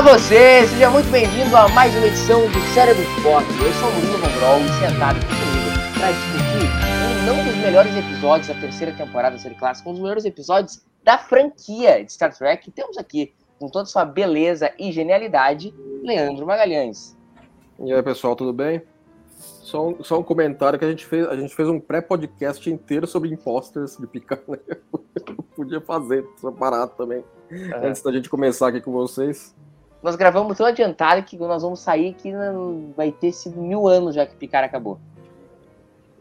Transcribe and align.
Olá 0.00 0.12
você, 0.12 0.66
seja 0.66 0.88
muito 0.88 1.10
bem-vindo 1.10 1.54
a 1.54 1.68
mais 1.68 1.94
uma 1.94 2.06
edição 2.06 2.40
do 2.50 2.60
Cérebro 2.72 3.02
Forte. 3.22 3.50
Eu 3.62 3.70
sou 3.74 3.86
o 3.86 3.92
Murilo 3.92 4.18
Mongrol 4.18 4.60
e 4.60 4.68
sentado 4.80 5.18
aqui 5.18 5.26
comigo 5.26 5.98
para 5.98 6.10
discutir 6.10 6.70
um 7.04 7.26
não 7.26 7.44
dos 7.44 7.56
melhores 7.56 7.94
episódios 7.94 8.48
da 8.48 8.54
terceira 8.54 8.94
temporada 8.94 9.36
da 9.36 9.42
série 9.42 9.56
clássica, 9.56 9.90
um 9.90 9.92
dos 9.92 10.00
melhores 10.00 10.24
episódios 10.24 10.82
da 11.04 11.18
franquia 11.18 12.02
de 12.02 12.10
Star 12.10 12.34
Trek. 12.34 12.66
E 12.66 12.72
temos 12.72 12.96
aqui, 12.96 13.34
com 13.58 13.68
toda 13.68 13.84
sua 13.84 14.06
beleza 14.06 14.72
e 14.78 14.90
genialidade, 14.90 15.74
Leandro 16.02 16.46
Magalhães. 16.46 17.14
E 17.78 17.92
aí, 17.92 18.02
pessoal, 18.02 18.34
tudo 18.34 18.54
bem? 18.54 18.80
Só 19.36 19.86
um, 19.86 20.02
só 20.02 20.18
um 20.18 20.22
comentário 20.22 20.78
que 20.78 20.84
a 20.86 20.88
gente 20.88 21.04
fez, 21.04 21.28
a 21.28 21.36
gente 21.36 21.54
fez 21.54 21.68
um 21.68 21.78
pré-podcast 21.78 22.70
inteiro 22.70 23.06
sobre 23.06 23.28
imposters 23.28 23.98
de 23.98 24.06
Picard. 24.06 24.44
Né? 24.48 24.58
Podia 25.54 25.82
fazer 25.82 26.26
separado 26.38 26.92
também, 26.96 27.22
uhum. 27.50 27.86
antes 27.86 28.00
da 28.00 28.10
gente 28.10 28.30
começar 28.30 28.68
aqui 28.68 28.80
com 28.80 28.92
vocês. 28.92 29.54
Nós 30.02 30.16
gravamos 30.16 30.56
tão 30.56 30.66
adiantado 30.66 31.22
que 31.22 31.36
nós 31.36 31.62
vamos 31.62 31.80
sair 31.80 32.14
que 32.14 32.32
vai 32.96 33.12
ter 33.12 33.32
sido 33.32 33.60
mil 33.60 33.86
anos 33.86 34.14
já 34.14 34.24
que 34.24 34.34
Picard 34.34 34.66
acabou. 34.66 34.98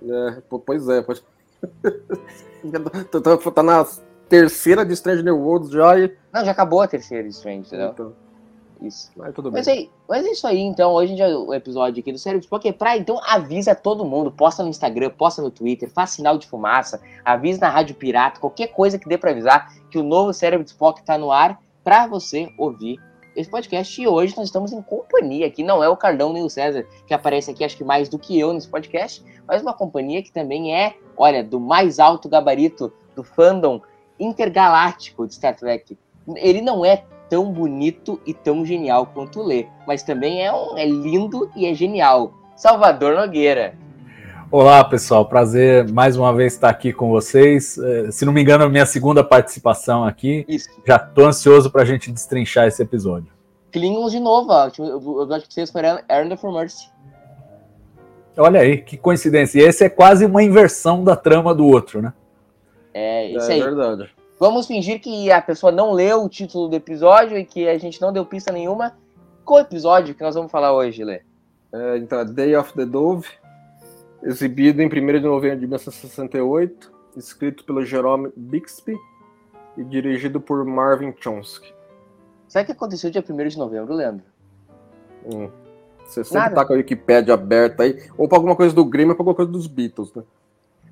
É, 0.03 0.41
pois 0.65 0.87
é, 0.89 1.01
pode... 1.01 1.23
Tá, 3.53 3.63
na 3.63 3.87
terceira 4.27 4.85
de 4.85 4.91
Strange 4.91 5.23
New 5.23 5.39
Worlds 5.39 5.71
já 5.71 5.97
e... 5.97 6.13
Não, 6.31 6.43
já 6.43 6.51
acabou 6.51 6.81
a 6.81 6.87
terceira 6.87 7.23
de 7.23 7.29
Strange, 7.29 7.67
entendeu? 7.67 7.91
Então. 7.91 8.13
Isso. 8.81 9.11
Mas 9.15 9.33
tudo 9.33 9.51
mas, 9.51 9.65
bem. 9.65 9.77
Aí, 9.77 9.89
mas 10.07 10.25
é 10.25 10.31
isso 10.31 10.47
aí, 10.47 10.59
então. 10.59 10.91
Hoje 10.91 11.15
já 11.15 11.27
o 11.27 11.53
episódio 11.53 11.99
aqui 12.01 12.11
do 12.11 12.17
Cérebro 12.17 12.43
Spock 12.43 12.67
é 12.67 12.73
pra, 12.73 12.97
então 12.97 13.19
avisa 13.25 13.75
todo 13.75 14.05
mundo. 14.05 14.31
Posta 14.31 14.63
no 14.63 14.69
Instagram, 14.69 15.09
posta 15.09 15.41
no 15.41 15.51
Twitter, 15.51 15.89
faz 15.89 16.11
sinal 16.11 16.37
de 16.37 16.47
fumaça, 16.47 17.01
avisa 17.23 17.59
na 17.59 17.69
Rádio 17.69 17.95
Pirata, 17.95 18.39
qualquer 18.39 18.67
coisa 18.67 18.97
que 18.97 19.07
dê 19.07 19.17
pra 19.17 19.31
avisar 19.31 19.73
que 19.89 19.97
o 19.97 20.03
novo 20.03 20.33
Cérebro 20.33 20.65
Spock 20.65 21.03
tá 21.03 21.17
no 21.17 21.31
ar 21.31 21.61
pra 21.83 22.07
você 22.07 22.49
ouvir 22.57 22.99
esse 23.35 23.49
podcast. 23.49 24.01
E 24.01 24.07
hoje 24.07 24.35
nós 24.35 24.47
estamos 24.47 24.71
em 24.71 24.81
companhia 24.81 25.47
aqui, 25.47 25.63
não 25.63 25.83
é 25.83 25.89
o 25.89 25.97
Cardão 25.97 26.33
nem 26.33 26.43
o 26.43 26.49
César, 26.49 26.85
que 27.05 27.13
aparece 27.13 27.51
aqui, 27.51 27.63
acho 27.63 27.77
que 27.77 27.83
mais 27.83 28.09
do 28.09 28.19
que 28.19 28.39
eu 28.39 28.53
nesse 28.53 28.67
podcast, 28.67 29.23
mas 29.47 29.61
uma 29.61 29.73
companhia 29.73 30.21
que 30.21 30.31
também 30.31 30.75
é, 30.75 30.95
olha, 31.17 31.43
do 31.43 31.59
mais 31.59 31.99
alto 31.99 32.29
gabarito 32.29 32.91
do 33.15 33.23
fandom 33.23 33.81
intergaláctico 34.19 35.27
de 35.27 35.35
Star 35.35 35.55
Trek. 35.55 35.97
Ele 36.35 36.61
não 36.61 36.85
é 36.85 37.03
tão 37.29 37.51
bonito 37.51 38.19
e 38.25 38.33
tão 38.33 38.65
genial 38.65 39.05
quanto 39.07 39.39
o 39.39 39.43
Lê, 39.43 39.67
mas 39.87 40.03
também 40.03 40.43
é, 40.43 40.51
um, 40.51 40.77
é 40.77 40.85
lindo 40.85 41.49
e 41.55 41.65
é 41.65 41.73
genial. 41.73 42.33
Salvador 42.55 43.15
Nogueira. 43.15 43.77
Olá, 44.51 44.83
pessoal. 44.83 45.27
Prazer 45.27 45.87
mais 45.91 46.17
uma 46.17 46.33
vez 46.33 46.53
estar 46.53 46.69
aqui 46.69 46.91
com 46.91 47.11
vocês. 47.11 47.77
Eh, 47.77 48.09
se 48.09 48.25
não 48.25 48.33
me 48.33 48.41
engano, 48.41 48.63
é 48.63 48.67
minha 48.67 48.85
segunda 48.85 49.23
participação 49.23 50.03
aqui. 50.03 50.43
Isso. 50.47 50.67
Já 50.87 50.95
estou 50.95 51.27
ansioso 51.27 51.69
para 51.69 51.83
a 51.83 51.85
gente 51.85 52.11
destrinchar 52.11 52.67
esse 52.67 52.81
episódio. 52.81 53.31
Klingons 53.71 54.11
de 54.11 54.19
novo, 54.19 54.51
ó. 54.51 54.65
O 54.65 55.21
episódio 55.21 55.47
que 55.47 55.53
vocês 55.53 55.69
foram 55.69 55.99
Errand 56.09 56.35
for 56.35 56.51
Mercy. 56.51 56.89
Olha 58.35 58.61
aí, 58.61 58.79
que 58.79 58.97
coincidência. 58.97 59.59
E 59.59 59.63
esse 59.63 59.83
é 59.83 59.89
quase 59.89 60.25
uma 60.25 60.41
inversão 60.41 61.03
da 61.03 61.15
trama 61.15 61.53
do 61.53 61.67
outro, 61.67 62.01
né? 62.01 62.11
É, 62.91 63.29
isso 63.29 63.51
é 63.51 63.53
aí. 63.53 63.61
É 63.61 63.65
verdade. 63.65 64.09
Vamos 64.39 64.65
fingir 64.65 64.99
que 64.99 65.31
a 65.31 65.43
pessoa 65.43 65.71
não 65.71 65.91
leu 65.91 66.23
o 66.23 66.29
título 66.29 66.67
do 66.67 66.75
episódio 66.75 67.37
e 67.37 67.45
que 67.45 67.69
a 67.69 67.77
gente 67.77 68.01
não 68.01 68.11
deu 68.11 68.25
pista 68.25 68.51
nenhuma. 68.51 68.97
Qual 69.45 69.59
episódio 69.59 70.15
que 70.15 70.23
nós 70.23 70.33
vamos 70.33 70.51
falar 70.51 70.73
hoje, 70.73 71.03
Lê? 71.03 71.21
É, 71.71 71.97
então, 71.97 72.25
Day 72.25 72.55
of 72.55 72.73
the 72.73 72.85
Dove, 72.85 73.27
exibido 74.23 74.81
em 74.81 74.87
1 74.87 74.89
de 74.89 75.19
novembro 75.21 75.59
de 75.59 75.67
1968, 75.67 76.91
escrito 77.17 77.63
pelo 77.63 77.83
Jerome 77.83 78.31
Bixby 78.35 78.95
e 79.77 79.83
dirigido 79.83 80.39
por 80.39 80.63
Marvin 80.65 81.13
Chomsky. 81.19 81.73
Sabe 82.47 82.63
o 82.63 82.65
que 82.67 82.71
aconteceu 82.71 83.11
dia 83.11 83.23
1 83.27 83.47
de 83.47 83.57
novembro, 83.57 83.93
Leandro? 83.93 84.25
Hum. 85.25 85.49
Você 86.05 86.23
sempre 86.23 86.39
Nada. 86.39 86.55
tá 86.55 86.65
com 86.65 86.73
a 86.73 86.77
Wikipedia 86.77 87.35
aberta 87.35 87.83
aí, 87.83 88.09
ou 88.17 88.27
pra 88.27 88.37
alguma 88.37 88.55
coisa 88.55 88.73
do 88.73 88.83
Grêmio 88.83 89.11
ou 89.11 89.15
pra 89.15 89.21
alguma 89.21 89.35
coisa 89.35 89.51
dos 89.51 89.67
Beatles, 89.67 90.11
né? 90.13 90.23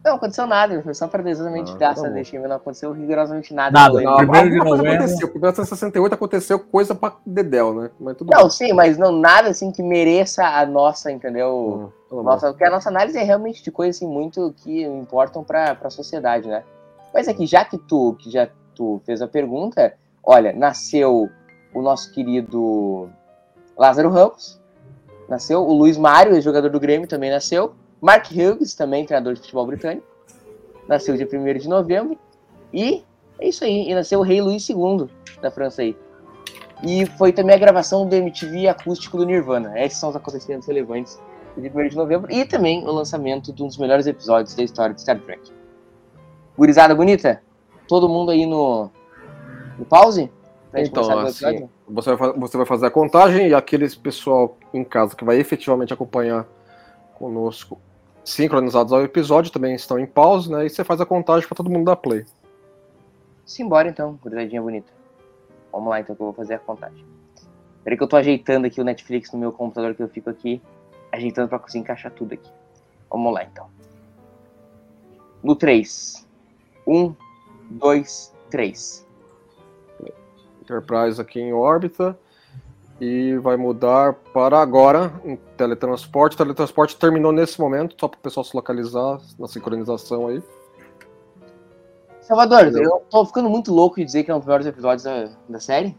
Não, 0.07 0.15
aconteceu 0.15 0.47
nada, 0.47 0.81
foi 0.81 0.93
só 0.93 1.05
para 1.05 1.29
exatamente 1.29 1.73
ah, 1.73 1.77
graça 1.77 2.03
tá 2.03 2.09
deixa 2.09 2.39
não 2.39 2.55
aconteceu 2.55 2.93
rigorosamente 2.93 3.53
nada. 3.53 3.77
Nada, 3.77 4.01
não, 4.01 4.15
primeiro 4.15 4.49
de 4.51 4.57
novembro. 4.57 4.93
Aconteceu, 4.93 5.27
1968 5.27 6.13
aconteceu 6.13 6.59
coisa 6.59 6.95
pra 6.95 7.17
Dedel, 7.25 7.73
né? 7.73 7.89
Mas 7.99 8.15
tudo 8.15 8.31
não, 8.31 8.43
bem. 8.43 8.49
sim, 8.49 8.71
mas 8.71 8.97
não 8.97 9.11
nada 9.11 9.49
assim 9.49 9.69
que 9.69 9.83
mereça 9.83 10.45
a 10.45 10.65
nossa, 10.65 11.11
entendeu? 11.11 11.91
Hum, 12.09 12.23
nossa, 12.23 12.51
porque 12.51 12.63
a 12.63 12.69
nossa 12.69 12.87
análise 12.87 13.17
é 13.17 13.23
realmente 13.23 13.61
de 13.61 13.69
coisas 13.69 13.97
assim, 13.97 14.07
muito 14.07 14.53
que 14.55 14.81
importam 14.81 15.43
para 15.43 15.77
a 15.83 15.89
sociedade, 15.89 16.47
né? 16.47 16.63
Mas 17.13 17.27
aqui, 17.27 17.45
já 17.45 17.65
que 17.65 17.77
tu, 17.77 18.15
que 18.17 18.31
já 18.31 18.47
tu 18.73 19.01
fez 19.05 19.21
a 19.21 19.27
pergunta, 19.27 19.93
olha, 20.23 20.53
nasceu 20.53 21.29
o 21.73 21.81
nosso 21.81 22.13
querido 22.13 23.09
Lázaro 23.77 24.09
Ramos, 24.09 24.57
nasceu 25.27 25.67
o 25.67 25.73
Luiz 25.73 25.97
Mário, 25.97 26.41
jogador 26.41 26.69
do 26.69 26.79
Grêmio, 26.79 27.09
também 27.09 27.29
nasceu. 27.29 27.75
Mark 28.01 28.27
Hughes, 28.31 28.75
também 28.75 29.05
treinador 29.05 29.33
de 29.33 29.41
futebol 29.41 29.65
britânico, 29.65 30.05
nasceu 30.87 31.15
dia 31.15 31.27
1 31.31 31.57
de 31.57 31.67
novembro. 31.67 32.17
E 32.73 33.03
é 33.39 33.47
isso 33.47 33.63
aí, 33.63 33.89
e 33.89 33.95
nasceu 33.95 34.19
o 34.19 34.23
rei 34.23 34.41
Luís 34.41 34.67
II 34.69 35.09
da 35.41 35.51
França 35.51 35.81
aí. 35.81 35.95
E 36.83 37.05
foi 37.17 37.31
também 37.31 37.55
a 37.55 37.59
gravação 37.59 38.07
do 38.07 38.15
MTV 38.15 38.67
acústico 38.67 39.17
do 39.17 39.25
Nirvana. 39.25 39.79
Esses 39.79 39.99
são 39.99 40.09
os 40.09 40.15
acontecimentos 40.15 40.67
relevantes 40.67 41.19
do 41.55 41.61
dia 41.61 41.71
1 41.73 41.89
de 41.89 41.95
novembro. 41.95 42.31
E 42.31 42.45
também 42.45 42.83
o 42.83 42.91
lançamento 42.91 43.51
de 43.51 43.63
um 43.63 43.67
dos 43.67 43.77
melhores 43.77 44.05
episódios 44.05 44.53
da 44.53 44.63
história 44.63 44.93
de 44.93 45.01
Star 45.01 45.19
Trek. 45.19 45.51
Gurizada 46.57 46.93
bonita? 46.93 47.41
Todo 47.87 48.07
mundo 48.07 48.31
aí 48.31 48.45
no, 48.45 48.91
no 49.77 49.85
pause? 49.85 50.31
então, 50.75 51.19
assim, 51.21 51.67
você 51.87 52.15
vai, 52.15 52.33
você 52.33 52.57
vai 52.57 52.65
fazer 52.65 52.85
a 52.85 52.91
contagem 52.91 53.47
e 53.47 53.53
aqueles 53.53 53.95
pessoal 53.95 54.57
em 54.73 54.83
casa 54.83 55.15
que 55.15 55.23
vai 55.23 55.39
efetivamente 55.39 55.93
acompanhar 55.93 56.45
conosco 57.15 57.79
sincronizados 58.27 58.91
ao 58.91 59.01
episódio, 59.03 59.51
também 59.51 59.73
estão 59.73 59.97
em 59.97 60.05
pausa, 60.05 60.57
né? 60.57 60.65
E 60.65 60.69
você 60.69 60.83
faz 60.83 60.99
a 60.99 61.05
contagem 61.05 61.47
para 61.47 61.55
todo 61.55 61.69
mundo 61.69 61.85
dar 61.85 61.95
play. 61.95 62.25
Simbora 63.45 63.87
então, 63.87 64.19
gurizadinha 64.21 64.61
bonita. 64.61 64.91
Vamos 65.71 65.89
lá 65.89 66.01
então 66.01 66.13
que 66.13 66.21
eu 66.21 66.25
vou 66.25 66.33
fazer 66.33 66.55
a 66.55 66.59
contagem. 66.59 67.05
Peraí 67.85 67.97
que 67.97 68.03
eu 68.03 68.07
tô 68.07 68.17
ajeitando 68.17 68.67
aqui 68.67 68.81
o 68.81 68.83
Netflix 68.83 69.31
no 69.31 69.39
meu 69.39 69.53
computador 69.53 69.95
que 69.95 70.03
eu 70.03 70.09
fico 70.09 70.29
aqui, 70.29 70.61
ajeitando 71.09 71.47
para 71.47 71.57
conseguir 71.57 71.83
encaixar 71.83 72.11
tudo 72.11 72.33
aqui. 72.33 72.51
Vamos 73.09 73.33
lá 73.33 73.43
então. 73.45 73.67
No 75.41 75.55
3. 75.55 76.27
1, 76.85 77.15
2, 77.69 78.35
3. 78.49 79.07
Enterprise 80.61 81.21
aqui 81.21 81.39
em 81.39 81.53
órbita 81.53 82.19
e 82.99 83.37
vai 83.37 83.55
mudar 83.57 84.13
para 84.33 84.59
agora 84.59 85.11
em 85.23 85.37
teletransporte. 85.55 86.35
O 86.35 86.37
teletransporte 86.37 86.95
terminou 86.95 87.31
nesse 87.31 87.59
momento, 87.59 87.95
só 87.99 88.07
para 88.07 88.17
o 88.17 88.21
pessoal 88.21 88.43
se 88.43 88.55
localizar 88.55 89.19
na 89.37 89.47
sincronização 89.47 90.27
aí. 90.27 90.41
Salvador, 92.21 92.67
eu 92.75 93.03
tô 93.09 93.25
ficando 93.25 93.49
muito 93.49 93.73
louco 93.73 93.97
de 93.97 94.05
dizer 94.05 94.23
que 94.23 94.31
é 94.31 94.35
um 94.35 94.39
dos 94.39 94.47
melhores 94.47 94.67
episódios 94.67 95.03
da, 95.03 95.29
da 95.47 95.59
série. 95.59 95.95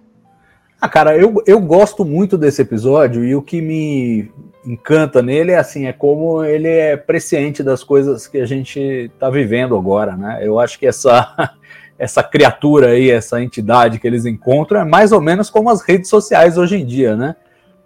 Ah, 0.80 0.88
cara, 0.88 1.16
eu, 1.16 1.42
eu 1.46 1.60
gosto 1.60 2.04
muito 2.04 2.36
desse 2.36 2.62
episódio 2.62 3.24
e 3.24 3.34
o 3.34 3.42
que 3.42 3.60
me 3.60 4.30
encanta 4.64 5.22
nele 5.22 5.52
é 5.52 5.58
assim, 5.58 5.86
é 5.86 5.92
como 5.92 6.44
ele 6.44 6.68
é 6.68 6.96
presciente 6.96 7.62
das 7.62 7.82
coisas 7.82 8.28
que 8.28 8.38
a 8.38 8.46
gente 8.46 9.10
tá 9.18 9.30
vivendo 9.30 9.76
agora, 9.76 10.16
né? 10.16 10.38
Eu 10.42 10.60
acho 10.60 10.78
que 10.78 10.86
essa 10.86 11.52
essa 11.98 12.22
criatura 12.22 12.90
aí, 12.90 13.10
essa 13.10 13.42
entidade 13.42 13.98
que 13.98 14.06
eles 14.06 14.24
encontram, 14.24 14.80
é 14.80 14.84
mais 14.84 15.10
ou 15.10 15.20
menos 15.20 15.50
como 15.50 15.68
as 15.68 15.82
redes 15.82 16.08
sociais 16.08 16.56
hoje 16.56 16.76
em 16.76 16.86
dia, 16.86 17.16
né? 17.16 17.34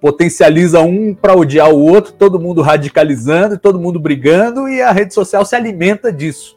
Potencializa 0.01 0.81
um 0.81 1.15
para 1.15 1.35
odiar 1.35 1.71
o 1.71 1.81
outro, 1.81 2.13
todo 2.13 2.39
mundo 2.39 2.61
radicalizando, 2.61 3.59
todo 3.59 3.81
mundo 3.81 3.99
brigando, 3.99 4.69
e 4.69 4.83
a 4.83 4.93
rede 4.93 5.15
social 5.15 5.45
se 5.47 5.57
alimenta 5.57 6.13
disso. 6.13 6.57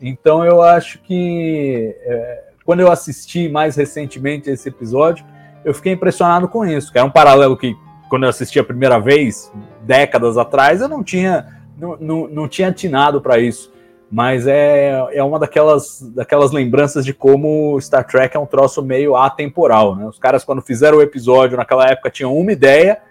Então 0.00 0.44
eu 0.44 0.62
acho 0.62 0.98
que 1.00 1.94
é, 2.02 2.44
quando 2.64 2.80
eu 2.80 2.90
assisti 2.90 3.48
mais 3.48 3.76
recentemente 3.76 4.48
esse 4.48 4.68
episódio, 4.68 5.26
eu 5.64 5.74
fiquei 5.74 5.92
impressionado 5.92 6.48
com 6.48 6.64
isso, 6.64 6.90
que 6.90 6.98
é 6.98 7.04
um 7.04 7.10
paralelo 7.10 7.56
que 7.56 7.76
quando 8.08 8.22
eu 8.22 8.28
assisti 8.28 8.58
a 8.58 8.64
primeira 8.64 8.98
vez, 8.98 9.52
décadas 9.82 10.38
atrás, 10.38 10.80
eu 10.80 10.88
não 10.88 11.02
tinha, 11.02 11.46
não, 11.76 11.96
não, 11.98 12.28
não 12.28 12.48
tinha 12.48 12.68
atinado 12.68 13.20
para 13.20 13.38
isso 13.38 13.73
mas 14.14 14.46
é, 14.46 15.08
é 15.12 15.24
uma 15.24 15.40
daquelas, 15.40 16.00
daquelas 16.14 16.52
lembranças 16.52 17.04
de 17.04 17.12
como 17.12 17.76
Star 17.80 18.06
Trek 18.06 18.36
é 18.36 18.38
um 18.38 18.46
troço 18.46 18.80
meio 18.80 19.16
atemporal, 19.16 19.96
né? 19.96 20.06
Os 20.06 20.20
caras, 20.20 20.44
quando 20.44 20.62
fizeram 20.62 20.98
o 20.98 21.02
episódio, 21.02 21.56
naquela 21.56 21.84
época 21.88 22.10
tinham 22.10 22.32
uma 22.32 22.52
ideia, 22.52 23.02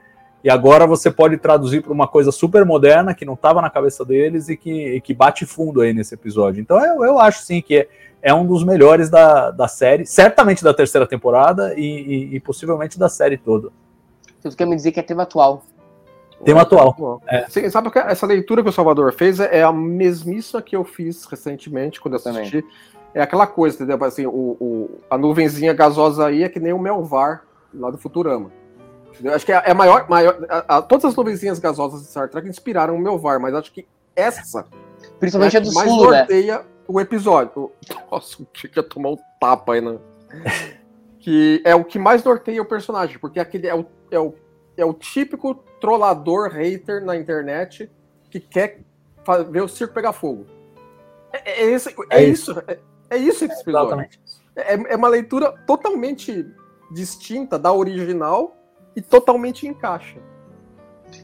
e 0.42 0.50
agora 0.50 0.88
você 0.88 1.12
pode 1.12 1.36
traduzir 1.36 1.84
para 1.84 1.92
uma 1.92 2.08
coisa 2.08 2.32
super 2.32 2.64
moderna 2.64 3.14
que 3.14 3.26
não 3.26 3.34
estava 3.34 3.62
na 3.62 3.70
cabeça 3.70 4.06
deles 4.06 4.48
e 4.48 4.56
que, 4.56 4.96
e 4.96 5.02
que 5.02 5.14
bate 5.14 5.46
fundo 5.46 5.82
aí 5.82 5.94
nesse 5.94 6.14
episódio. 6.14 6.62
Então 6.62 6.80
eu, 6.80 7.04
eu 7.04 7.20
acho 7.20 7.44
sim 7.44 7.62
que 7.62 7.80
é, 7.80 7.88
é 8.22 8.34
um 8.34 8.48
dos 8.48 8.64
melhores 8.64 9.10
da, 9.10 9.52
da 9.52 9.68
série, 9.68 10.06
certamente 10.06 10.64
da 10.64 10.74
terceira 10.74 11.06
temporada 11.06 11.74
e, 11.76 11.82
e, 11.82 12.36
e 12.36 12.40
possivelmente 12.40 12.98
da 12.98 13.10
série 13.10 13.36
toda. 13.36 13.72
Você 14.42 14.56
quer 14.56 14.66
me 14.66 14.76
dizer 14.78 14.94
que 14.94 15.02
é 15.02 15.04
tema 15.04 15.24
atual? 15.24 15.66
Tema 16.44 16.62
atual. 16.62 17.22
É. 17.28 17.46
Sim, 17.50 17.70
sabe 17.70 17.90
que 17.90 18.00
essa 18.00 18.26
leitura 18.26 18.62
que 18.62 18.70
o 18.70 18.74
Salvador 18.74 19.14
fez 19.14 19.40
é 19.40 19.64
a 19.64 19.72
mesmíssima 19.72 20.62
que 20.62 20.76
eu 20.76 20.84
fiz 20.84 21.26
recentemente 21.26 22.02
quando 22.02 22.16
eu 22.16 22.18
assisti. 22.20 22.62
Também. 22.62 22.78
É 23.14 23.22
aquela 23.22 23.46
coisa, 23.46 23.76
entendeu? 23.76 24.04
Assim, 24.06 24.26
o, 24.26 24.58
o, 24.60 25.00
a 25.10 25.18
nuvenzinha 25.18 25.72
gasosa 25.74 26.28
aí 26.28 26.44
é 26.44 26.50
que 26.50 26.60
nem 26.60 26.74
o 26.74 26.80
Melvar 26.80 27.44
lá 27.74 27.92
do 27.92 27.98
Futurama. 27.98 28.52
Eu 29.24 29.34
acho 29.34 29.46
que 29.46 29.52
é, 29.52 29.62
é 29.66 29.72
a 29.72 29.76
maior. 29.76 30.10
maior 30.10 30.38
a, 30.50 30.78
a, 30.78 30.82
todas 30.82 31.06
as 31.06 31.16
nuvenzinhas 31.16 31.60
gasosas 31.60 32.02
de 32.02 32.08
Star 32.08 32.30
Trek 32.30 32.48
inspiraram 32.48 32.96
o 32.96 33.00
Melvar, 33.00 33.40
mas 33.40 33.54
acho 33.54 33.72
que 33.72 33.86
essa. 34.16 34.66
Principalmente 35.20 35.58
é 35.58 35.60
a 35.60 35.64
do 35.64 35.74
mais 35.74 35.90
sul, 35.90 36.12
né? 36.12 36.18
norteia 36.20 36.58
né? 36.58 36.66
o 36.88 37.00
episódio. 37.00 37.72
Nossa, 38.12 38.42
o 38.42 38.46
que 38.46 38.70
ia 38.76 38.84
tomar 38.84 39.10
um 39.10 39.18
tapa 39.40 39.74
aí, 39.74 39.82
né? 39.82 39.98
que 41.20 41.62
é 41.64 41.76
o 41.76 41.84
que 41.86 42.00
mais 42.00 42.24
norteia 42.24 42.62
o 42.62 42.66
personagem, 42.66 43.20
porque 43.20 43.40
aquele 43.40 43.68
é 43.68 43.76
o, 43.76 43.86
é 44.12 44.20
o, 44.20 44.34
é 44.76 44.84
o 44.84 44.94
típico 44.94 45.64
trollador 45.84 46.50
hater 46.50 47.04
na 47.04 47.14
internet 47.14 47.92
que 48.30 48.40
quer 48.40 48.80
ver 49.50 49.62
o 49.62 49.68
circo 49.68 49.94
pegar 49.94 50.14
fogo. 50.14 50.46
É, 51.34 51.52
é, 51.52 51.66
é 51.66 51.72
esse, 51.72 51.90
é, 51.90 51.94
é 52.10 52.24
isso. 52.24 52.58
É, 52.66 52.80
é, 53.10 53.18
isso 53.18 53.44
esse 53.44 53.62
episódio. 53.62 54.08
É, 54.56 54.94
é 54.94 54.96
uma 54.96 55.10
leitura 55.10 55.52
totalmente 55.68 56.46
distinta 56.90 57.60
da 57.60 57.74
original 57.74 58.56
e 58.96 59.02
totalmente 59.02 59.68
encaixa. 59.68 60.20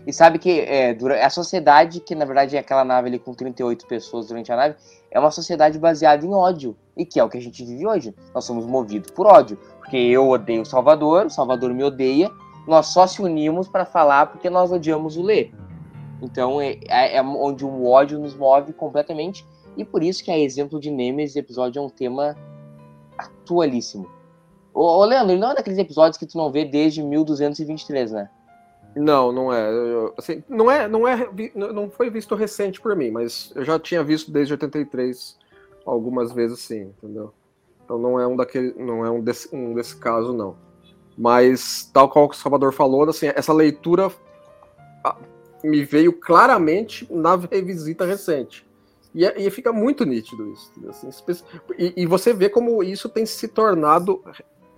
E 0.06 0.12
sabe 0.12 0.38
que 0.38 0.60
é, 0.60 0.92
a 1.24 1.30
sociedade, 1.30 2.02
que 2.02 2.14
na 2.14 2.26
verdade 2.26 2.58
é 2.58 2.60
aquela 2.60 2.84
nave 2.84 3.08
ali 3.08 3.18
com 3.18 3.34
38 3.34 3.88
pessoas 3.88 4.28
durante 4.28 4.52
a 4.52 4.58
nave, 4.58 4.76
é 5.10 5.18
uma 5.18 5.32
sociedade 5.32 5.80
baseada 5.80 6.26
em 6.26 6.34
ódio. 6.34 6.76
E 6.98 7.06
que 7.06 7.18
é 7.18 7.24
o 7.24 7.30
que 7.30 7.38
a 7.38 7.42
gente 7.42 7.64
vive 7.64 7.88
hoje. 7.88 8.14
Nós 8.36 8.44
somos 8.44 8.66
movidos 8.66 9.10
por 9.12 9.26
ódio. 9.26 9.58
Porque 9.78 9.96
eu 9.96 10.28
odeio 10.28 10.64
o 10.64 10.66
Salvador, 10.66 11.28
o 11.28 11.30
Salvador 11.30 11.74
me 11.74 11.82
odeia. 11.82 12.30
Nós 12.68 12.88
só 12.88 13.08
se 13.08 13.22
unimos 13.22 13.68
para 13.68 13.86
falar 13.86 14.28
porque 14.28 14.50
nós 14.50 14.72
odiamos 14.72 15.18
o 15.18 15.24
Lê. 15.24 15.52
Então 16.22 16.60
é, 16.62 16.78
é, 16.88 17.18
é, 17.18 17.22
onde 17.22 17.66
o 17.66 17.86
ódio 17.86 18.20
nos 18.20 18.36
move 18.36 18.74
completamente. 18.74 19.46
E 19.78 19.86
por 19.86 20.04
isso 20.04 20.24
que, 20.24 20.32
a 20.32 20.38
exemplo 20.38 20.80
de 20.80 20.92
Nemesis, 20.92 21.36
episódio 21.36 21.80
é 21.80 21.82
um 21.82 21.90
tema 21.90 22.36
atualíssimo. 23.18 24.10
Ô, 24.74 24.82
ô 24.82 25.06
Leandro, 25.06 25.38
não 25.38 25.52
é 25.52 25.56
daqueles 25.56 25.80
episódios 25.80 26.18
que 26.18 26.26
tu 26.26 26.38
não 26.38 26.52
vê 26.52 26.66
desde 26.66 27.02
1223, 27.02 28.12
né? 28.12 28.30
Não, 28.96 29.32
não 29.32 29.54
é. 29.54 29.70
Assim, 30.18 30.44
não 30.50 30.70
é, 30.70 30.88
não 30.88 31.08
é, 31.08 31.30
não 31.56 31.90
foi 31.90 32.10
visto 32.10 32.36
recente 32.36 32.82
por 32.82 32.96
mim, 32.96 33.12
mas 33.12 33.52
eu 33.56 33.64
já 33.64 33.80
tinha 33.80 34.04
visto 34.04 34.32
desde 34.32 34.54
83 34.54 35.38
algumas 35.86 36.32
vezes 36.32 36.60
sim, 36.60 36.94
entendeu? 36.98 37.34
Então 37.84 37.98
não 37.98 38.20
é 38.20 38.28
um 38.28 38.36
daquele, 38.36 38.74
não 38.74 39.06
é 39.06 39.10
um 39.10 39.22
desse, 39.22 39.54
um 39.56 39.74
desse 39.74 39.96
caso 39.96 40.34
não. 40.34 40.56
Mas 41.19 41.92
tal 41.94 42.07
qual 42.07 42.30
o 42.30 42.33
Salvador 42.33 42.71
falou, 42.71 43.04
assim, 43.10 43.27
essa 43.36 43.51
leitura 43.51 44.10
me 45.62 45.83
veio 45.83 46.13
claramente 46.13 47.06
na 47.12 47.36
revisita 47.36 48.06
recente. 48.06 48.66
E, 49.13 49.25
é, 49.25 49.42
e 49.42 49.50
fica 49.50 49.74
muito 49.74 50.06
nítido 50.06 50.50
isso. 50.54 50.71
Assim, 50.88 51.44
e, 51.77 51.94
e, 51.98 52.06
você 52.06 52.33
vê 52.33 52.48
como 52.48 52.81
isso 52.81 53.10
tem 53.10 53.25
se 53.25 53.50
tornado 53.50 54.24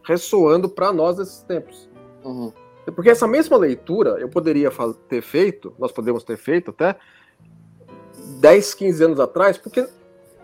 ressoando 0.03 0.67
para 0.67 0.91
nós 0.91 1.19
nesses 1.19 1.43
tempos. 1.43 1.87
Uhum. 2.23 2.51
Porque 2.95 3.11
essa 3.11 3.27
mesma 3.27 3.55
leitura 3.55 4.17
eu 4.19 4.27
poderia 4.27 4.71
ter 5.07 5.21
feito, 5.21 5.75
nós 5.77 5.91
podemos 5.91 6.23
ter 6.23 6.37
feito 6.37 6.71
até 6.71 6.95
10, 8.39 8.73
15 8.73 9.03
anos 9.03 9.19
atrás, 9.19 9.59
porque 9.59 9.87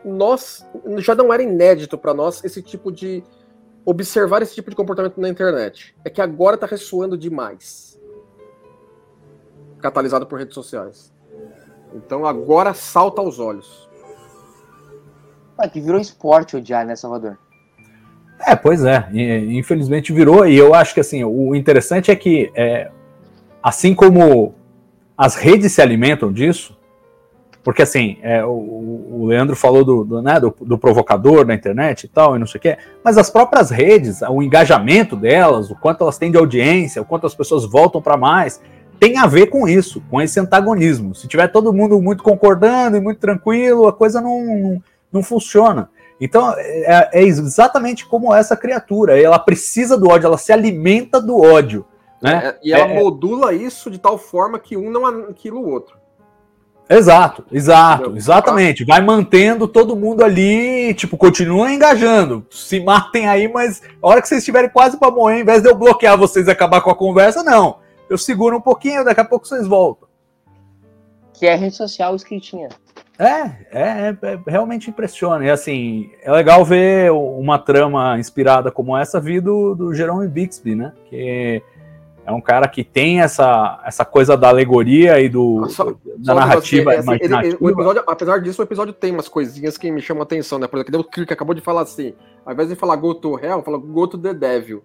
nós 0.05 0.63
já 0.97 1.15
não 1.15 1.33
era 1.33 1.41
inédito 1.41 1.97
para 1.97 2.13
nós 2.13 2.43
esse 2.43 2.61
tipo 2.61 2.91
de 2.91 3.23
observar 3.88 4.42
esse 4.42 4.54
tipo 4.54 4.69
de 4.69 4.75
comportamento 4.75 5.18
na 5.22 5.30
internet. 5.30 5.95
É 6.04 6.10
que 6.10 6.22
agora 6.22 6.56
está 6.56 6.68
ressoando 6.68 7.18
demais. 7.18 7.98
Catalisado 9.80 10.28
por 10.28 10.38
redes 10.38 10.54
sociais. 10.54 11.13
Então 11.94 12.25
agora 12.25 12.74
salta 12.74 13.22
aos 13.22 13.39
olhos. 13.39 13.88
Ah, 15.57 15.69
que 15.69 15.80
virou 15.80 16.01
esporte 16.01 16.57
odiar, 16.57 16.86
né, 16.86 16.98
Salvador? 16.98 17.39
É, 18.45 18.57
pois 18.57 18.84
é. 18.84 19.07
Infelizmente 19.13 20.12
virou, 20.12 20.45
e 20.45 20.57
eu 20.57 20.75
acho 20.75 20.94
que 20.94 21.00
assim, 21.00 21.24
o 21.24 21.56
interessante 21.56 22.12
é 22.12 22.16
que, 22.16 22.51
é, 22.56 22.92
assim 23.63 23.95
como 23.95 24.54
as 25.18 25.36
redes 25.36 25.72
se 25.72 25.81
alimentam 25.81 26.31
disso, 26.31 26.76
porque 27.67 27.81
assim, 27.81 28.17
é, 28.21 28.45
o, 28.45 28.49
o, 28.49 29.25
Leandro 29.25 29.53
falou 29.53 29.83
do, 29.83 30.05
do, 30.05 30.21
né, 30.21 30.39
do, 30.39 30.55
do, 30.61 30.77
provocador 30.77 31.43
da 31.43 31.53
internet 31.53 32.05
e 32.05 32.07
tal, 32.07 32.33
e 32.33 32.39
não 32.39 32.47
sei 32.47 32.59
o 32.59 32.61
quê, 32.61 32.77
mas 33.03 33.17
as 33.17 33.29
próprias 33.29 33.69
redes, 33.69 34.21
o 34.21 34.41
engajamento 34.41 35.17
delas, 35.17 35.69
o 35.69 35.75
quanto 35.75 36.01
elas 36.01 36.17
têm 36.17 36.31
de 36.31 36.37
audiência, 36.37 37.01
o 37.01 37.05
quanto 37.05 37.27
as 37.27 37.35
pessoas 37.35 37.65
voltam 37.65 38.01
para 38.01 38.15
mais, 38.15 38.61
tem 38.97 39.17
a 39.17 39.27
ver 39.27 39.47
com 39.47 39.67
isso, 39.67 40.01
com 40.09 40.21
esse 40.21 40.39
antagonismo. 40.39 41.13
Se 41.13 41.27
tiver 41.27 41.49
todo 41.49 41.73
mundo 41.73 42.01
muito 42.01 42.23
concordando 42.23 42.95
e 42.95 43.01
muito 43.01 43.19
tranquilo, 43.19 43.85
a 43.85 43.91
coisa 43.91 44.21
não, 44.21 44.45
não, 44.45 44.83
não 45.11 45.21
funciona. 45.21 45.89
Então, 46.21 46.53
é, 46.57 47.09
é, 47.11 47.23
exatamente 47.25 48.05
como 48.05 48.33
essa 48.33 48.55
criatura. 48.55 49.21
Ela 49.21 49.39
precisa 49.39 49.97
do 49.97 50.07
ódio, 50.09 50.27
ela 50.27 50.37
se 50.37 50.53
alimenta 50.53 51.19
do 51.19 51.37
ódio. 51.37 51.85
Né? 52.21 52.43
É, 52.45 52.59
e 52.63 52.71
ela 52.71 52.93
é, 52.93 52.97
modula 52.97 53.51
isso 53.51 53.91
de 53.91 53.97
tal 53.97 54.17
forma 54.17 54.57
que 54.57 54.77
um 54.77 54.89
não 54.89 55.05
aniquila 55.05 55.59
o 55.59 55.69
outro. 55.69 55.97
Exato, 56.89 57.44
exato, 57.51 58.04
Entendeu? 58.04 58.18
exatamente. 58.18 58.86
Vai 58.86 59.01
mantendo 59.01 59.68
todo 59.68 59.95
mundo 59.95 60.24
ali, 60.24 60.94
tipo, 60.94 61.18
continua 61.18 61.72
engajando. 61.72 62.45
Se 62.50 62.80
matem 62.80 63.28
aí, 63.28 63.48
mas 63.48 63.81
a 64.01 64.07
hora 64.07 64.22
que 64.22 64.28
vocês 64.28 64.39
estiverem 64.39 64.69
quase 64.69 64.98
para 64.98 65.12
morrer, 65.12 65.42
em 65.42 65.45
vez 65.45 65.62
de 65.62 65.69
eu 65.69 65.75
bloquear 65.75 66.18
vocês 66.18 66.48
e 66.48 66.51
acabar 66.51 66.81
com 66.81 66.89
a 66.89 66.95
conversa, 66.95 67.44
não. 67.44 67.80
Eu 68.10 68.18
seguro 68.18 68.57
um 68.57 68.62
pouquinho, 68.62 69.04
daqui 69.04 69.19
a 69.19 69.25
pouco 69.25 69.45
vocês 69.48 69.68
voltam. 69.68 70.07
Que 71.34 71.45
é 71.45 71.56
rede 71.56 71.75
social 71.75 72.16
escritinha. 72.16 72.69
É, 73.19 73.42
é, 73.72 73.81
é, 73.81 74.18
é, 74.22 74.39
realmente 74.48 74.89
impressiona. 74.89 75.44
E 75.44 75.50
assim, 75.50 76.10
é 76.22 76.31
legal 76.31 76.63
ver 76.63 77.12
uma 77.12 77.58
trama 77.58 78.17
inspirada 78.20 78.72
como 78.72 78.96
essa 78.96 79.20
vir 79.20 79.41
do, 79.41 79.75
do 79.75 79.94
Jerome 79.94 80.27
Bixby, 80.27 80.75
né? 80.75 80.94
Que 81.10 81.62
é 82.27 82.31
um 82.34 82.41
cara 82.41 82.67
que 82.67 82.84
tem 82.84 83.22
essa, 83.22 83.81
essa 83.86 84.03
coisa 84.03 84.36
da 84.36 84.50
alegoria 84.50 85.17
e 85.22 85.29
do, 85.29 85.65
só, 85.69 85.86
da 85.86 86.34
só 86.34 86.36
narrativa 86.36 86.93
assim, 86.93 87.12
ele, 87.22 87.34
ele, 87.34 87.53
episódio, 87.53 88.03
Apesar 88.05 88.41
disso, 88.41 88.62
o 88.62 88.65
episódio 88.65 88.93
tem 88.93 89.13
umas 89.13 89.29
coisinhas 89.29 89.77
que 89.77 89.89
me 89.89 90.01
chamam 90.01 90.24
a 90.24 90.25
atenção, 90.25 90.60
né? 90.60 90.67
Por 90.67 90.77
exemplo, 90.77 91.00
o 91.00 91.03
Kirk 91.05 91.31
acabou 91.31 91.55
de 91.55 91.62
falar 91.62 91.84
assim, 91.84 92.13
ao 92.46 92.51
invés 92.51 92.67
de 92.67 92.75
falar 92.75 92.98
go 92.98 93.15
to 93.15 93.39
hell, 93.39 93.63
fala 93.63 93.77
go 93.77 94.05
to 94.05 94.17
the 94.17 94.34
devil. 94.34 94.84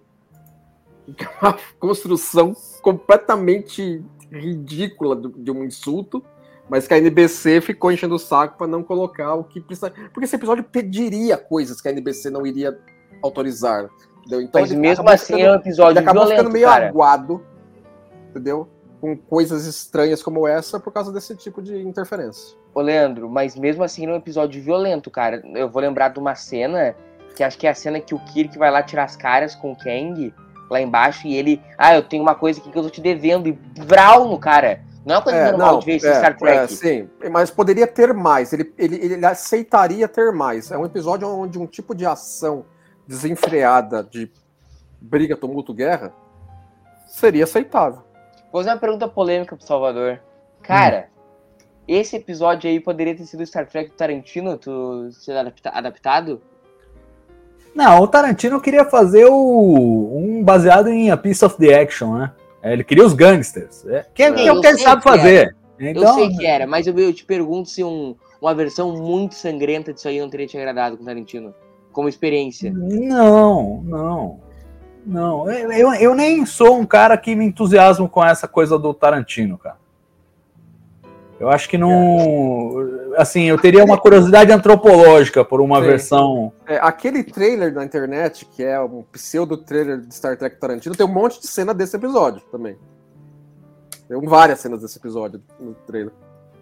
É 1.19 1.45
uma 1.45 1.57
construção 1.77 2.55
completamente 2.81 4.01
ridícula 4.31 5.21
de 5.35 5.51
um 5.51 5.65
insulto 5.65 6.23
mas 6.69 6.87
que 6.87 6.93
a 6.93 6.97
NBC 6.97 7.59
ficou 7.59 7.91
enchendo 7.91 8.15
o 8.15 8.19
saco 8.19 8.57
para 8.57 8.67
não 8.67 8.81
colocar 8.81 9.33
o 9.35 9.43
que 9.43 9.59
precisa. 9.59 9.91
Porque 9.91 10.23
esse 10.23 10.35
episódio 10.35 10.63
pediria 10.63 11.37
coisas 11.37 11.81
que 11.81 11.89
a 11.89 11.91
NBC 11.91 12.29
não 12.29 12.47
iria 12.47 12.79
autorizar. 13.21 13.89
Entendeu? 14.23 14.41
Então, 14.41 14.61
mas 14.61 14.71
mesmo 14.71 15.09
assim 15.09 15.35
ficando, 15.35 15.45
é 15.45 15.51
um 15.51 15.55
episódio 15.55 15.91
ele 15.91 15.99
acabou 15.99 16.23
violento, 16.23 16.37
ficando 16.37 16.53
meio 16.53 16.67
cara. 16.67 16.87
aguado, 16.87 17.45
entendeu? 18.29 18.67
Com 19.01 19.17
coisas 19.17 19.65
estranhas 19.65 20.23
como 20.23 20.47
essa 20.47 20.79
por 20.79 20.93
causa 20.93 21.11
desse 21.11 21.35
tipo 21.35 21.61
de 21.61 21.77
interferência. 21.81 22.57
Ô, 22.73 22.81
Leandro, 22.81 23.29
mas 23.29 23.55
mesmo 23.55 23.83
assim 23.83 24.05
é 24.05 24.09
um 24.09 24.15
episódio 24.15 24.61
violento, 24.63 25.11
cara. 25.11 25.43
Eu 25.53 25.69
vou 25.69 25.81
lembrar 25.81 26.09
de 26.09 26.19
uma 26.19 26.35
cena, 26.35 26.95
que 27.35 27.43
acho 27.43 27.57
que 27.57 27.67
é 27.67 27.69
a 27.69 27.75
cena 27.75 27.99
que 27.99 28.15
o 28.15 28.19
Kirk 28.19 28.57
vai 28.57 28.71
lá 28.71 28.81
tirar 28.81 29.03
as 29.03 29.17
caras 29.17 29.55
com 29.55 29.73
o 29.73 29.75
Kang, 29.75 30.33
lá 30.69 30.79
embaixo, 30.79 31.27
e 31.27 31.35
ele, 31.35 31.61
ah, 31.77 31.93
eu 31.93 32.01
tenho 32.01 32.23
uma 32.23 32.33
coisa 32.33 32.61
aqui 32.61 32.71
que 32.71 32.77
eu 32.77 32.83
tô 32.83 32.89
te 32.89 33.01
devendo, 33.01 33.47
e 33.49 33.59
vral 33.85 34.27
no 34.29 34.39
cara. 34.39 34.81
Não 35.05 35.15
é 35.15 35.17
uma 35.17 35.23
coisa 35.23 35.37
é, 35.37 35.51
normal 35.51 35.73
não, 35.73 35.79
de 35.79 35.85
ver 35.85 35.95
esse 35.97 36.07
é, 36.07 36.15
Star 36.15 36.37
Trek. 36.37 36.57
É, 36.57 36.67
sim, 36.67 37.09
mas 37.29 37.51
poderia 37.51 37.85
ter 37.85 38.13
mais. 38.13 38.53
Ele, 38.53 38.73
ele, 38.77 38.95
ele 38.95 39.25
aceitaria 39.25 40.07
ter 40.07 40.31
mais. 40.31 40.71
É 40.71 40.77
um 40.77 40.85
episódio 40.85 41.27
onde 41.27 41.59
um 41.59 41.67
tipo 41.67 41.93
de 41.93 42.05
ação 42.05 42.65
desenfreada 43.07 44.03
de 44.03 44.31
briga, 44.99 45.35
tumulto, 45.35 45.73
guerra 45.73 46.13
seria 47.07 47.43
aceitável. 47.43 48.01
Vou 48.51 48.61
fazer 48.61 48.71
uma 48.71 48.79
pergunta 48.79 49.07
polêmica 49.07 49.55
pro 49.55 49.65
Salvador. 49.65 50.19
Cara, 50.61 51.09
hum. 51.09 51.63
esse 51.87 52.15
episódio 52.15 52.69
aí 52.69 52.79
poderia 52.79 53.15
ter 53.15 53.25
sido 53.25 53.45
Star 53.45 53.67
Trek 53.67 53.91
do 53.91 53.95
Tarantino, 53.95 54.57
tu 54.57 55.11
ser 55.11 55.35
adaptado? 55.65 56.41
Não, 57.75 58.01
o 58.01 58.07
Tarantino 58.07 58.61
queria 58.61 58.85
fazer 58.85 59.25
o, 59.25 60.11
um 60.15 60.43
baseado 60.43 60.89
em 60.89 61.09
A 61.11 61.17
Piece 61.17 61.43
of 61.43 61.57
the 61.57 61.81
Action, 61.81 62.17
né? 62.17 62.31
Ele 62.63 62.83
queria 62.83 63.05
os 63.05 63.13
gangsters. 63.13 63.85
É, 63.87 64.05
que, 64.13 64.23
é, 64.23 64.31
que 64.31 64.49
o 64.49 64.61
que 64.61 64.67
ele 64.67 64.77
sabe 64.77 65.03
fazer. 65.03 65.55
Então, 65.79 66.03
eu 66.03 66.13
sei 66.13 66.37
que 66.37 66.45
era, 66.45 66.65
mas 66.65 66.87
eu, 66.87 66.97
eu 66.97 67.11
te 67.11 67.25
pergunto 67.25 67.69
se 67.69 67.83
um, 67.83 68.15
uma 68.39 68.53
versão 68.53 68.95
muito 68.95 69.35
sangrenta 69.35 69.91
disso 69.91 70.07
aí 70.07 70.19
não 70.19 70.29
teria 70.29 70.47
te 70.47 70.57
agradado 70.57 70.97
com 70.97 71.03
Tarantino, 71.03 71.53
como 71.93 72.09
experiência. 72.09 72.73
Não, 72.73 73.81
não. 73.85 74.39
Não, 75.05 75.51
eu, 75.51 75.93
eu 75.95 76.15
nem 76.15 76.45
sou 76.45 76.77
um 76.77 76.85
cara 76.85 77.17
que 77.17 77.35
me 77.35 77.45
entusiasmo 77.45 78.07
com 78.07 78.23
essa 78.23 78.47
coisa 78.47 78.79
do 78.79 78.93
Tarantino, 78.93 79.57
cara. 79.57 79.77
Eu 81.39 81.49
acho 81.49 81.67
que 81.67 81.77
não. 81.77 82.77
Assim, 83.17 83.43
eu 83.43 83.57
teria 83.57 83.83
uma 83.83 83.97
curiosidade 83.97 84.49
antropológica 84.51 85.43
por 85.43 85.59
uma 85.59 85.81
Sim. 85.81 85.87
versão. 85.87 86.53
É, 86.65 86.77
aquele 86.77 87.21
trailer 87.21 87.73
na 87.73 87.83
internet, 87.83 88.45
que 88.45 88.63
é 88.63 88.79
um 88.79 89.03
pseudo 89.11 89.57
trailer 89.57 89.99
de 89.99 90.15
Star 90.15 90.37
Trek 90.37 90.57
Tarantino, 90.57 90.95
tem 90.95 91.05
um 91.05 91.11
monte 91.11 91.41
de 91.41 91.47
cena 91.47 91.73
desse 91.73 91.97
episódio 91.97 92.41
também. 92.49 92.77
Tem 94.07 94.21
várias 94.21 94.61
cenas 94.61 94.81
desse 94.81 94.97
episódio 94.97 95.41
no 95.59 95.73
trailer. 95.73 96.13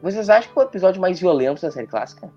Vocês 0.01 0.29
acham 0.29 0.51
que 0.51 0.59
é 0.59 0.63
o 0.63 0.65
episódio 0.65 0.99
mais 0.99 1.19
violento 1.19 1.61
da 1.61 1.69
série 1.69 1.85
clássica? 1.85 2.31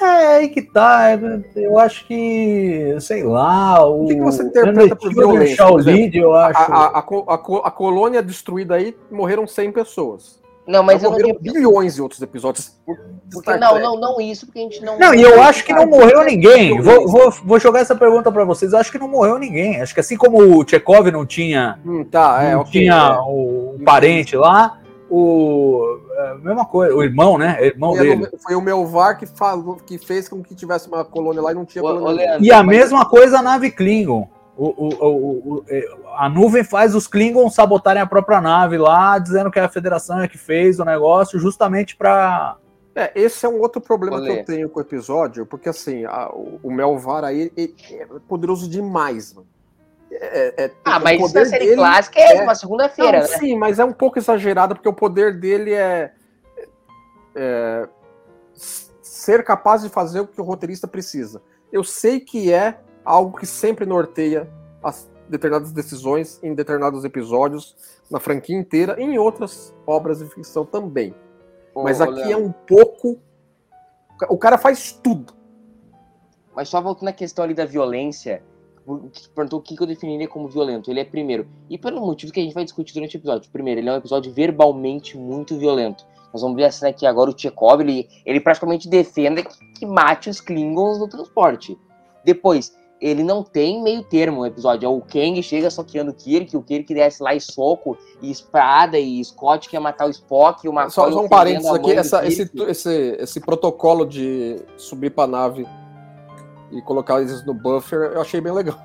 É, 0.00 0.26
aí 0.36 0.48
que 0.48 0.62
tá. 0.62 1.18
Eu 1.56 1.78
acho 1.78 2.06
que, 2.06 2.96
sei 3.00 3.24
lá. 3.24 3.84
O, 3.84 4.04
o 4.04 4.06
que, 4.06 4.14
que 4.14 4.20
você 4.20 4.42
interpreta 4.42 4.94
por 4.94 5.12
violência? 5.12 5.56
Shaolin, 5.56 6.10
eu 6.14 6.34
acho. 6.34 6.58
A, 6.58 6.86
a, 6.86 6.98
a, 6.98 7.34
a, 7.34 7.70
colônia 7.70 8.22
destruída 8.22 8.74
aí 8.74 8.96
morreram 9.10 9.46
100 9.46 9.72
pessoas. 9.72 10.38
Não, 10.66 10.82
mas 10.82 11.02
eu 11.02 11.10
morreram 11.10 11.30
não 11.30 11.40
bilhões 11.40 11.98
em 11.98 12.02
outros 12.02 12.20
episódios. 12.20 12.76
Porque, 13.32 13.56
não, 13.56 13.80
não, 13.80 13.98
não 13.98 14.20
isso, 14.20 14.44
porque 14.46 14.58
a 14.58 14.62
gente 14.62 14.84
não. 14.84 14.98
Não, 14.98 15.14
e 15.14 15.22
eu 15.22 15.42
acho 15.42 15.64
que 15.64 15.72
não 15.72 15.86
morreu 15.86 16.22
ninguém. 16.24 16.80
Vou, 16.80 17.08
vou, 17.08 17.30
vou 17.30 17.58
jogar 17.58 17.80
essa 17.80 17.96
pergunta 17.96 18.30
para 18.30 18.44
vocês. 18.44 18.72
Eu 18.72 18.78
acho 18.78 18.92
que 18.92 18.98
não 18.98 19.08
morreu 19.08 19.38
ninguém. 19.38 19.80
Acho 19.80 19.94
que 19.94 20.00
assim 20.00 20.16
como 20.16 20.38
o 20.38 20.64
Tchekov 20.64 21.10
não 21.10 21.24
tinha. 21.24 21.78
Hum, 21.84 22.04
tá, 22.04 22.42
é, 22.42 22.52
não 22.52 22.60
okay, 22.60 22.82
tinha 22.82 22.94
é. 22.94 23.18
o 23.18 23.78
parente 23.84 24.36
lá 24.36 24.78
o 25.10 26.00
é, 26.12 26.34
mesma 26.38 26.64
coisa, 26.64 26.94
o 26.94 27.02
irmão, 27.02 27.38
né? 27.38 27.64
Irmão 27.64 27.94
foi, 27.94 28.08
dele. 28.08 28.28
Foi 28.38 28.54
o 28.54 28.60
Melvar 28.60 29.18
que 29.18 29.26
falou, 29.26 29.76
que 29.76 29.98
fez 29.98 30.28
com 30.28 30.42
que 30.42 30.54
tivesse 30.54 30.88
uma 30.88 31.04
colônia 31.04 31.42
lá 31.42 31.52
e 31.52 31.54
não 31.54 31.64
tinha 31.64 31.82
o, 31.82 31.86
colônia. 31.86 32.26
Leandro, 32.26 32.44
e 32.44 32.52
a 32.52 32.62
mas... 32.62 32.76
mesma 32.76 33.06
coisa 33.06 33.38
a 33.38 33.42
nave 33.42 33.70
Klingon. 33.70 34.28
O, 34.56 34.66
o, 34.66 35.56
o, 35.56 35.64
é, 35.68 35.88
a 36.16 36.28
nuvem 36.28 36.64
faz 36.64 36.92
os 36.92 37.06
Klingons 37.06 37.54
sabotarem 37.54 38.02
a 38.02 38.06
própria 38.06 38.40
nave 38.40 38.76
lá, 38.76 39.16
dizendo 39.16 39.52
que 39.52 39.60
a 39.60 39.68
Federação 39.68 40.20
é 40.20 40.26
que 40.26 40.36
fez 40.36 40.80
o 40.80 40.84
negócio, 40.84 41.38
justamente 41.38 41.94
para 41.94 42.56
é, 42.98 43.12
esse 43.14 43.46
é 43.46 43.48
um 43.48 43.60
outro 43.60 43.80
problema 43.80 44.16
Olê. 44.16 44.34
que 44.34 44.40
eu 44.40 44.44
tenho 44.44 44.68
com 44.68 44.80
o 44.80 44.82
episódio, 44.82 45.46
porque 45.46 45.68
assim, 45.68 46.04
a, 46.04 46.28
o 46.34 46.68
Melvar 46.68 47.22
aí 47.22 47.52
é 47.56 48.06
poderoso 48.26 48.68
demais, 48.68 49.32
mano. 49.32 49.46
É, 50.20 50.64
é, 50.64 50.70
ah, 50.84 50.98
mas 50.98 51.20
isso 51.20 51.34
na 51.34 51.44
série 51.44 51.64
dele 51.66 51.76
clássica 51.76 52.18
é, 52.18 52.36
é 52.38 52.42
uma 52.42 52.54
segunda-feira, 52.54 53.20
né? 53.20 53.26
Sim, 53.26 53.56
mas 53.56 53.78
é 53.78 53.84
um 53.84 53.92
pouco 53.92 54.18
exagerado, 54.18 54.74
porque 54.74 54.88
o 54.88 54.92
poder 54.92 55.38
dele 55.38 55.72
é, 55.72 56.12
é, 57.36 57.88
ser 59.00 59.44
capaz 59.44 59.82
de 59.82 59.88
fazer 59.88 60.20
o 60.20 60.26
que 60.26 60.40
o 60.40 60.44
roteirista 60.44 60.88
precisa. 60.88 61.40
Eu 61.70 61.84
sei 61.84 62.18
que 62.18 62.52
é 62.52 62.80
algo 63.04 63.38
que 63.38 63.46
sempre 63.46 63.86
norteia 63.86 64.50
as 64.82 65.08
determinadas 65.28 65.70
decisões 65.70 66.40
em 66.42 66.54
determinados 66.54 67.04
episódios, 67.04 67.76
na 68.10 68.18
franquia 68.18 68.56
inteira 68.56 68.96
e 68.98 69.04
em 69.04 69.18
outras 69.18 69.74
obras 69.86 70.18
de 70.18 70.26
ficção 70.26 70.64
também. 70.64 71.14
mas 71.76 72.00
aqui 72.00 72.32
é 72.32 72.36
um 72.36 72.50
pouco. 72.50 73.20
O 74.28 74.36
cara 74.36 74.58
faz 74.58 74.90
tudo. 74.90 75.32
Mas 76.56 76.68
só 76.68 76.80
voltando 76.80 77.08
à 77.08 77.12
questão 77.12 77.44
ali 77.44 77.54
da 77.54 77.64
violência, 77.64 78.42
perguntou 79.34 79.58
o 79.58 79.62
que 79.62 79.80
eu 79.80 79.86
definiria 79.86 80.28
como 80.28 80.48
violento. 80.48 80.90
Ele 80.90 81.00
é 81.00 81.04
primeiro, 81.04 81.46
e 81.68 81.76
pelo 81.76 82.00
motivo 82.00 82.32
que 82.32 82.40
a 82.40 82.42
gente 82.42 82.54
vai 82.54 82.64
discutir 82.64 82.94
durante 82.94 83.16
o 83.16 83.18
episódio. 83.18 83.50
Primeiro, 83.50 83.80
ele 83.80 83.88
é 83.88 83.92
um 83.92 83.96
episódio 83.96 84.32
verbalmente 84.32 85.16
muito 85.16 85.58
violento. 85.58 86.04
Nós 86.32 86.42
vamos 86.42 86.56
ver 86.56 86.64
a 86.64 86.70
cena 86.70 86.90
aqui 86.90 87.06
agora, 87.06 87.30
o 87.30 87.38
Chekhov, 87.38 87.80
ele, 87.80 88.08
ele 88.24 88.40
praticamente 88.40 88.88
defende 88.88 89.42
que, 89.42 89.72
que 89.78 89.86
mate 89.86 90.28
os 90.28 90.40
Klingons 90.40 90.98
no 90.98 91.08
transporte. 91.08 91.78
Depois, 92.24 92.72
ele 93.00 93.22
não 93.22 93.42
tem 93.42 93.82
meio 93.82 94.02
termo 94.02 94.38
no 94.38 94.46
episódio. 94.46 94.86
É 94.86 94.88
o 94.88 95.00
Kang 95.00 95.42
chega 95.42 95.70
soqueando 95.70 96.10
o 96.10 96.14
Kirk, 96.14 96.56
o 96.56 96.62
Kirk 96.62 96.92
desce 96.92 97.22
lá 97.22 97.34
e 97.34 97.40
soco, 97.40 97.96
e 98.20 98.30
espada, 98.30 98.98
e 98.98 99.24
Scott 99.24 99.68
quer 99.68 99.78
matar 99.78 100.06
o 100.06 100.10
Spock, 100.10 100.64
e 100.64 100.68
uma 100.68 100.90
Só, 100.90 101.10
só 101.10 101.24
um 101.24 101.28
parênteses 101.28 101.70
aqui, 101.70 101.92
essa, 101.92 102.26
esse, 102.26 102.50
esse, 102.68 103.16
esse 103.18 103.40
protocolo 103.40 104.04
de 104.04 104.56
subir 104.76 105.10
pra 105.10 105.26
nave 105.26 105.66
e 106.70 106.82
colocar 106.82 107.20
eles 107.20 107.44
no 107.44 107.54
buffer, 107.54 108.12
eu 108.12 108.20
achei 108.20 108.40
bem 108.40 108.52
legal. 108.52 108.78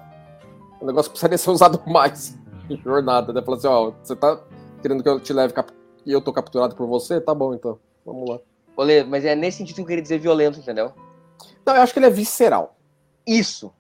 O 0.80 0.86
negócio 0.86 1.12
precisaria 1.12 1.38
ser 1.38 1.50
usado 1.50 1.82
mais 1.86 2.38
em 2.70 2.78
jornada, 2.78 3.32
né? 3.34 3.42
Falar 3.42 3.58
assim, 3.58 3.68
ó, 3.68 3.92
você 4.04 4.16
tá 4.16 4.40
querendo 4.82 5.04
que 5.04 5.10
eu 5.10 5.20
te 5.20 5.34
leve 5.34 5.54
cap... 5.54 5.72
e 6.06 6.12
eu 6.12 6.22
tô 6.22 6.32
capturado 6.34 6.76
por 6.76 6.88
você? 6.88 7.20
Tá 7.22 7.34
bom, 7.34 7.54
então. 7.54 7.80
Vamos 8.06 8.30
lá. 8.30 8.40
Olê, 8.76 9.04
mas 9.04 9.24
é 9.24 9.36
nesse 9.36 9.58
sentido 9.60 9.76
que 9.76 9.82
eu 9.82 9.86
queria 9.86 10.02
dizer 10.02 10.20
violento, 10.20 10.60
entendeu? 10.60 10.92
Não, 11.66 11.76
eu 11.76 11.82
acho 11.82 11.94
que 11.94 12.00
ele 12.00 12.08
é 12.08 12.10
visceral. 12.10 12.76
Isso. 13.26 13.72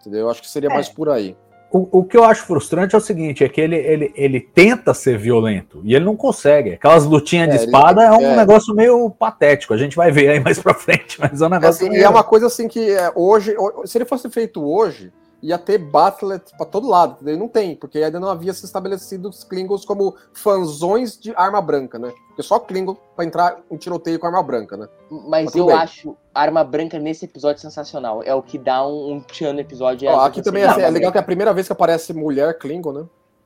Entendeu? 0.00 0.20
Eu 0.20 0.30
acho 0.30 0.42
que 0.42 0.50
seria 0.50 0.68
é. 0.68 0.74
mais 0.74 0.88
por 0.88 1.08
aí. 1.08 1.36
O, 1.76 1.88
o, 1.98 2.04
que 2.04 2.16
eu 2.16 2.22
acho 2.22 2.46
frustrante 2.46 2.94
é 2.94 2.98
o 2.98 3.00
seguinte, 3.00 3.42
é 3.42 3.48
que 3.48 3.60
ele, 3.60 3.74
ele, 3.74 4.12
ele 4.14 4.40
tenta 4.40 4.94
ser 4.94 5.18
violento 5.18 5.80
e 5.82 5.96
ele 5.96 6.04
não 6.04 6.14
consegue. 6.14 6.74
Aquelas 6.74 7.04
lutinhas 7.04 7.48
é, 7.48 7.50
de 7.50 7.64
espada 7.64 8.00
ele, 8.00 8.14
é 8.14 8.16
um 8.16 8.30
é. 8.30 8.36
negócio 8.36 8.72
meio 8.72 9.10
patético. 9.10 9.74
A 9.74 9.76
gente 9.76 9.96
vai 9.96 10.12
ver 10.12 10.28
aí 10.28 10.38
mais 10.38 10.60
pra 10.60 10.72
frente, 10.72 11.18
mas 11.20 11.42
é 11.42 11.46
um 11.46 11.48
negócio. 11.48 11.84
Assim, 11.84 11.88
meio... 11.88 12.00
E 12.00 12.04
é 12.04 12.08
uma 12.08 12.22
coisa 12.22 12.46
assim 12.46 12.68
que 12.68 12.92
é, 12.92 13.10
hoje, 13.16 13.56
se 13.86 13.98
ele 13.98 14.04
fosse 14.04 14.30
feito 14.30 14.64
hoje, 14.64 15.12
ia 15.44 15.58
ter 15.58 15.76
Battle 15.76 16.40
para 16.56 16.66
todo 16.66 16.88
lado, 16.88 17.16
entendeu? 17.20 17.38
não 17.38 17.48
tem, 17.48 17.76
porque 17.76 17.98
ainda 17.98 18.18
não 18.18 18.30
havia 18.30 18.52
se 18.54 18.64
estabelecido 18.64 19.28
os 19.28 19.44
Klingons 19.44 19.84
como 19.84 20.16
fanzões 20.32 21.18
de 21.18 21.34
arma 21.36 21.60
branca, 21.60 21.98
né? 21.98 22.12
Porque 22.28 22.42
só 22.42 22.58
Klingon 22.58 22.96
para 23.14 23.24
entrar 23.26 23.60
em 23.70 23.76
tiroteio 23.76 24.18
com 24.18 24.26
arma 24.26 24.42
branca, 24.42 24.76
né? 24.76 24.88
Mas 25.10 25.54
eu 25.54 25.66
bem. 25.66 25.76
acho 25.76 26.16
arma 26.34 26.64
branca 26.64 26.98
nesse 26.98 27.26
episódio 27.26 27.60
sensacional. 27.60 28.22
É 28.22 28.34
o 28.34 28.42
que 28.42 28.56
dá 28.56 28.86
um, 28.86 29.12
um 29.12 29.20
tchan 29.20 29.52
no 29.52 29.60
episódio. 29.60 30.08
Ó, 30.08 30.20
aqui 30.24 30.40
também 30.40 30.62
é, 30.62 30.66
é, 30.66 30.90
legal 30.90 31.12
que 31.12 31.18
é 31.18 31.20
a 31.20 31.24
primeira 31.24 31.52
vez 31.52 31.66
que 31.66 31.72
aparece 31.72 32.14
mulher 32.14 32.58
Klingon, 32.58 32.92
né? 32.92 33.04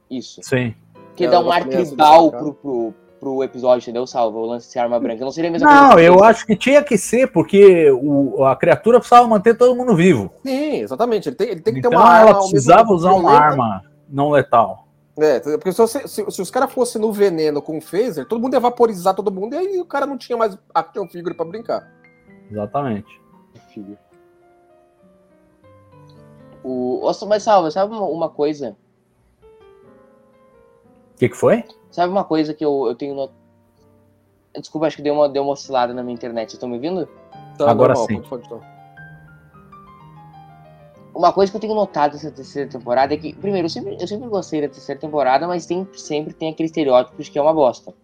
Isso. 0.09 0.41
Sim. 0.45 0.75
Que 1.17 1.27
é, 1.27 1.29
dá 1.29 1.41
um 1.41 1.51
ar 1.51 1.69
tribal 1.69 2.31
pro, 2.31 2.55
pro, 2.55 2.95
pro 3.19 3.43
episódio, 3.43 3.83
entendeu? 3.85 4.07
Salva 4.07 4.39
o 4.39 4.47
lance 4.47 4.73
de 4.73 4.79
arma 4.79 4.99
branca. 4.99 5.25
Não 5.25 5.31
seria 5.31 5.51
a 5.51 5.53
mesma 5.53 5.69
não, 5.69 5.93
coisa. 5.93 6.09
Não, 6.09 6.17
eu 6.17 6.25
acho 6.25 6.47
que 6.47 6.57
tinha 6.57 6.83
que 6.83 6.97
ser, 6.97 7.31
porque 7.33 7.91
o, 7.91 8.45
a 8.45 8.57
criatura 8.57 8.99
precisava 8.99 9.27
manter 9.27 9.57
todo 9.57 9.77
mundo 9.77 9.95
vivo. 9.95 10.31
Sim, 10.45 10.81
exatamente. 10.81 11.29
Ele 11.29 11.37
tem, 11.37 11.49
ele 11.49 11.61
tem 11.61 11.73
que 11.75 11.81
então, 11.81 11.91
ter 11.91 11.97
uma 11.97 12.09
arma. 12.09 12.31
Ela 12.31 12.39
precisava 12.41 12.93
usar 12.93 13.13
uma 13.13 13.33
arma 13.33 13.83
não 14.09 14.31
letal. 14.31 14.89
É, 15.19 15.41
porque 15.41 15.73
se, 15.73 15.87
se, 15.87 16.31
se 16.31 16.43
os 16.43 16.51
caras 16.51 16.73
fossem 16.73 17.01
no 17.01 17.13
veneno 17.13 17.61
com 17.61 17.79
o 17.79 17.81
phaser, 17.81 18.25
todo 18.27 18.41
mundo 18.41 18.55
ia 18.55 18.61
vaporizar 18.61 19.15
todo 19.15 19.33
mundo 19.33 19.55
e 19.55 19.59
aí 19.59 19.81
o 19.81 19.85
cara 19.85 20.07
não 20.07 20.17
tinha 20.17 20.39
mais 20.39 20.57
action 20.73 21.09
figure 21.09 21.35
pra 21.35 21.45
brincar. 21.45 21.91
Exatamente. 22.49 23.21
O... 26.63 27.01
Nossa, 27.03 27.27
mas 27.27 27.43
salva, 27.43 27.71
sabe 27.71 27.93
uma, 27.93 28.07
uma 28.07 28.29
coisa? 28.29 28.77
O 31.15 31.19
que, 31.19 31.29
que 31.29 31.37
foi? 31.37 31.65
Sabe 31.91 32.13
uma 32.13 32.25
coisa 32.25 32.55
que 32.55 32.65
eu, 32.65 32.87
eu 32.87 32.95
tenho 32.95 33.15
no... 33.15 33.31
Desculpa, 34.59 34.87
acho 34.87 34.97
que 34.97 35.03
deu 35.03 35.15
uma, 35.15 35.29
deu 35.29 35.43
uma 35.43 35.53
oscilada 35.53 35.95
na 35.95 36.03
minha 36.03 36.15
internet. 36.15 36.51
Vocês 36.51 36.55
estão 36.55 36.69
me 36.69 36.77
ouvindo? 36.77 37.09
Tá, 37.57 37.71
Agora 37.71 37.95
normal, 37.95 38.07
sim. 38.07 38.29
Pode, 38.29 38.49
pode, 38.49 38.65
Uma 41.15 41.33
coisa 41.33 41.51
que 41.51 41.57
eu 41.57 41.61
tenho 41.61 41.75
notado 41.75 42.13
nessa 42.13 42.31
terceira 42.31 42.69
temporada 42.69 43.15
é 43.15 43.17
que, 43.17 43.35
primeiro, 43.35 43.67
eu 43.67 43.71
sempre, 43.71 43.97
eu 44.01 44.07
sempre 44.07 44.29
gostei 44.29 44.61
da 44.61 44.69
terceira 44.69 45.01
temporada, 45.01 45.47
mas 45.47 45.67
tem, 45.67 45.87
sempre 45.93 46.35
tem 46.35 46.51
aquele 46.51 46.67
estereótipo 46.67 47.23
de 47.23 47.31
que 47.31 47.39
é 47.39 47.43
uma 47.43 47.55
bosta. 47.55 47.95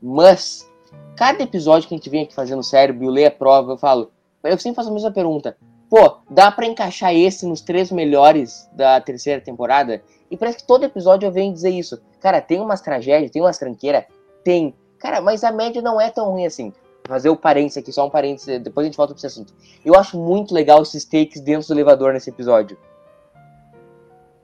Mas, 0.00 0.70
cada 1.16 1.42
episódio 1.42 1.88
que 1.88 1.94
a 1.94 1.98
gente 1.98 2.10
vem 2.10 2.22
aqui 2.22 2.34
fazendo 2.34 2.62
sério, 2.62 2.96
eu 3.02 3.10
leio 3.10 3.28
a 3.28 3.30
prova, 3.30 3.72
eu 3.72 3.78
falo, 3.78 4.10
eu 4.44 4.58
sempre 4.58 4.76
faço 4.76 4.90
a 4.90 4.92
mesma 4.92 5.10
pergunta. 5.10 5.56
Pô, 5.90 6.18
dá 6.30 6.50
para 6.50 6.66
encaixar 6.66 7.14
esse 7.14 7.46
nos 7.46 7.62
três 7.62 7.90
melhores 7.90 8.68
da 8.72 9.00
terceira 9.00 9.40
temporada? 9.40 10.02
E 10.30 10.36
parece 10.36 10.58
que 10.58 10.66
todo 10.66 10.84
episódio 10.84 11.26
eu 11.26 11.32
venho 11.32 11.52
dizer 11.52 11.70
isso. 11.70 12.00
Cara, 12.20 12.40
tem 12.40 12.60
umas 12.60 12.80
tragédias, 12.80 13.30
tem 13.30 13.40
umas 13.40 13.58
tranqueiras? 13.58 14.04
Tem. 14.44 14.74
Cara, 14.98 15.20
mas 15.20 15.44
a 15.44 15.52
média 15.52 15.80
não 15.80 16.00
é 16.00 16.10
tão 16.10 16.30
ruim 16.30 16.46
assim. 16.46 16.72
Vou 17.06 17.14
fazer 17.14 17.30
o 17.30 17.36
parênteses 17.36 17.78
aqui, 17.78 17.92
só 17.92 18.06
um 18.06 18.10
parênteses, 18.10 18.60
depois 18.60 18.84
a 18.84 18.88
gente 18.88 18.96
volta 18.96 19.14
pra 19.14 19.18
esse 19.18 19.26
assunto. 19.26 19.54
Eu 19.84 19.94
acho 19.94 20.18
muito 20.18 20.52
legal 20.52 20.82
esses 20.82 21.04
takes 21.04 21.40
dentro 21.40 21.66
do 21.66 21.74
elevador 21.74 22.12
nesse 22.12 22.28
episódio. 22.28 22.76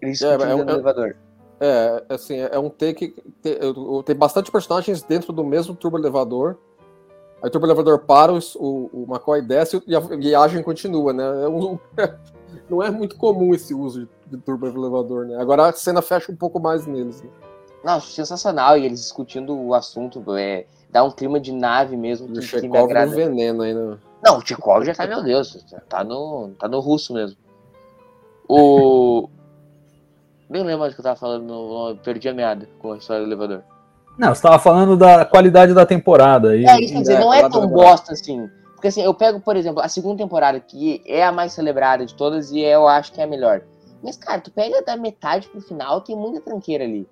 Eles 0.00 0.22
é, 0.22 0.34
é, 0.34 0.38
dentro 0.38 0.62
é, 0.62 0.64
do 0.64 0.72
elevador. 0.72 1.16
É, 1.60 2.04
assim, 2.08 2.38
é 2.38 2.58
um 2.58 2.70
take. 2.70 3.14
Tem, 3.42 3.54
tem 4.04 4.16
bastante 4.16 4.50
personagens 4.50 5.02
dentro 5.02 5.32
do 5.32 5.44
mesmo 5.44 5.74
turbo 5.74 5.98
elevador. 5.98 6.58
Aí 7.42 7.48
o 7.48 7.50
turbo 7.50 7.66
elevador 7.66 7.98
para, 8.00 8.32
o, 8.32 8.38
o 8.92 9.06
McCoy 9.08 9.42
desce 9.42 9.82
e 9.86 9.94
a 9.94 10.00
viagem 10.00 10.62
continua, 10.62 11.12
né? 11.12 11.24
É 11.44 11.48
um, 11.48 11.78
não 12.70 12.82
é 12.82 12.90
muito 12.90 13.16
comum 13.16 13.54
esse 13.54 13.74
uso 13.74 14.00
de, 14.00 14.08
de 14.26 14.36
turbo 14.38 14.66
elevador, 14.66 15.26
né? 15.26 15.36
Agora 15.40 15.68
a 15.68 15.72
cena 15.72 16.02
fecha 16.02 16.30
um 16.30 16.36
pouco 16.36 16.60
mais 16.60 16.86
neles. 16.86 17.22
Né? 17.22 17.30
Não, 17.84 18.00
sensacional. 18.00 18.78
E 18.78 18.86
eles 18.86 19.00
discutindo 19.00 19.54
o 19.54 19.74
assunto, 19.74 20.24
é, 20.36 20.64
dá 20.90 21.04
um 21.04 21.10
clima 21.10 21.38
de 21.38 21.52
nave 21.52 21.96
mesmo. 21.96 22.28
Que, 22.28 22.38
o 22.38 22.42
Chekhov 22.42 22.62
que 22.62 22.68
me 22.68 22.78
agrada. 22.78 23.14
veneno 23.14 23.62
ainda. 23.62 23.90
Né? 23.90 23.98
Não, 24.24 24.38
o 24.38 24.46
Chekhov 24.46 24.84
já 24.84 24.94
tá, 24.94 25.06
meu 25.06 25.22
Deus, 25.22 25.64
tá 25.88 26.02
no, 26.02 26.50
tá 26.58 26.66
no 26.66 26.80
russo 26.80 27.12
mesmo. 27.12 27.36
O. 28.48 29.28
Nem 30.48 30.62
lembro 30.62 30.80
mais 30.80 30.92
o 30.92 30.94
que 30.94 31.00
eu 31.00 31.04
tava 31.04 31.16
falando, 31.16 31.98
perdi 32.04 32.28
a 32.28 32.34
meada 32.34 32.68
com 32.78 32.92
a 32.92 32.98
história 32.98 33.22
do 33.22 33.28
elevador. 33.28 33.62
Não, 34.16 34.28
você 34.28 34.34
estava 34.34 34.58
falando 34.58 34.96
da 34.96 35.24
qualidade 35.24 35.74
da 35.74 35.84
temporada. 35.84 36.54
E, 36.54 36.64
é, 36.64 36.80
isso 36.80 36.92
quer 36.92 37.00
dizer, 37.00 37.18
não 37.18 37.32
é 37.32 37.48
tão 37.48 37.66
bosta 37.66 38.12
assim. 38.12 38.48
Porque 38.74 38.88
assim, 38.88 39.02
eu 39.02 39.14
pego, 39.14 39.40
por 39.40 39.56
exemplo, 39.56 39.82
a 39.82 39.88
segunda 39.88 40.18
temporada, 40.18 40.60
que 40.60 41.02
é 41.06 41.24
a 41.24 41.32
mais 41.32 41.52
celebrada 41.52 42.04
de 42.04 42.14
todas 42.14 42.52
e 42.52 42.60
eu 42.60 42.86
acho 42.86 43.12
que 43.12 43.20
é 43.20 43.24
a 43.24 43.26
melhor. 43.26 43.62
Mas, 44.04 44.18
cara, 44.18 44.38
tu 44.38 44.50
pega 44.50 44.82
da 44.82 44.98
metade 44.98 45.48
pro 45.48 45.62
final, 45.62 46.02
tem 46.02 46.14
muita 46.14 46.38
tranqueira 46.38 46.84
ali. 46.84 47.08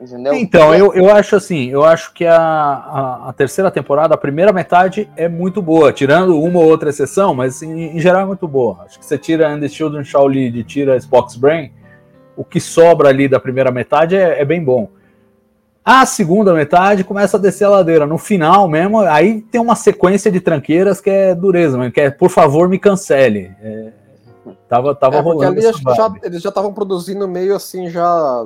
Entendeu? 0.00 0.32
Então, 0.32 0.74
eu, 0.74 0.94
eu 0.94 1.10
acho 1.10 1.36
assim, 1.36 1.68
eu 1.68 1.84
acho 1.84 2.14
que 2.14 2.24
a, 2.24 2.36
a, 2.38 3.28
a, 3.28 3.32
terceira 3.34 3.70
temporada, 3.70 4.14
a 4.14 4.18
primeira 4.18 4.50
metade 4.50 5.10
é 5.14 5.28
muito 5.28 5.60
boa, 5.60 5.92
tirando 5.92 6.40
uma 6.40 6.60
ou 6.60 6.66
outra 6.66 6.88
exceção, 6.88 7.34
mas 7.34 7.62
em, 7.62 7.96
em 7.96 8.00
geral 8.00 8.22
é 8.22 8.24
muito 8.24 8.48
boa. 8.48 8.84
Acho 8.84 8.98
que 8.98 9.04
você 9.04 9.18
tira 9.18 9.48
And 9.48 9.60
the 9.60 9.68
Children 9.68 10.04
Shall 10.04 10.26
Lead 10.26 10.62
tira 10.64 10.96
Spock's 10.96 11.36
Brain, 11.36 11.70
o 12.34 12.44
que 12.44 12.60
sobra 12.60 13.10
ali 13.10 13.28
da 13.28 13.40
primeira 13.40 13.70
metade 13.70 14.16
é, 14.16 14.40
é 14.40 14.44
bem 14.46 14.64
bom. 14.64 14.88
A 15.84 16.06
segunda 16.06 16.54
metade 16.54 17.04
começa 17.04 17.36
a 17.36 17.40
descer 17.40 17.64
a 17.64 17.70
ladeira. 17.70 18.06
No 18.06 18.16
final 18.16 18.68
mesmo, 18.68 19.00
aí 19.00 19.40
tem 19.40 19.60
uma 19.60 19.74
sequência 19.74 20.30
de 20.30 20.40
tranqueiras 20.40 21.00
que 21.00 21.10
é 21.10 21.34
dureza, 21.34 21.90
que 21.90 22.00
é 22.00 22.10
por 22.10 22.30
favor 22.30 22.68
me 22.68 22.78
cancele. 22.78 23.50
É, 23.60 23.92
tava 24.68 24.94
tava 24.94 25.16
é, 25.16 25.20
rolando. 25.20 25.60
Ali, 25.60 25.62
já, 25.62 26.14
eles 26.22 26.42
já 26.42 26.48
estavam 26.48 26.72
produzindo 26.72 27.26
meio 27.26 27.54
assim, 27.54 27.88
já 27.88 28.44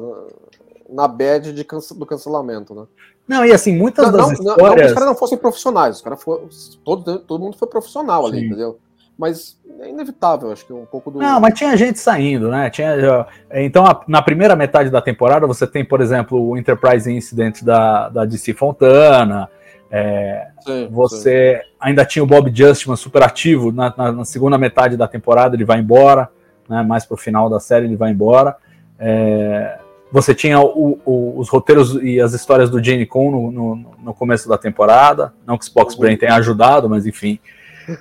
na 0.89 1.09
bad 1.09 1.53
de 1.53 1.65
do 1.95 2.07
cancelamento, 2.07 2.75
né? 2.75 2.87
Não, 3.27 3.45
e 3.45 3.53
assim, 3.53 3.75
muitas 3.77 4.07
não, 4.07 4.13
das 4.13 4.27
não, 4.27 4.33
histórias... 4.33 4.59
Não, 4.59 4.77
não 4.77 4.87
os 4.87 4.93
caras 4.93 5.09
não 5.09 5.15
fossem 5.15 5.39
profissionais, 5.39 5.97
os 5.97 6.03
caras 6.03 6.23
foram... 6.23 6.49
Todo, 6.85 7.19
todo 7.21 7.41
mundo 7.43 7.57
foi 7.57 7.69
profissional 7.69 8.27
ali, 8.27 8.41
Sim. 8.41 8.47
entendeu? 8.47 8.79
Mas 9.17 9.57
é 9.81 9.89
inevitável, 9.89 10.51
acho 10.51 10.67
que 10.67 10.73
um 10.73 10.85
pouco 10.85 11.11
do... 11.11 11.19
Não, 11.19 11.41
mas 11.41 11.55
tinha 11.55 11.77
gente 11.77 11.99
saindo, 11.99 12.49
né? 12.49 12.69
Tinha, 12.71 13.27
então, 13.53 13.85
na 14.09 14.21
primeira 14.21 14.57
metade 14.57 14.91
da 14.91 15.01
temporada, 15.01 15.47
você 15.47 15.67
tem, 15.67 15.85
por 15.85 16.01
exemplo, 16.01 16.49
o 16.49 16.57
Enterprise 16.57 17.11
Incident 17.11 17.63
da, 17.63 18.09
da 18.09 18.25
DC 18.25 18.55
Fontana, 18.55 19.49
é, 19.95 20.49
sim, 20.65 20.89
você 20.91 21.61
sim. 21.63 21.71
ainda 21.79 22.03
tinha 22.07 22.23
o 22.23 22.27
Bob 22.27 22.51
Justman 22.55 22.97
super 22.97 23.23
ativo 23.23 23.71
na, 23.71 23.93
na, 23.95 24.11
na, 24.11 24.25
segunda 24.25 24.57
metade 24.57 24.97
da 24.97 25.07
temporada, 25.07 25.55
ele 25.55 25.67
vai 25.67 25.81
embora, 25.81 26.31
né, 26.67 26.83
mais 26.83 27.05
pro 27.05 27.15
final 27.15 27.51
da 27.51 27.61
série 27.61 27.85
ele 27.85 27.97
vai 27.97 28.11
embora. 28.11 28.57
É, 28.99 29.79
você 30.11 30.35
tinha 30.35 30.59
o, 30.61 30.99
o, 31.05 31.39
os 31.39 31.51
roteiros 31.51 31.95
e 32.03 32.19
as 32.19 32.33
histórias 32.33 32.71
do 32.71 32.83
Jane 32.83 33.05
Coon 33.05 33.31
no, 33.31 33.53
no, 33.53 33.97
no, 34.03 34.15
começo 34.15 34.49
da 34.49 34.57
temporada. 34.57 35.35
Não 35.47 35.59
que 35.59 35.65
Spock's 35.65 35.95
Brain 35.95 36.17
tenha 36.17 36.37
ajudado, 36.37 36.89
mas 36.89 37.07
enfim. 37.07 37.39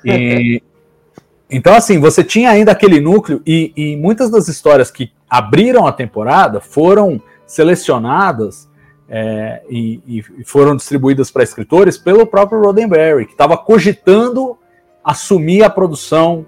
E, 0.05 0.63
então, 1.51 1.73
assim, 1.73 1.99
você 1.99 2.23
tinha 2.23 2.51
ainda 2.51 2.71
aquele 2.71 3.01
núcleo, 3.01 3.41
e, 3.45 3.73
e, 3.75 3.97
muitas 3.97 4.29
das 4.29 4.47
histórias 4.47 4.89
que 4.89 5.11
abriram 5.29 5.85
a 5.85 5.91
temporada 5.91 6.61
foram 6.61 7.21
selecionadas 7.45 8.69
é, 9.13 9.61
e, 9.69 10.01
e, 10.07 10.43
foram 10.45 10.73
distribuídas 10.73 11.29
para 11.29 11.43
escritores 11.43 11.97
pelo 11.97 12.25
próprio 12.25 12.61
Roddenberry, 12.61 13.25
que 13.25 13.33
estava 13.33 13.57
cogitando 13.57 14.57
assumir 15.03 15.63
a 15.63 15.69
produção 15.69 16.45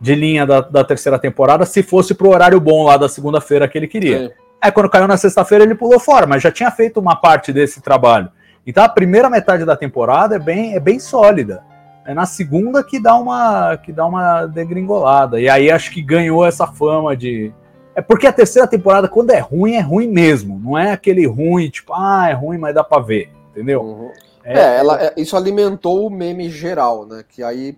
de 0.00 0.14
linha 0.14 0.46
da, 0.46 0.62
da 0.62 0.82
terceira 0.82 1.18
temporada 1.18 1.66
se 1.66 1.82
fosse 1.82 2.14
para 2.14 2.26
o 2.26 2.30
horário 2.30 2.58
bom 2.58 2.84
lá 2.84 2.96
da 2.96 3.06
segunda-feira 3.06 3.68
que 3.68 3.76
ele 3.76 3.86
queria. 3.86 4.28
Sim. 4.28 4.34
Aí 4.62 4.72
quando 4.72 4.88
caiu 4.88 5.06
na 5.06 5.18
sexta-feira 5.18 5.62
ele 5.62 5.74
pulou 5.74 6.00
fora, 6.00 6.26
mas 6.26 6.42
já 6.42 6.50
tinha 6.50 6.70
feito 6.70 6.98
uma 6.98 7.16
parte 7.16 7.52
desse 7.52 7.82
trabalho. 7.82 8.30
Então 8.66 8.82
a 8.82 8.88
primeira 8.88 9.28
metade 9.28 9.66
da 9.66 9.76
temporada 9.76 10.36
é 10.36 10.38
bem, 10.38 10.74
é 10.74 10.80
bem 10.80 10.98
sólida. 10.98 11.62
É 12.06 12.14
na 12.14 12.24
segunda 12.24 12.82
que 12.82 12.98
dá 12.98 13.14
uma 13.14 13.76
que 13.76 13.92
dá 13.92 14.06
uma 14.06 14.46
degringolada. 14.46 15.38
E 15.38 15.50
aí 15.50 15.70
acho 15.70 15.90
que 15.90 16.00
ganhou 16.00 16.46
essa 16.46 16.66
fama 16.66 17.14
de 17.14 17.52
é 17.94 18.00
porque 18.00 18.26
a 18.26 18.32
terceira 18.32 18.68
temporada 18.68 19.08
quando 19.08 19.30
é 19.30 19.38
ruim 19.38 19.74
é 19.74 19.80
ruim 19.80 20.08
mesmo, 20.08 20.58
não 20.58 20.78
é 20.78 20.92
aquele 20.92 21.26
ruim 21.26 21.68
tipo, 21.68 21.92
ah, 21.92 22.28
é 22.28 22.32
ruim, 22.32 22.58
mas 22.58 22.74
dá 22.74 22.84
para 22.84 23.02
ver, 23.02 23.30
entendeu? 23.50 23.82
Uhum. 23.82 24.12
É, 24.44 24.58
é, 24.58 24.76
ela, 24.78 25.02
é, 25.02 25.14
isso 25.16 25.36
alimentou 25.36 26.06
o 26.06 26.10
meme 26.10 26.48
geral, 26.48 27.06
né? 27.06 27.24
Que 27.28 27.42
aí 27.42 27.76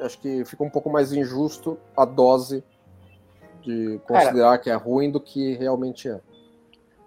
acho 0.00 0.18
que 0.18 0.44
fica 0.44 0.64
um 0.64 0.70
pouco 0.70 0.90
mais 0.90 1.12
injusto 1.12 1.78
a 1.96 2.04
dose 2.04 2.64
de 3.62 4.00
considerar 4.06 4.50
cara, 4.50 4.58
que 4.58 4.70
é 4.70 4.74
ruim 4.74 5.10
do 5.10 5.20
que 5.20 5.54
realmente 5.54 6.08
é. 6.08 6.20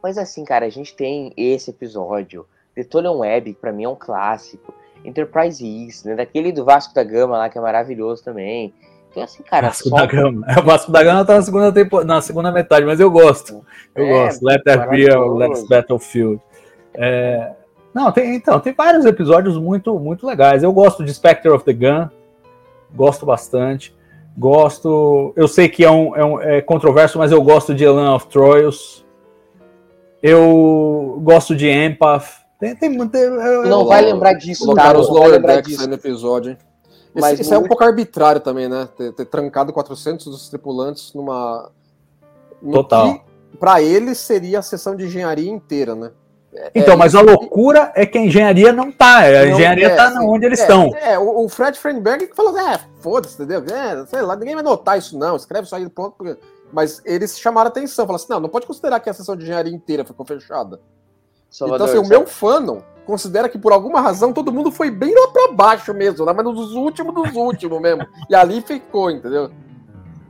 Mas 0.02 0.18
assim, 0.18 0.46
cara, 0.46 0.66
a 0.66 0.70
gente 0.70 0.96
tem 0.96 1.34
esse 1.36 1.72
episódio, 1.72 2.48
The 2.76 2.84
Tolian 2.84 3.14
Web, 3.14 3.54
que 3.54 3.60
pra 3.60 3.74
mim 3.74 3.84
é 3.84 3.90
um 3.90 3.96
clássico, 3.96 4.74
Enterprise 5.04 5.66
East, 5.66 6.06
né, 6.06 6.16
daquele 6.16 6.52
do 6.52 6.64
Vasco 6.64 6.94
da 6.94 7.04
Gama 7.04 7.38
lá, 7.38 7.50
que 7.50 7.58
é 7.58 7.62
maravilhoso 7.62 8.24
também. 8.24 8.74
Então, 9.16 9.24
assim, 9.24 9.44
cara. 9.44 9.68
Vasco 9.68 9.88
só... 9.88 9.96
da 9.96 10.06
Gama. 10.06 10.46
É, 10.48 10.60
o 10.60 10.64
Vasco 10.64 10.92
da 10.92 11.04
Gama 11.04 11.24
tá 11.26 11.36
na 11.36 11.42
segunda, 11.42 11.72
tempo... 11.72 12.04
na 12.04 12.22
segunda 12.22 12.52
metade, 12.52 12.86
mas 12.86 13.00
eu 13.00 13.10
gosto. 13.10 13.66
Eu 13.96 14.06
é, 14.06 14.10
gosto. 14.10 14.46
Let 14.46 14.62
There 14.64 14.90
Be 14.90 15.10
a 15.10 15.20
Let's 15.20 15.66
Battlefield. 15.68 16.42
É... 16.94 17.54
Não, 17.94 18.12
tem, 18.12 18.36
então, 18.36 18.60
tem 18.60 18.74
vários 18.74 19.06
episódios 19.06 19.58
muito, 19.58 19.98
muito 19.98 20.28
legais. 20.28 20.64
Eu 20.64 20.74
gosto 20.74 21.04
de 21.04 21.14
Spectre 21.14 21.50
of 21.50 21.64
the 21.64 21.72
Gun, 21.72 22.10
gosto 22.94 23.26
bastante. 23.26 23.96
Gosto. 24.38 25.32
Eu 25.38 25.48
sei 25.48 25.70
que 25.70 25.86
é, 25.86 25.90
um, 25.90 26.14
é, 26.14 26.26
um, 26.26 26.42
é 26.42 26.62
controverso, 26.62 27.18
mas 27.18 27.32
eu 27.32 27.42
gosto 27.42 27.74
de 27.74 27.86
Elan 27.86 28.14
of 28.14 28.28
Troyes. 28.28 29.06
Eu 30.22 31.22
gosto 31.24 31.56
de 31.56 31.70
Empath. 31.70 32.44
Tem, 32.60 32.76
tem, 32.76 33.08
tem 33.08 33.22
eu, 33.22 33.64
não 33.64 33.82
eu, 33.82 33.86
vai 33.86 34.02
lembrar 34.02 34.34
disso, 34.34 34.74
cara. 34.74 35.00
os 35.00 35.08
Lower 35.08 35.42
Decks 35.42 35.88
no 35.88 35.94
episódio, 35.94 36.52
hein? 36.52 36.58
Esse, 37.16 37.22
mas 37.22 37.40
isso 37.40 37.54
é 37.54 37.58
um 37.58 37.64
pouco 37.64 37.84
arbitrário 37.84 38.42
também, 38.42 38.68
né? 38.68 38.90
Ter, 38.98 39.14
ter, 39.14 39.26
trancado 39.26 39.72
400 39.72 40.26
dos 40.26 40.50
tripulantes 40.50 41.14
numa. 41.14 41.72
Total. 42.72 43.24
Para 43.58 43.82
eles 43.82 44.18
seria 44.18 44.60
a 44.60 44.62
sessão 44.62 44.96
de 44.98 45.06
engenharia 45.06 45.50
inteira, 45.50 45.96
né? 45.96 46.12
É, 46.54 46.72
então, 46.76 46.94
é, 46.94 46.98
mas 46.98 47.16
a 47.16 47.22
loucura 47.22 47.92
é 47.96 48.06
que 48.06 48.18
a 48.18 48.22
engenharia 48.22 48.74
não 48.74 48.92
tá. 48.92 49.20
A 49.20 49.48
engenharia 49.48 49.88
é, 49.88 49.96
tá 49.96 50.12
sim, 50.12 50.20
onde 50.20 50.46
eles 50.46 50.60
é, 50.60 50.64
estão. 50.64 50.92
É, 50.96 51.18
o, 51.18 51.46
o 51.46 51.50
Fred 51.50 51.78
Frenberg 51.80 52.30
falou, 52.36 52.58
é, 52.60 52.80
foda-se, 53.00 53.36
entendeu? 53.42 53.64
É, 53.74 54.06
sei 54.08 54.22
lá, 54.22 54.36
ninguém 54.36 54.56
vai 54.56 54.64
notar 54.64 54.98
isso, 54.98 55.18
não. 55.18 55.38
Escreve 55.38 55.66
isso 55.66 55.76
aí 55.76 55.88
pronto. 55.90 56.16
Mas 56.72 57.02
eles 57.06 57.40
chamaram 57.40 57.70
atenção, 57.70 58.06
falaram 58.06 58.24
assim: 58.24 58.34
não, 58.34 58.42
não 58.42 58.50
pode 58.50 58.66
considerar 58.66 59.00
que 59.00 59.10
a 59.10 59.14
sessão 59.14 59.36
de 59.38 59.44
engenharia 59.44 59.74
inteira 59.74 60.04
ficou 60.04 60.26
fechada. 60.26 60.82
Salvador, 61.50 61.88
então, 61.88 62.02
assim, 62.02 62.06
o 62.06 62.10
meu 62.10 62.28
fandom 62.28 62.82
considera 63.06 63.48
que 63.48 63.58
por 63.58 63.72
alguma 63.72 64.02
razão 64.02 64.34
todo 64.34 64.52
mundo 64.52 64.72
foi 64.72 64.92
bem 64.92 65.14
lá 65.14 65.28
pra 65.30 65.52
baixo 65.54 65.94
mesmo, 65.94 66.26
né? 66.26 66.34
mas 66.34 66.46
nos 66.46 66.74
últimos 66.74 67.14
dos 67.14 67.36
últimos 67.36 67.82
mesmo. 67.82 68.06
E 68.30 68.36
ali 68.36 68.62
ficou, 68.62 69.10
entendeu? 69.10 69.52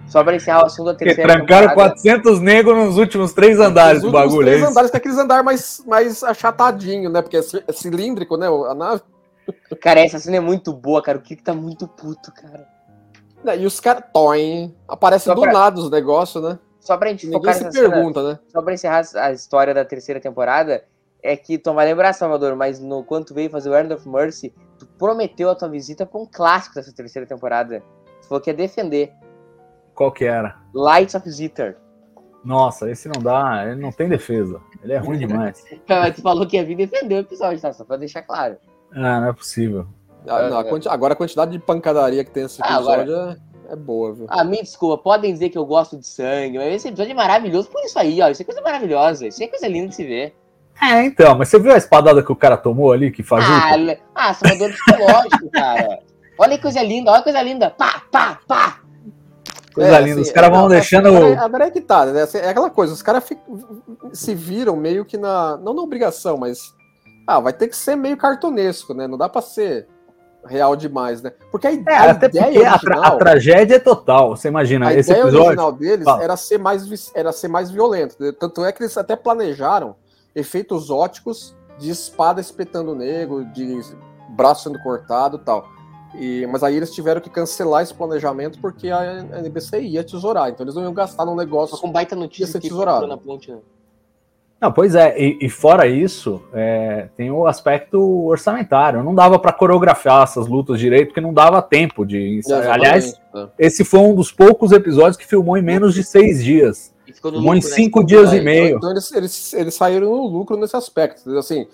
Só 0.07 0.23
para 0.23 0.35
encerrar 0.35 0.63
o 0.63 0.65
assunto 0.65 0.85
da 0.85 0.95
terceira 0.95 1.33
Trancaram 1.33 1.69
temporada. 1.69 1.93
400 1.93 2.39
negros 2.39 2.77
nos 2.77 2.97
últimos 2.97 3.33
três 3.33 3.59
andares 3.59 4.01
do 4.01 4.11
bagulho. 4.11 4.47
Três 4.47 4.61
é 4.61 4.65
andares, 4.65 4.91
tem 4.91 4.99
aqueles 4.99 5.17
andares 5.17 5.43
mais, 5.45 5.83
mais 5.85 6.23
achatadinho, 6.23 7.09
né? 7.09 7.21
Porque 7.21 7.38
é, 7.38 7.41
é 7.67 7.73
cilíndrico, 7.73 8.38
né? 8.38 8.47
A 8.47 8.75
nave. 8.75 9.01
Cara, 9.81 9.99
essa 9.99 10.19
cena 10.19 10.38
é 10.38 10.39
muito 10.39 10.71
boa, 10.71 11.01
cara. 11.01 11.17
O 11.17 11.21
que 11.21 11.35
tá 11.35 11.53
muito 11.53 11.88
puto, 11.88 12.31
cara. 12.31 12.67
E 13.57 13.65
os 13.65 13.79
caras 13.79 14.03
toem. 14.13 14.75
Aparece 14.88 15.33
do 15.33 15.41
pra... 15.41 15.51
nada 15.51 15.79
os 15.79 15.89
negócios, 15.89 16.43
né? 16.43 16.59
Só 16.79 16.97
pra 16.97 17.09
gente 17.09 17.25
Ninguém 17.25 17.53
focar 17.53 17.55
se 17.55 17.79
pergunta, 17.79 18.19
cena, 18.19 18.33
né? 18.33 18.39
Só 18.49 18.61
pra 18.61 18.73
encerrar 18.73 19.03
a 19.15 19.31
história 19.31 19.73
da 19.73 19.83
terceira 19.83 20.19
temporada, 20.19 20.83
é 21.25 21.35
que 21.35 21.57
tu 21.57 21.73
vai 21.73 21.85
lembrar, 21.85 22.13
Salvador, 22.13 22.55
mas 22.55 22.79
no 22.79 23.03
quando 23.03 23.25
tu 23.25 23.33
veio 23.33 23.49
fazer 23.49 23.69
o 23.69 23.77
End 23.77 23.91
of 23.91 24.07
Mercy, 24.07 24.53
tu 24.77 24.85
prometeu 24.85 25.49
a 25.49 25.55
tua 25.55 25.67
visita 25.67 26.05
pra 26.05 26.19
um 26.19 26.25
clássico 26.25 26.75
dessa 26.75 26.93
terceira 26.93 27.27
temporada. 27.27 27.83
Tu 28.21 28.27
falou 28.27 28.41
que 28.41 28.49
ia 28.49 28.53
defender. 28.53 29.11
Qual 29.95 30.11
que 30.11 30.25
era? 30.25 30.55
Lights 30.73 31.15
of 31.15 31.29
Zitter. 31.29 31.77
Nossa, 32.43 32.89
esse 32.91 33.07
não 33.07 33.19
dá, 33.19 33.65
ele 33.65 33.81
não 33.81 33.91
tem 33.91 34.07
defesa. 34.07 34.61
Ele 34.83 34.93
é 34.93 34.97
ruim 34.97 35.17
demais. 35.17 35.65
tu 36.15 36.21
falou 36.21 36.45
que 36.45 36.57
ia 36.57 36.63
vir 36.63 36.75
defender 36.75 37.15
o 37.15 37.19
episódio, 37.19 37.59
tá? 37.59 37.73
Só 37.73 37.83
pra 37.83 37.97
deixar 37.97 38.21
claro. 38.21 38.57
Ah, 38.93 39.19
não 39.21 39.29
é 39.29 39.33
possível. 39.33 39.88
Ah, 40.27 40.49
não, 40.49 40.57
a 40.57 40.93
agora 40.93 41.13
a 41.13 41.17
quantidade 41.17 41.51
de 41.51 41.59
pancadaria 41.59 42.23
que 42.23 42.29
tem 42.29 42.43
nesse 42.43 42.61
ah, 42.61 42.75
episódio 42.75 43.15
agora... 43.15 43.41
é, 43.67 43.73
é, 43.73 43.75
boa, 43.75 44.13
viu? 44.13 44.25
Ah, 44.29 44.43
me 44.43 44.61
desculpa, 44.61 45.01
podem 45.01 45.33
dizer 45.33 45.49
que 45.49 45.57
eu 45.57 45.65
gosto 45.65 45.97
de 45.97 46.05
sangue, 46.05 46.57
mas 46.57 46.73
esse 46.75 46.88
episódio 46.88 47.11
é 47.11 47.15
maravilhoso 47.15 47.69
por 47.69 47.83
isso 47.83 47.97
aí, 47.97 48.21
ó. 48.21 48.29
Isso 48.29 48.43
é 48.43 48.45
coisa 48.45 48.61
maravilhosa, 48.61 49.27
isso 49.27 49.43
é 49.43 49.47
coisa 49.47 49.67
linda 49.67 49.89
de 49.89 49.95
se 49.95 50.03
ver. 50.03 50.35
É, 50.81 51.05
então, 51.05 51.38
mas 51.38 51.49
você 51.49 51.57
viu 51.57 51.71
a 51.71 51.77
espadada 51.77 52.21
que 52.21 52.31
o 52.31 52.35
cara 52.35 52.57
tomou 52.57 52.91
ali, 52.91 53.11
que 53.11 53.23
faz 53.23 53.45
Ah, 53.47 53.97
ah 54.13 54.33
salvador 54.33 54.71
psicológico, 54.71 55.49
cara. 55.51 55.99
Olha 56.38 56.57
que 56.57 56.61
coisa 56.61 56.83
linda, 56.83 57.11
olha 57.11 57.19
que 57.19 57.25
coisa 57.25 57.41
linda. 57.41 57.69
Pá, 57.69 58.01
pá, 58.11 58.39
pá. 58.45 58.79
Coisa 59.73 59.97
é, 59.97 60.01
linda. 60.01 60.21
Assim, 60.21 60.21
os 60.21 60.31
caras 60.31 60.49
vão 60.49 60.65
é, 60.65 60.69
deixando. 60.69 61.07
Agora, 61.07 61.41
agora 61.41 61.67
é 61.67 61.71
que 61.71 61.81
tá, 61.81 62.05
né? 62.05 62.21
Assim, 62.21 62.38
é 62.38 62.49
aquela 62.49 62.69
coisa, 62.69 62.93
os 62.93 63.01
caras 63.01 63.23
se 64.13 64.35
viram 64.35 64.75
meio 64.75 65.05
que 65.05 65.17
na. 65.17 65.57
Não 65.57 65.73
na 65.73 65.81
obrigação, 65.81 66.38
mas. 66.38 66.73
Ah, 67.27 67.39
vai 67.39 67.53
ter 67.53 67.67
que 67.67 67.75
ser 67.75 67.95
meio 67.95 68.17
cartonesco, 68.17 68.93
né? 68.93 69.07
Não 69.07 69.17
dá 69.17 69.27
pra 69.27 69.41
ser 69.41 69.88
real 70.45 70.75
demais, 70.75 71.21
né? 71.21 71.31
Porque 71.51 71.67
a, 71.67 71.71
é, 71.71 71.73
a 71.75 72.11
ideia 72.11 72.71
a, 72.71 72.79
tra 72.79 72.99
a, 72.99 73.11
tragédia 73.11 73.75
é 73.75 73.79
total. 73.79 74.35
Você 74.35 74.47
imagina, 74.47 74.89
a 74.89 74.93
esse 74.93 75.09
ideia 75.09 75.23
episódio... 75.23 75.47
original 75.47 75.71
deles 75.71 76.07
era 76.21 76.38
ser 76.38 76.59
mais 76.59 77.11
era 77.15 77.31
ser 77.31 77.47
mais 77.47 77.71
violento. 77.71 78.15
Né? 78.19 78.31
Tanto 78.38 78.63
é 78.63 78.71
que 78.71 78.83
eles 78.83 78.95
até 78.97 79.15
planejaram 79.15 79.95
efeitos 80.36 80.89
óticos 80.89 81.56
de 81.80 81.89
espada 81.89 82.41
espetando 82.41 82.91
o 82.91 82.95
negro, 82.95 83.45
de 83.45 83.80
braço 84.30 84.63
sendo 84.63 84.80
cortado, 84.80 85.38
tal. 85.39 85.67
E, 86.13 86.48
mas 86.48 86.63
aí 86.63 86.76
eles 86.76 86.93
tiveram 86.93 87.19
que 87.19 87.30
cancelar 87.30 87.84
esse 87.84 87.93
planejamento 87.93 88.60
porque 88.60 88.89
a 88.89 89.26
NBC 89.39 89.82
ia 89.82 90.04
tesourar. 90.04 90.50
Então 90.50 90.63
eles 90.63 90.76
não 90.76 90.84
iam 90.84 90.93
gastar 90.93 91.26
num 91.26 91.36
negócio 91.36 91.78
com 91.78 91.91
baita 91.91 92.15
notícia 92.15 92.48
ser 92.48 92.60
tesourado. 92.62 93.08
Na 93.08 93.17
ponte, 93.17 93.52
né? 93.52 93.58
Não, 94.60 94.71
pois 94.71 94.95
é, 94.95 95.19
e, 95.21 95.38
e 95.41 95.50
fora 95.50 95.86
isso, 95.86 96.41
é, 96.54 97.10
tem 97.17 97.30
o 97.30 97.45
aspecto 97.45 98.26
orçamentário. 98.26 99.04
Não 99.04 99.13
dava 99.13 99.38
para 99.38 99.52
coreografar 99.52 100.24
essas 100.24 100.48
lutas 100.48 100.80
direito, 100.80 101.08
porque 101.08 101.21
não 101.21 101.34
dava 101.34 101.62
tempo 101.62 102.06
de. 102.06 102.38
Exatamente. 102.38 102.71
Aliás, 102.71 103.21
esse 103.60 103.84
foi 103.84 104.00
um 104.00 104.15
dos 104.15 104.32
poucos 104.32 104.71
episódios 104.71 105.17
que 105.17 105.28
filmou 105.28 105.58
em 105.58 105.62
menos 105.62 105.93
de 105.93 106.04
seis 106.04 106.43
dias. 106.43 106.94
Filmou 107.21 107.54
lucro, 107.54 107.58
em 107.58 107.62
né? 107.62 107.75
cinco 107.75 107.99
né? 107.99 108.06
dias 108.06 108.34
e 108.34 108.41
meio. 108.41 108.78
Então 108.78 108.91
eles, 108.91 109.12
eles, 109.12 109.54
eles 109.54 109.75
saíram 109.75 110.10
no 110.10 110.28
lucro 110.28 110.58
nesse 110.58 110.75
aspecto. 110.75 111.30
Assim, 111.38 111.67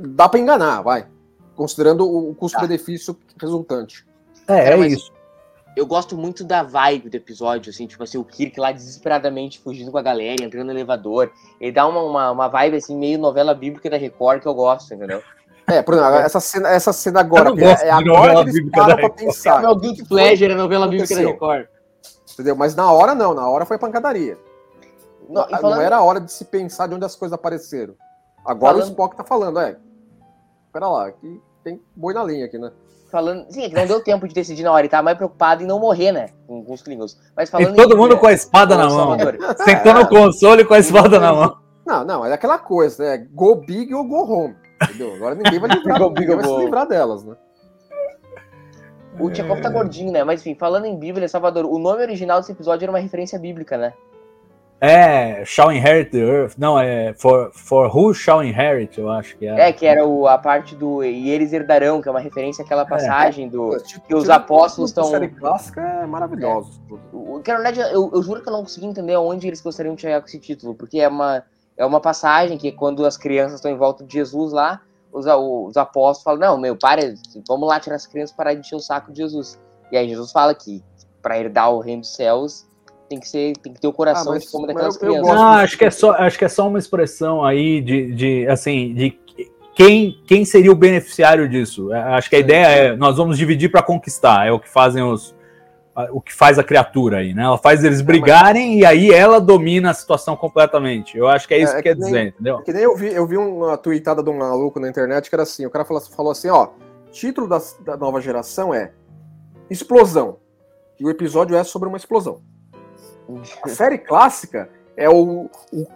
dá 0.00 0.28
para 0.28 0.40
enganar, 0.40 0.82
vai. 0.82 1.06
Considerando 1.54 2.08
o 2.08 2.34
custo-benefício 2.34 3.14
tá. 3.14 3.20
resultante. 3.40 4.06
É, 4.48 4.70
é 4.70 4.86
isso 4.88 5.12
eu 5.76 5.86
gosto 5.86 6.16
muito 6.16 6.44
da 6.44 6.62
vibe 6.62 7.08
do 7.08 7.14
episódio, 7.14 7.70
assim, 7.70 7.86
tipo 7.86 8.02
assim, 8.02 8.18
o 8.18 8.24
Kirk 8.24 8.58
lá 8.58 8.72
desesperadamente 8.72 9.60
fugindo 9.60 9.90
com 9.90 9.98
a 9.98 10.02
galera, 10.02 10.42
entrando 10.42 10.66
no 10.66 10.72
elevador. 10.72 11.30
Ele 11.60 11.72
dá 11.72 11.86
uma, 11.86 12.02
uma, 12.02 12.30
uma 12.30 12.48
vibe, 12.48 12.76
assim, 12.76 12.96
meio 12.96 13.18
novela 13.18 13.54
bíblica 13.54 13.88
da 13.88 13.96
Record 13.96 14.42
que 14.42 14.48
eu 14.48 14.54
gosto, 14.54 14.92
entendeu? 14.92 15.22
É, 15.66 15.82
por 15.82 15.94
exemplo, 15.94 16.14
essa 16.16 16.40
cena, 16.40 16.68
essa 16.68 16.92
cena 16.92 17.20
agora, 17.20 17.50
é, 17.56 17.86
é 17.86 17.90
agora 17.90 18.44
que 18.44 18.50
eles 18.50 18.70
param 18.70 18.96
pra 18.96 19.10
pensar. 19.10 19.54
É 19.54 19.58
o 19.58 19.60
meu 19.60 19.76
Guilty 19.76 20.04
Pleasure, 20.04 20.52
a 20.52 20.56
novela 20.56 20.88
bíblica 20.88 21.14
da 21.14 21.20
Record. 21.20 21.66
Entendeu? 22.32 22.56
Mas 22.56 22.74
na 22.74 22.90
hora 22.90 23.14
não, 23.14 23.32
na 23.34 23.48
hora 23.48 23.64
foi 23.64 23.78
pancadaria. 23.78 24.36
Não, 25.32 25.48
falando... 25.48 25.76
não 25.76 25.82
era 25.82 25.96
a 25.96 26.02
hora 26.02 26.20
de 26.20 26.32
se 26.32 26.44
pensar 26.44 26.86
de 26.86 26.94
onde 26.94 27.04
as 27.04 27.16
coisas 27.16 27.34
apareceram. 27.34 27.94
Agora 28.44 28.74
falando... 28.74 28.88
o 28.88 28.90
Spock 28.90 29.16
tá 29.16 29.24
falando, 29.24 29.60
é. 29.60 29.76
Pera 30.72 30.88
lá, 30.88 31.06
aqui 31.06 31.40
tem 31.62 31.80
boi 31.94 32.14
na 32.14 32.24
linha 32.24 32.46
aqui, 32.46 32.58
né? 32.58 32.72
falando. 33.10 33.44
Sim, 33.50 33.64
é 33.64 33.68
que 33.68 33.74
não 33.74 33.86
deu 33.86 34.02
tempo 34.02 34.26
de 34.26 34.32
decidir 34.32 34.62
na 34.62 34.72
hora, 34.72 34.82
ele 34.82 34.88
tava 34.88 35.02
mais 35.02 35.16
preocupado 35.16 35.62
em 35.62 35.66
não 35.66 35.78
morrer, 35.78 36.12
né? 36.12 36.30
Com, 36.46 36.64
com 36.64 36.72
os 36.72 36.82
Klingons. 36.82 37.18
Mas 37.36 37.50
falando. 37.50 37.74
E 37.74 37.76
todo 37.76 37.94
em, 37.94 37.98
mundo 37.98 38.16
com 38.16 38.26
a 38.26 38.32
espada 38.32 38.76
na 38.76 38.88
mão. 38.88 39.16
Sentando 39.64 40.02
o 40.02 40.08
console 40.08 40.64
com 40.64 40.74
a 40.74 40.78
espada 40.78 41.18
na 41.18 41.32
mão. 41.32 41.56
Não, 41.84 42.04
não, 42.04 42.24
é 42.24 42.32
aquela 42.32 42.58
coisa, 42.58 43.02
né? 43.02 43.26
Go 43.32 43.56
big 43.56 43.92
ou 43.94 44.04
go 44.04 44.22
home. 44.22 44.56
Entendeu? 44.82 45.14
Agora 45.16 45.34
ninguém 45.34 45.58
vai, 45.58 45.70
livrar, 45.76 45.98
go 45.98 46.08
ninguém 46.10 46.36
vai 46.36 46.44
se 46.44 46.56
livrar 46.56 46.86
delas, 46.86 47.24
né? 47.24 47.36
O 49.18 49.28
Tchekov 49.28 49.60
tá 49.60 49.68
gordinho, 49.68 50.12
né? 50.12 50.24
Mas 50.24 50.40
enfim, 50.40 50.54
falando 50.54 50.86
em 50.86 50.96
Bíblia, 50.96 51.28
Salvador, 51.28 51.66
o 51.66 51.78
nome 51.78 52.02
original 52.02 52.40
desse 52.40 52.52
episódio 52.52 52.84
era 52.84 52.92
uma 52.92 52.98
referência 52.98 53.38
bíblica, 53.38 53.76
né? 53.76 53.92
É, 54.80 55.44
Shall 55.44 55.70
Inherit 55.70 56.10
the 56.10 56.18
Earth. 56.18 56.54
Não, 56.56 56.78
é 56.78 57.12
For, 57.12 57.50
for 57.52 57.94
Who 57.94 58.14
Shall 58.14 58.42
Inherit, 58.42 58.98
eu 58.98 59.10
acho 59.10 59.36
que 59.36 59.46
é. 59.46 59.68
É, 59.68 59.72
que 59.72 59.84
era 59.84 60.06
o, 60.06 60.26
a 60.26 60.38
parte 60.38 60.74
do 60.74 61.04
E 61.04 61.28
eles 61.28 61.52
herdarão, 61.52 62.00
que 62.00 62.08
é 62.08 62.10
uma 62.10 62.20
referência 62.20 62.64
àquela 62.64 62.82
é. 62.82 62.86
passagem 62.86 63.46
é. 63.46 63.50
do. 63.50 63.76
Tipo, 63.78 64.06
que 64.06 64.14
os 64.14 64.22
tipo, 64.22 64.32
apóstolos 64.32 64.90
estão. 64.90 65.04
A 65.04 65.10
série 65.10 65.28
clássica 65.28 65.82
é 65.82 66.06
maravilhosa. 66.06 66.70
É. 66.90 67.42
Que, 67.42 67.52
na 67.52 67.58
verdade, 67.58 67.80
eu, 67.92 68.10
eu, 68.12 68.22
juro 68.22 68.42
que 68.42 68.48
eu 68.48 68.52
não 68.52 68.62
consegui 68.62 68.86
entender 68.86 69.16
onde 69.16 69.46
eles 69.46 69.60
gostariam 69.60 69.94
de 69.94 70.00
chegar 70.00 70.20
com 70.20 70.26
esse 70.26 70.38
título, 70.38 70.74
porque 70.74 70.98
é 70.98 71.08
uma, 71.08 71.44
é 71.76 71.84
uma 71.84 72.00
passagem 72.00 72.56
que 72.56 72.72
quando 72.72 73.04
as 73.04 73.18
crianças 73.18 73.56
estão 73.56 73.70
em 73.70 73.76
volta 73.76 74.02
de 74.02 74.14
Jesus 74.14 74.50
lá, 74.52 74.80
os, 75.12 75.26
os 75.26 75.76
apóstolos 75.76 76.22
falam: 76.22 76.40
Não, 76.40 76.58
meu, 76.58 76.74
para, 76.74 77.02
vamos 77.46 77.68
lá 77.68 77.78
tirar 77.78 77.96
as 77.96 78.06
crianças 78.06 78.34
para 78.34 78.54
encher 78.54 78.76
o 78.76 78.80
saco 78.80 79.12
de 79.12 79.18
Jesus. 79.18 79.60
E 79.92 79.96
aí 79.98 80.08
Jesus 80.08 80.32
fala 80.32 80.54
que 80.54 80.82
para 81.20 81.38
herdar 81.38 81.70
o 81.70 81.80
reino 81.80 82.00
dos 82.00 82.14
céus 82.14 82.66
tem 83.10 83.18
que 83.18 83.28
ser, 83.28 83.56
tem 83.56 83.72
que 83.72 83.80
ter 83.80 83.88
o 83.88 83.92
coração 83.92 84.30
ah, 84.30 84.34
mas, 84.36 84.48
como 84.48 84.68
daquelas 84.68 84.94
eu, 84.94 85.00
crianças. 85.00 85.28
Eu 85.28 85.34
não, 85.34 85.48
acho 85.48 85.76
que 85.76 85.84
é 85.84 85.90
só, 85.90 86.12
acho 86.12 86.38
que 86.38 86.44
é 86.44 86.48
só 86.48 86.68
uma 86.68 86.78
expressão 86.78 87.44
aí 87.44 87.80
de, 87.80 88.14
de 88.14 88.46
assim, 88.46 88.94
de 88.94 89.18
quem, 89.74 90.22
quem 90.28 90.44
seria 90.44 90.70
o 90.70 90.76
beneficiário 90.76 91.48
disso. 91.48 91.92
É, 91.92 92.00
acho 92.14 92.30
que 92.30 92.36
a 92.36 92.38
sim, 92.38 92.44
ideia 92.44 92.66
sim. 92.66 92.72
é 92.72 92.96
nós 92.96 93.16
vamos 93.16 93.36
dividir 93.36 93.68
para 93.68 93.82
conquistar, 93.82 94.46
é 94.46 94.52
o 94.52 94.60
que 94.60 94.68
fazem 94.68 95.02
os 95.02 95.34
o 96.12 96.20
que 96.20 96.32
faz 96.32 96.58
a 96.58 96.64
criatura 96.64 97.18
aí, 97.18 97.34
né? 97.34 97.42
Ela 97.42 97.58
faz 97.58 97.84
eles 97.84 98.00
brigarem 98.00 98.78
e 98.78 98.86
aí 98.86 99.10
ela 99.10 99.38
domina 99.38 99.90
a 99.90 99.92
situação 99.92 100.34
completamente. 100.34 101.18
Eu 101.18 101.28
acho 101.28 101.46
que 101.46 101.52
é 101.52 101.58
isso 101.58 101.74
é, 101.74 101.82
que 101.82 101.88
é 101.88 101.92
quer 101.92 101.94
que 101.94 102.00
nem, 102.00 102.12
dizer, 102.12 102.28
entendeu? 102.28 102.58
É 102.60 102.62
que 102.62 102.72
nem 102.72 102.82
eu 102.82 102.96
vi, 102.96 103.12
eu 103.12 103.26
vi 103.26 103.36
uma 103.36 103.76
tweetada 103.76 104.22
de 104.22 104.30
um 104.30 104.38
maluco 104.38 104.80
na 104.80 104.88
internet 104.88 105.28
que 105.28 105.34
era 105.34 105.42
assim, 105.42 105.66
o 105.66 105.70
cara 105.70 105.84
falou, 105.84 106.00
falou 106.00 106.32
assim, 106.32 106.48
ó, 106.48 106.68
título 107.10 107.46
da, 107.46 107.60
da 107.84 107.98
nova 107.98 108.18
geração 108.18 108.72
é 108.72 108.92
Explosão. 109.68 110.38
E 110.98 111.04
o 111.04 111.10
episódio 111.10 111.54
é 111.54 111.64
sobre 111.64 111.86
uma 111.86 111.98
explosão. 111.98 112.40
A 113.62 113.68
série 113.68 113.98
clássica 113.98 114.70
é 114.96 115.08
o, 115.08 115.50
o 115.72 115.86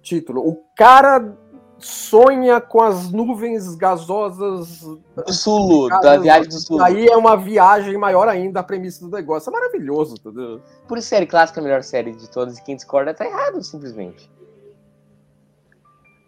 título. 0.00 0.46
O 0.46 0.62
cara 0.76 1.36
sonha 1.78 2.60
com 2.60 2.82
as 2.82 3.10
nuvens 3.10 3.74
gasosas 3.74 4.80
do 4.80 5.32
Sul, 5.32 5.88
da 5.88 6.16
viagem 6.16 6.48
do 6.48 6.54
Sul. 6.54 6.82
Aí 6.82 7.06
é 7.06 7.16
uma 7.16 7.36
viagem 7.36 7.96
maior 7.98 8.28
ainda 8.28 8.60
a 8.60 8.62
premissa 8.62 9.04
do 9.04 9.10
negócio. 9.10 9.50
É 9.50 9.52
maravilhoso, 9.52 10.14
entendeu? 10.14 10.60
Por 10.88 10.98
isso, 10.98 11.08
série 11.08 11.26
clássica 11.26 11.60
é 11.60 11.62
a 11.62 11.64
melhor 11.64 11.82
série 11.82 12.12
de 12.12 12.28
todas 12.30 12.58
e 12.58 12.64
quem 12.64 12.76
discorda 12.76 13.12
tá 13.12 13.26
errado, 13.26 13.62
simplesmente. 13.62 14.30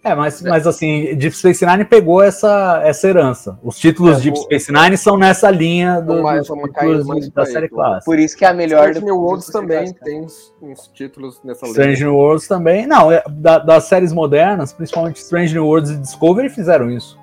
É, 0.07 0.15
mas, 0.15 0.41
mas 0.41 0.65
assim, 0.69 1.17
Deep 1.17 1.37
Space 1.37 1.67
Nine 1.67 1.85
pegou 1.85 2.23
essa, 2.23 2.81
essa 2.85 3.09
herança. 3.09 3.59
Os 3.61 3.77
títulos 3.77 4.19
é, 4.19 4.21
Deep 4.21 4.39
Space 4.39 4.71
Nine 4.71 4.97
são 4.97 5.19
nessa 5.19 5.51
linha 5.51 6.01
do, 6.01 6.23
mais, 6.23 6.47
dos 6.47 6.57
títulos 6.57 7.29
da 7.31 7.45
série 7.45 7.69
clássica. 7.69 8.05
Por 8.05 8.17
isso 8.17 8.37
que 8.37 8.45
é 8.45 8.49
a 8.49 8.55
melhor... 8.55 8.91
Strange 8.91 9.05
New 9.05 9.17
Worlds 9.17 9.47
também 9.49 9.93
tem 9.93 10.23
uns 10.63 10.87
títulos 10.95 11.43
nessa 11.43 11.67
linha. 11.67 11.73
Strange 11.73 12.05
New 12.05 12.15
Worlds 12.15 12.47
também. 12.47 12.87
Não, 12.87 13.11
é, 13.11 13.21
da, 13.29 13.59
das 13.59 13.83
séries 13.89 14.13
modernas, 14.13 14.73
principalmente 14.73 15.17
Strange 15.17 15.53
New 15.53 15.67
Worlds 15.67 15.91
e 15.91 15.97
Discovery 15.97 16.51
fizeram 16.51 16.89
isso. 16.89 17.19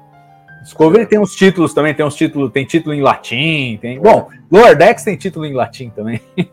Discovery 0.64 1.04
é. 1.04 1.06
tem 1.06 1.20
uns 1.20 1.34
títulos 1.34 1.74
também, 1.74 1.94
tem 1.94 2.06
uns 2.06 2.16
títulos, 2.16 2.52
tem 2.52 2.66
título 2.66 2.94
em 2.94 3.02
latim, 3.02 3.80
tem... 3.82 3.98
Bom, 4.02 4.28
Lower 4.52 4.76
Decks 4.76 5.06
tem 5.06 5.16
título 5.16 5.46
em 5.46 5.54
latim 5.54 5.90
também. 5.90 6.20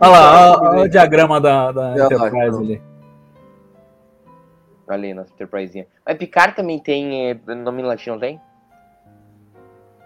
olha 0.00 0.10
lá, 0.10 0.60
olha 0.62 0.84
o 0.84 0.88
diagrama 0.88 1.38
da, 1.38 1.72
da 1.72 2.06
Enterprise 2.06 2.56
ali 2.56 2.87
ali 4.94 5.14
na 5.14 5.22
Enterprisezinha. 5.22 5.86
Mas 6.04 6.16
Picard 6.16 6.54
também 6.54 6.78
tem 6.78 7.30
é, 7.30 7.54
nome 7.54 7.82
latim, 7.82 8.10
não 8.10 8.18
tem? 8.18 8.40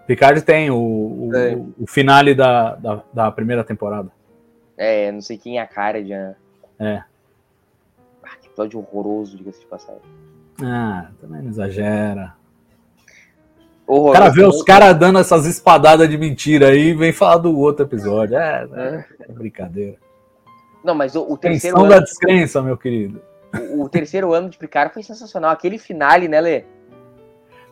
Picard 0.05 0.41
tem 0.41 0.69
o, 0.69 0.77
o, 0.77 1.73
o 1.79 1.87
finale 1.87 2.35
da, 2.35 2.75
da, 2.75 3.03
da, 3.13 3.31
primeira 3.31 3.63
temporada. 3.63 4.11
É, 4.77 5.11
não 5.11 5.21
sei 5.21 5.37
quem 5.37 5.57
é 5.57 5.61
a 5.61 5.67
cara 5.67 6.03
de. 6.03 6.13
É. 6.13 6.35
Ah, 8.21 8.35
que 8.41 8.47
episódio 8.47 8.79
horroroso, 8.79 9.37
diga-se 9.37 9.61
de 9.61 9.65
passagem. 9.65 10.01
Ah, 10.61 11.09
também 11.21 11.41
não 11.41 11.49
exagera. 11.49 12.35
O 13.87 14.11
cara 14.11 14.29
vê 14.29 14.43
os 14.43 14.63
caras 14.63 14.97
dando 14.97 15.19
essas 15.19 15.45
espadadas 15.45 16.09
de 16.09 16.17
mentira 16.17 16.69
aí 16.69 16.89
e 16.89 16.93
vem 16.93 17.11
falar 17.11 17.37
do 17.37 17.57
outro 17.57 17.85
episódio. 17.85 18.37
É, 18.37 18.67
é, 18.73 19.05
é 19.19 19.31
brincadeira. 19.31 19.97
Não, 20.83 20.95
mas 20.95 21.15
o, 21.15 21.21
o 21.21 21.37
terceiro. 21.37 21.77
Tensão 21.77 21.85
ano... 21.85 21.95
da 21.95 22.03
descrença, 22.03 22.61
meu 22.61 22.77
querido 22.77 23.21
o, 23.77 23.87
terceiro 23.89 24.33
ano 24.33 24.49
de 24.49 24.57
Picard 24.57 24.93
foi 24.93 25.03
sensacional. 25.03 25.51
Aquele 25.51 25.77
finale, 25.77 26.27
né, 26.27 26.41
Lê? 26.41 26.63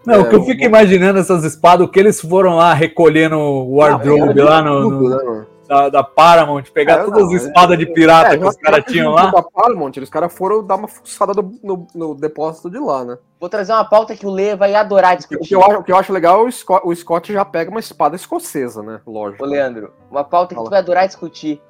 Não, 0.05 0.15
é, 0.15 0.19
o 0.19 0.29
que 0.29 0.35
eu 0.35 0.43
fico 0.43 0.63
imaginando 0.63 1.19
essas 1.19 1.43
espadas, 1.43 1.85
o 1.85 1.89
que 1.89 1.99
eles 1.99 2.19
foram 2.19 2.55
lá 2.55 2.73
recolhendo 2.73 3.37
o 3.37 3.75
wardrobe 3.75 4.41
lá 4.41 4.61
no, 4.61 4.89
no 4.89 5.09
né, 5.09 5.45
da, 5.67 5.89
da, 5.89 6.03
Paramount, 6.03 6.63
pegar 6.73 6.95
é, 6.95 7.03
todas 7.05 7.21
não, 7.21 7.33
as 7.33 7.43
espadas 7.43 7.77
de 7.77 7.85
pirata 7.85 8.33
é, 8.33 8.37
que 8.37 8.43
os 8.43 8.57
caras 8.57 8.83
tinham 8.85 9.11
lá. 9.11 9.31
Da 9.31 9.41
Paramount, 9.41 9.91
os 10.01 10.09
caras 10.09 10.33
foram 10.33 10.65
dar 10.65 10.75
uma 10.75 10.87
fuçada 10.87 11.33
no, 11.33 11.53
no, 11.63 11.87
no, 11.93 12.15
depósito 12.15 12.69
de 12.69 12.79
lá, 12.79 13.05
né? 13.05 13.17
Vou 13.39 13.47
trazer 13.47 13.71
uma 13.71 13.85
pauta 13.85 14.15
que 14.15 14.25
o 14.25 14.29
Lê 14.29 14.55
vai 14.55 14.73
adorar 14.75 15.15
discutir. 15.15 15.43
O 15.43 15.47
que 15.47 15.55
eu 15.55 15.63
acho, 15.63 15.79
o 15.79 15.83
que 15.83 15.91
eu 15.91 15.97
acho 15.97 16.11
legal 16.11 16.41
é 16.41 16.43
o 16.47 16.51
Scott, 16.51 16.81
o 16.85 16.93
Scott 16.93 17.31
já 17.31 17.45
pega 17.45 17.71
uma 17.71 17.79
espada 17.79 18.15
escocesa, 18.15 18.83
né? 18.83 18.99
Lógico. 19.05 19.43
Ô, 19.43 19.47
Leandro, 19.47 19.93
uma 20.09 20.23
pauta 20.23 20.55
que 20.55 20.61
tu 20.61 20.69
vai 20.69 20.79
adorar 20.79 21.07
discutir. 21.07 21.61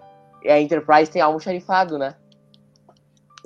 É 0.43 0.53
a 0.53 0.59
Enterprise 0.59 1.11
tem 1.11 1.21
algo 1.21 1.39
xarifado, 1.39 1.99
né? 1.99 2.15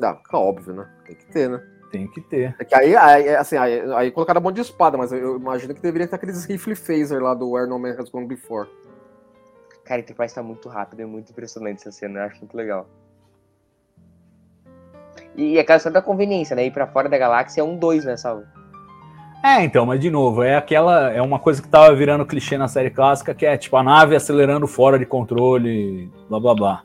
É 0.01 0.35
óbvio, 0.35 0.73
né? 0.73 0.89
Tem 1.05 1.15
que 1.15 1.25
ter, 1.27 1.49
né? 1.49 1.63
Tem 1.91 2.07
que 2.07 2.21
ter. 2.21 2.55
É 2.59 2.65
que 2.65 2.75
aí, 2.75 2.95
aí 2.95 3.35
assim, 3.35 3.57
aí, 3.57 3.79
aí 3.93 4.11
colocaram 4.11 4.41
um 4.41 4.43
monte 4.43 4.55
de 4.55 4.61
espada, 4.61 4.97
mas 4.97 5.11
eu 5.13 5.37
imagino 5.37 5.73
que 5.73 5.81
deveria 5.81 6.07
ter 6.07 6.15
aqueles 6.15 6.43
rifle 6.45 6.75
phaser 6.75 7.21
lá 7.21 7.33
do 7.33 7.51
Where 7.51 7.69
No 7.69 7.79
Man 7.79 7.95
Has 7.97 8.09
Gone 8.09 8.27
Before. 8.27 8.67
Cara, 9.85 10.01
Enterprise 10.01 10.33
tá 10.33 10.43
muito 10.43 10.67
rápido, 10.67 11.01
é 11.01 11.05
muito 11.05 11.31
impressionante 11.31 11.81
essa 11.81 11.91
cena, 11.91 12.19
eu 12.19 12.23
acho 12.25 12.39
muito 12.39 12.57
legal. 12.57 12.87
E, 15.37 15.59
aquela 15.59 15.79
cena 15.79 15.93
da 15.93 16.01
conveniência, 16.01 16.55
né? 16.55 16.65
Ir 16.65 16.71
pra 16.71 16.87
fora 16.87 17.07
da 17.07 17.17
galáxia 17.17 17.61
é 17.61 17.63
um 17.63 17.77
dois, 17.77 18.03
né, 18.03 18.17
Salvo? 18.17 18.45
É, 19.43 19.63
então, 19.63 19.85
mas 19.85 19.99
de 19.99 20.09
novo, 20.09 20.41
é 20.41 20.55
aquela. 20.55 21.11
É 21.11 21.21
uma 21.21 21.37
coisa 21.37 21.61
que 21.61 21.67
tava 21.67 21.93
virando 21.93 22.25
clichê 22.25 22.57
na 22.57 22.67
série 22.67 22.89
clássica, 22.89 23.35
que 23.35 23.45
é 23.45 23.55
tipo 23.55 23.77
a 23.77 23.83
nave 23.83 24.15
acelerando 24.15 24.65
fora 24.65 24.97
de 24.97 25.05
controle, 25.05 26.11
blá 26.27 26.39
blá 26.39 26.55
blá. 26.55 26.83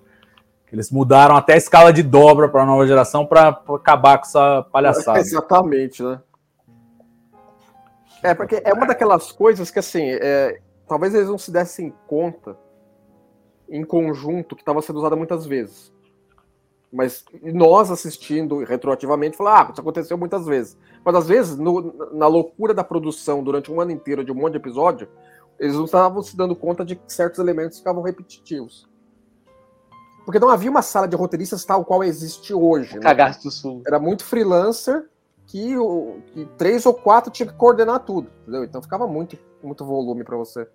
Eles 0.72 0.90
mudaram 0.90 1.36
até 1.36 1.54
a 1.54 1.56
escala 1.56 1.92
de 1.92 2.02
dobra 2.02 2.48
para 2.48 2.62
a 2.62 2.66
nova 2.66 2.86
geração 2.86 3.26
para 3.26 3.48
acabar 3.48 4.18
com 4.18 4.26
essa 4.26 4.62
palhaçada. 4.70 5.18
exatamente, 5.20 6.02
né? 6.02 6.20
É, 8.22 8.34
porque 8.34 8.62
é 8.64 8.72
uma 8.72 8.86
daquelas 8.86 9.32
coisas 9.32 9.70
que, 9.70 9.78
assim, 9.78 10.10
é, 10.10 10.60
talvez 10.86 11.14
eles 11.14 11.28
não 11.28 11.38
se 11.38 11.50
dessem 11.50 11.92
conta 12.06 12.56
em 13.68 13.84
conjunto 13.84 14.54
que 14.54 14.62
estava 14.62 14.82
sendo 14.82 14.98
usada 14.98 15.16
muitas 15.16 15.46
vezes. 15.46 15.92
Mas 16.92 17.24
nós 17.42 17.90
assistindo 17.90 18.64
retroativamente, 18.64 19.36
falar, 19.36 19.60
ah, 19.60 19.70
isso 19.70 19.80
aconteceu 19.80 20.18
muitas 20.18 20.44
vezes. 20.44 20.76
Mas 21.04 21.14
às 21.14 21.28
vezes, 21.28 21.56
no, 21.56 22.12
na 22.12 22.26
loucura 22.26 22.74
da 22.74 22.82
produção 22.82 23.42
durante 23.44 23.70
um 23.70 23.80
ano 23.80 23.92
inteiro 23.92 24.24
de 24.24 24.32
um 24.32 24.34
monte 24.34 24.52
de 24.52 24.58
episódio, 24.58 25.08
eles 25.58 25.76
não 25.76 25.84
estavam 25.84 26.20
se 26.22 26.36
dando 26.36 26.56
conta 26.56 26.84
de 26.84 26.96
que 26.96 27.12
certos 27.12 27.38
elementos 27.38 27.78
ficavam 27.78 28.02
repetitivos. 28.02 28.89
Porque 30.24 30.38
não 30.38 30.50
havia 30.50 30.70
uma 30.70 30.82
sala 30.82 31.08
de 31.08 31.16
roteiristas 31.16 31.64
tal 31.64 31.84
qual 31.84 32.04
existe 32.04 32.52
hoje. 32.54 32.94
Né? 32.94 33.00
Cagaço 33.00 33.42
do 33.44 33.50
Sul. 33.50 33.82
Era 33.86 33.98
muito 33.98 34.24
freelancer 34.24 35.04
que, 35.46 35.74
que 36.32 36.44
três 36.56 36.86
ou 36.86 36.94
quatro 36.94 37.30
tinha 37.30 37.46
que 37.46 37.54
coordenar 37.54 38.00
tudo, 38.00 38.28
entendeu? 38.42 38.64
Então 38.64 38.80
ficava 38.80 39.06
muito, 39.06 39.36
muito 39.62 39.84
volume 39.84 40.22
para 40.22 40.36
você. 40.36 40.66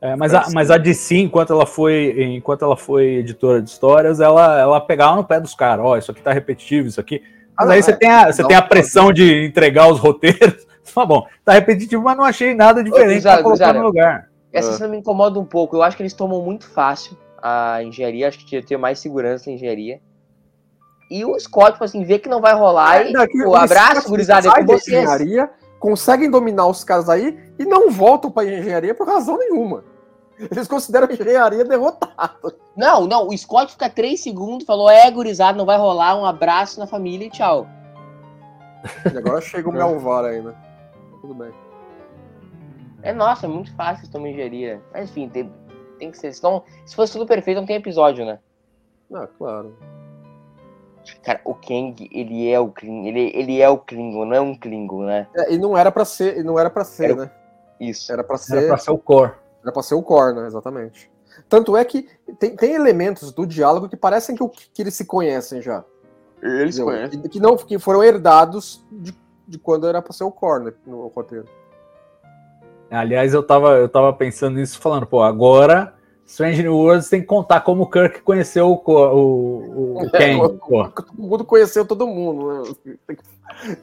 É, 0.00 0.14
mas, 0.14 0.34
a, 0.34 0.46
mas 0.52 0.70
a 0.70 0.76
DC, 0.76 1.16
enquanto 1.16 1.52
ela 1.52 1.66
foi, 1.66 2.14
enquanto 2.36 2.64
ela 2.64 2.76
foi 2.76 3.16
editora 3.16 3.62
de 3.62 3.70
histórias, 3.70 4.20
ela, 4.20 4.60
ela 4.60 4.80
pegava 4.80 5.16
no 5.16 5.24
pé 5.24 5.40
dos 5.40 5.54
caras, 5.54 5.84
ó, 5.84 5.92
oh, 5.92 5.96
isso 5.96 6.10
aqui 6.10 6.20
tá 6.20 6.32
repetitivo, 6.32 6.88
isso 6.88 7.00
aqui. 7.00 7.22
Mas 7.56 7.70
ah, 7.70 7.72
aí 7.72 7.82
você 7.82 7.92
é, 7.92 7.96
tem 7.96 8.10
a, 8.10 8.30
você 8.30 8.44
tem 8.44 8.56
a 8.56 8.62
pressão 8.62 9.12
de 9.12 9.44
entregar 9.44 9.90
os 9.90 9.98
roteiros. 9.98 10.66
Tá 10.94 11.04
bom, 11.04 11.26
tá 11.42 11.54
repetitivo, 11.54 12.02
mas 12.02 12.16
não 12.16 12.24
achei 12.24 12.54
nada 12.54 12.84
diferente 12.84 13.22
para 13.22 13.42
colocar 13.42 13.72
no 13.72 13.82
lugar. 13.82 14.28
Essa 14.52 14.74
cena 14.74 14.90
me 14.90 14.98
incomoda 14.98 15.40
um 15.40 15.44
pouco. 15.44 15.74
Eu 15.74 15.82
acho 15.82 15.96
que 15.96 16.02
eles 16.02 16.12
tomam 16.12 16.42
muito 16.42 16.68
fácil 16.68 17.16
a 17.44 17.82
engenharia, 17.82 18.26
acho 18.26 18.38
que 18.38 18.46
tinha 18.46 18.62
que 18.62 18.66
ter 18.66 18.78
mais 18.78 18.98
segurança 18.98 19.50
na 19.50 19.56
engenharia. 19.56 20.00
E 21.10 21.26
o 21.26 21.38
Scott, 21.38 21.72
tipo 21.72 21.84
assim, 21.84 22.02
vê 22.02 22.18
que 22.18 22.26
não 22.26 22.40
vai 22.40 22.54
rolar 22.54 23.02
é, 23.02 23.10
e 23.10 23.28
tipo, 23.28 23.50
o 23.50 23.54
abraço, 23.54 24.08
gurizada, 24.08 24.48
é 24.48 24.52
com 24.52 24.64
vocês. 24.64 24.96
Engenharia, 24.96 25.50
conseguem 25.78 26.30
dominar 26.30 26.66
os 26.66 26.82
caras 26.82 27.10
aí 27.10 27.38
e 27.58 27.66
não 27.66 27.90
voltam 27.90 28.30
para 28.30 28.48
engenharia 28.48 28.94
por 28.94 29.06
razão 29.06 29.36
nenhuma. 29.36 29.84
Eles 30.38 30.66
consideram 30.66 31.06
a 31.06 31.12
engenharia 31.12 31.64
derrotada. 31.66 32.56
Não, 32.74 33.06
não, 33.06 33.28
o 33.28 33.36
Scott 33.36 33.72
fica 33.72 33.90
três 33.90 34.22
segundos, 34.22 34.66
falou, 34.66 34.88
é, 34.88 35.08
gurizada, 35.10 35.58
não 35.58 35.66
vai 35.66 35.76
rolar, 35.76 36.16
um 36.16 36.24
abraço 36.24 36.80
na 36.80 36.86
família 36.86 37.26
e 37.26 37.30
tchau. 37.30 37.68
E 39.12 39.18
agora 39.18 39.42
chega 39.42 39.68
o 39.68 39.72
Melvar 39.72 40.24
ainda. 40.24 40.56
Tudo 41.20 41.34
bem. 41.34 41.52
É, 43.02 43.12
nossa, 43.12 43.44
é 43.44 43.48
muito 43.48 43.72
fácil 43.76 44.10
tomar 44.10 44.30
engenharia. 44.30 44.80
Mas 44.92 45.10
enfim, 45.10 45.28
tem, 45.28 45.52
tem 46.04 46.10
que 46.10 46.18
ser. 46.18 46.32
Senão, 46.32 46.62
se 46.84 46.94
fosse 46.94 47.12
tudo 47.12 47.26
perfeito, 47.26 47.58
não 47.58 47.66
tem 47.66 47.76
episódio, 47.76 48.24
né? 48.24 48.38
Ah, 49.12 49.26
claro. 49.38 49.76
Cara, 51.22 51.40
o 51.44 51.54
Kang, 51.54 52.08
ele 52.10 52.48
é 52.48 52.58
o 52.58 52.68
Klingon, 52.68 53.06
ele, 53.06 53.30
ele 53.34 53.60
é 53.60 53.68
o 53.68 53.76
Klingon, 53.76 54.24
não 54.24 54.36
é 54.36 54.40
um 54.40 54.58
Klingon, 54.58 55.04
né? 55.04 55.26
É, 55.34 55.52
e 55.52 55.58
não 55.58 55.76
era 55.76 55.92
para 55.92 56.04
ser, 56.04 56.42
não 56.42 56.58
era 56.58 56.70
para 56.70 56.84
ser, 56.84 57.10
era, 57.10 57.14
né? 57.14 57.30
Isso. 57.78 58.10
Era 58.10 58.24
para 58.24 58.38
ser, 58.38 58.56
era 58.56 58.68
pra 58.68 58.78
ser 58.78 58.90
o 58.90 58.98
core. 58.98 59.32
Era 59.62 59.72
para 59.72 59.82
ser 59.82 59.94
o 59.94 60.02
core, 60.02 60.34
né? 60.34 60.46
Exatamente. 60.46 61.10
Tanto 61.48 61.76
é 61.76 61.84
que 61.84 62.08
tem, 62.38 62.56
tem 62.56 62.74
elementos 62.74 63.32
do 63.32 63.46
diálogo 63.46 63.88
que 63.88 63.96
parecem 63.96 64.34
que, 64.34 64.48
que 64.72 64.82
eles 64.82 64.94
se 64.94 65.04
conhecem 65.04 65.60
já. 65.60 65.84
Eles 66.42 66.78
conhecem. 66.78 67.20
Que, 67.20 67.28
que, 67.28 67.40
não, 67.40 67.56
que 67.56 67.78
foram 67.78 68.02
herdados 68.02 68.84
de, 68.90 69.14
de 69.46 69.58
quando 69.58 69.86
era 69.86 70.00
para 70.00 70.12
ser 70.12 70.24
o 70.24 70.30
core 70.30 70.64
né, 70.64 70.72
no 70.86 71.08
roteiro. 71.08 71.46
Aliás, 72.94 73.34
eu 73.34 73.42
tava, 73.42 73.76
eu 73.76 73.88
tava 73.88 74.12
pensando 74.12 74.56
nisso, 74.56 74.78
falando, 74.78 75.06
pô, 75.06 75.22
agora 75.22 75.94
Strange 76.26 76.62
New 76.62 76.76
Worlds 76.76 77.08
tem 77.08 77.20
que 77.20 77.26
contar 77.26 77.60
como 77.60 77.82
o 77.82 77.86
Kirk 77.86 78.22
conheceu 78.22 78.68
o, 78.68 78.90
o, 78.90 80.02
o 80.02 80.10
Ken. 80.10 80.38
É, 80.42 80.48
todo 80.88 81.12
mundo 81.16 81.44
conheceu 81.44 81.84
todo 81.84 82.06
mundo, 82.06 82.62
né? 82.62 83.16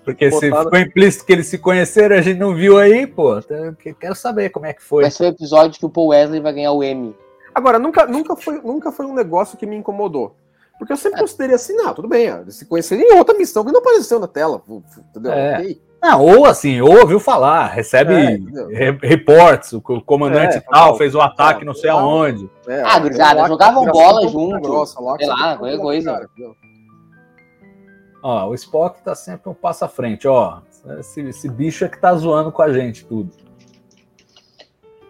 Porque 0.04 0.32
se 0.32 0.52
ficou 0.52 0.80
implícito 0.80 1.26
que 1.26 1.34
eles 1.34 1.48
se 1.48 1.58
conheceram, 1.58 2.16
a 2.16 2.22
gente 2.22 2.40
não 2.40 2.56
viu 2.56 2.78
aí, 2.78 3.06
pô. 3.06 3.38
Então, 3.38 3.76
quero 4.00 4.16
saber 4.16 4.50
como 4.50 4.66
é 4.66 4.74
que 4.74 4.82
foi. 4.84 5.04
Vai 5.04 5.12
ser 5.12 5.26
o 5.26 5.28
episódio 5.28 5.80
que 5.80 5.86
o 5.86 5.90
Paul 5.90 6.08
Wesley 6.08 6.42
vai 6.42 6.54
ganhar 6.54 6.72
o 6.72 6.84
M. 6.84 7.16
Agora, 7.54 7.78
nunca, 7.78 8.06
nunca, 8.08 8.36
foi, 8.36 8.60
nunca 8.62 8.92
foi 8.92 9.06
um 9.06 9.14
negócio 9.14 9.58
que 9.58 9.66
me 9.66 9.76
incomodou. 9.76 10.36
Porque 10.80 10.94
eu 10.94 10.98
sempre 10.98 11.20
é. 11.20 11.22
considerei 11.22 11.56
assim, 11.56 11.76
não, 11.76 11.94
tudo 11.94 12.08
bem, 12.08 12.26
eles 12.26 12.56
se 12.56 12.66
conheceram 12.66 13.04
em 13.04 13.18
outra 13.18 13.38
missão 13.38 13.64
que 13.64 13.72
não 13.72 13.80
apareceu 13.80 14.20
na 14.20 14.28
tela. 14.28 14.64
Entendeu? 15.10 15.32
É. 15.32 15.60
Okay. 15.60 15.82
Não, 16.02 16.26
ou 16.26 16.46
assim, 16.46 16.82
ou 16.82 17.00
ouviu 17.00 17.20
falar, 17.20 17.68
recebe 17.68 18.14
é, 18.72 19.08
reportes, 19.08 19.72
o 19.72 19.82
comandante 19.82 20.58
é, 20.58 20.62
tal 20.62 20.98
fez 20.98 21.14
o 21.14 21.20
um 21.20 21.22
ataque 21.22 21.64
não 21.64 21.76
sei 21.76 21.92
aonde. 21.92 22.50
É, 22.68 22.82
ah, 22.82 22.98
gurizada, 22.98 23.46
jogavam 23.48 23.86
bola 23.86 24.28
junto, 24.28 24.62
grossa, 24.62 25.00
lá, 25.00 25.16
sei 25.18 25.28
lá, 25.28 25.58
qualquer 25.58 25.78
coisa. 25.78 26.12
Cara, 26.12 26.30
ó, 28.24 28.48
o 28.48 28.56
Spock 28.56 29.04
tá 29.04 29.14
sempre 29.14 29.50
um 29.50 29.54
passo 29.54 29.86
à 29.86 29.88
frente, 29.88 30.28
ó. 30.28 30.62
Esse, 30.98 31.22
esse 31.22 31.48
bicho 31.48 31.86
é 31.86 31.88
que 31.88 32.00
tá 32.00 32.16
zoando 32.16 32.52
com 32.52 32.64
a 32.64 32.74
gente 32.74 33.06
tudo. 33.06 33.30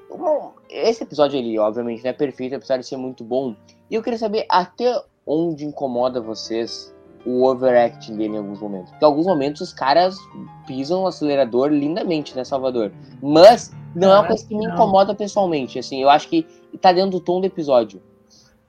Bom, 0.10 0.54
esse 0.70 1.04
episódio 1.04 1.40
ali, 1.40 1.58
obviamente, 1.58 2.04
não 2.04 2.10
é 2.10 2.14
perfeito, 2.14 2.56
apesar 2.56 2.76
de 2.76 2.86
ser 2.86 2.98
muito 2.98 3.24
bom. 3.24 3.56
E 3.90 3.96
eu 3.96 4.04
queria 4.04 4.20
saber 4.20 4.46
até 4.50 5.02
onde 5.26 5.66
incomoda 5.66 6.20
vocês 6.20 6.94
o 7.26 7.46
overacting 7.46 8.16
dele 8.16 8.36
em 8.36 8.38
alguns 8.38 8.60
momentos. 8.60 8.90
Porque 8.92 9.06
em 9.06 9.08
alguns 9.08 9.26
momentos 9.26 9.62
os 9.62 9.74
caras 9.74 10.18
pisam 10.66 11.04
o 11.04 11.08
acelerador 11.08 11.70
lindamente, 11.70 12.36
né, 12.36 12.44
Salvador? 12.44 12.92
Mas 13.22 13.72
não 13.96 14.12
é 14.12 14.20
uma 14.20 14.28
coisa 14.28 14.46
que 14.46 14.56
me 14.56 14.66
incomoda 14.66 15.14
pessoalmente. 15.14 15.80
Assim, 15.80 16.02
eu 16.02 16.10
acho 16.10 16.28
que 16.28 16.46
tá 16.80 16.92
dentro 16.92 17.12
do 17.12 17.20
tom 17.20 17.40
do 17.40 17.48
episódio. 17.48 18.02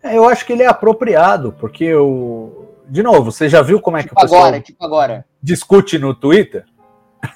É, 0.02 0.16
eu 0.16 0.28
acho 0.28 0.44
que 0.44 0.52
ele 0.52 0.62
é 0.62 0.66
apropriado, 0.66 1.52
porque 1.58 1.94
o. 1.94 2.68
De 2.88 3.02
novo, 3.02 3.30
você 3.30 3.48
já 3.48 3.62
viu 3.62 3.80
como 3.80 3.96
é 3.96 4.02
tipo 4.02 4.14
que 4.14 4.20
o 4.20 4.22
pessoal 4.22 4.42
agora, 4.42 4.60
tipo 4.60 4.84
agora. 4.84 5.24
discute 5.42 5.98
no 5.98 6.14
Twitter? 6.14 6.64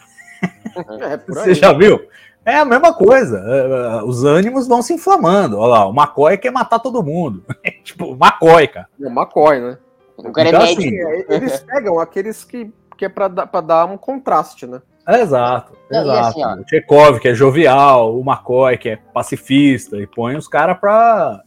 É, 1.00 1.16
você 1.16 1.54
já 1.54 1.72
viu? 1.72 2.06
É 2.44 2.56
a 2.56 2.64
mesma 2.64 2.92
coisa. 2.92 3.42
É, 3.46 3.98
é, 3.98 4.02
os 4.02 4.24
ânimos 4.24 4.68
vão 4.68 4.82
se 4.82 4.92
inflamando. 4.92 5.58
Olha 5.58 5.70
lá, 5.70 5.86
o 5.86 5.90
McCoy 5.90 6.36
quer 6.36 6.52
matar 6.52 6.78
todo 6.78 7.02
mundo. 7.02 7.42
tipo, 7.82 8.12
o 8.12 8.12
McCoy, 8.12 8.68
cara. 8.68 8.86
É 9.00 9.06
o 9.06 9.10
McCoy, 9.10 9.58
né? 9.58 9.78
O 10.16 10.32
cara 10.32 10.48
é 10.48 10.50
então, 10.50 10.62
é 10.62 10.74
médico. 10.74 11.08
Assim, 11.08 11.24
eles 11.34 11.60
pegam 11.60 11.98
aqueles 11.98 12.44
que, 12.44 12.72
que 12.96 13.04
é 13.04 13.08
pra, 13.08 13.28
pra 13.28 13.60
dar 13.60 13.86
um 13.86 13.96
contraste, 13.96 14.66
né? 14.66 14.80
É, 15.06 15.20
exato, 15.20 15.72
Não, 15.88 16.00
exato. 16.00 16.42
Assim, 16.42 16.60
o 16.60 16.68
Chekhov, 16.68 17.20
que 17.20 17.28
é 17.28 17.34
jovial, 17.34 18.16
o 18.16 18.20
McCoy, 18.22 18.76
que 18.76 18.88
é 18.88 18.96
pacifista, 18.96 19.96
e 19.98 20.06
põe 20.06 20.36
os 20.36 20.48
caras 20.48 20.78
pra, 20.78 21.42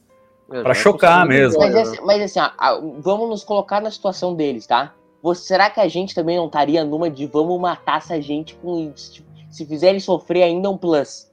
é, 0.50 0.64
pra 0.64 0.74
chocar 0.74 1.26
mesmo. 1.26 1.60
Mas, 1.60 1.76
assim, 1.76 1.98
mas 2.02 2.22
assim, 2.22 2.40
ó, 2.40 2.82
vamos 3.00 3.28
nos 3.28 3.44
colocar 3.44 3.82
na 3.82 3.92
situação 3.92 4.34
deles, 4.34 4.66
tá? 4.66 4.94
Você, 5.22 5.48
será 5.48 5.70
que 5.70 5.82
a 5.82 5.88
gente 5.90 6.16
também 6.16 6.38
não 6.38 6.46
estaria 6.46 6.86
numa 6.86 7.10
de 7.10 7.26
vamos 7.26 7.60
matar 7.60 7.98
essa 7.98 8.22
gente 8.22 8.56
com. 8.56 8.94
Se, 8.96 9.26
se 9.52 9.66
fizer 9.66 9.90
ele 9.90 10.00
sofrer 10.00 10.44
ainda 10.44 10.70
um 10.70 10.78
plus? 10.78 11.30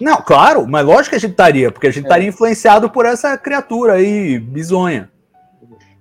Não, 0.00 0.22
claro, 0.22 0.66
mas 0.66 0.84
lógico 0.84 1.10
que 1.10 1.16
a 1.16 1.18
gente 1.18 1.30
estaria, 1.30 1.70
porque 1.70 1.86
a 1.86 1.90
gente 1.90 2.04
estaria 2.04 2.26
é. 2.26 2.30
influenciado 2.30 2.90
por 2.90 3.04
essa 3.04 3.36
criatura 3.36 3.94
aí, 3.94 4.38
bizonha. 4.38 5.10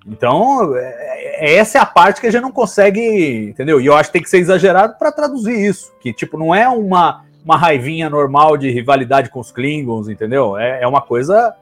Então, 0.07 0.75
é, 0.75 1.53
é, 1.53 1.55
essa 1.55 1.77
é 1.77 1.81
a 1.81 1.85
parte 1.85 2.21
que 2.21 2.27
a 2.27 2.31
gente 2.31 2.41
não 2.41 2.51
consegue, 2.51 3.49
entendeu? 3.49 3.81
E 3.81 3.85
eu 3.87 3.95
acho 3.95 4.09
que 4.09 4.13
tem 4.13 4.21
que 4.21 4.29
ser 4.29 4.37
exagerado 4.37 4.95
para 4.97 5.11
traduzir 5.11 5.57
isso. 5.57 5.91
Que, 5.99 6.13
tipo, 6.13 6.37
não 6.37 6.53
é 6.53 6.67
uma, 6.67 7.25
uma 7.43 7.57
raivinha 7.57 8.09
normal 8.09 8.55
de 8.55 8.69
rivalidade 8.69 9.29
com 9.29 9.39
os 9.39 9.51
Klingons, 9.51 10.07
entendeu? 10.07 10.57
É, 10.57 10.83
é 10.83 10.87
uma 10.87 11.01
coisa 11.01 11.55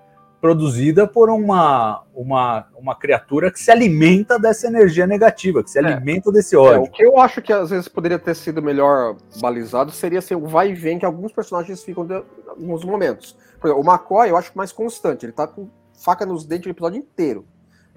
produzida 0.43 1.07
por 1.07 1.29
uma, 1.29 2.03
uma, 2.13 2.65
uma 2.75 2.93
criatura 2.95 3.49
que 3.49 3.57
se 3.57 3.71
alimenta 3.71 4.37
dessa 4.37 4.67
energia 4.67 5.07
negativa, 5.07 5.63
que 5.63 5.71
se 5.71 5.79
é. 5.79 5.85
alimenta 5.85 6.29
desse 6.33 6.53
ódio. 6.57 6.75
É, 6.75 6.79
o 6.79 6.91
que 6.91 7.05
eu 7.05 7.17
acho 7.17 7.41
que 7.41 7.53
às 7.53 7.69
vezes 7.69 7.87
poderia 7.87 8.19
ter 8.19 8.35
sido 8.35 8.61
melhor 8.61 9.15
balizado 9.39 9.89
seria 9.89 10.19
assim, 10.19 10.35
o 10.35 10.45
vai 10.45 10.71
e 10.71 10.73
vem 10.73 10.99
que 10.99 11.05
alguns 11.05 11.31
personagens 11.31 11.81
ficam 11.81 12.05
em 12.05 12.49
alguns 12.49 12.83
momentos. 12.83 13.37
Por 13.57 13.67
exemplo, 13.67 13.85
o 13.85 13.89
McCoy 13.89 14.29
eu 14.31 14.35
acho 14.35 14.51
mais 14.53 14.73
constante, 14.73 15.25
ele 15.25 15.31
tá 15.31 15.47
com 15.47 15.69
faca 15.93 16.25
nos 16.25 16.45
dentes 16.45 16.67
o 16.67 16.71
episódio 16.71 16.99
inteiro. 16.99 17.45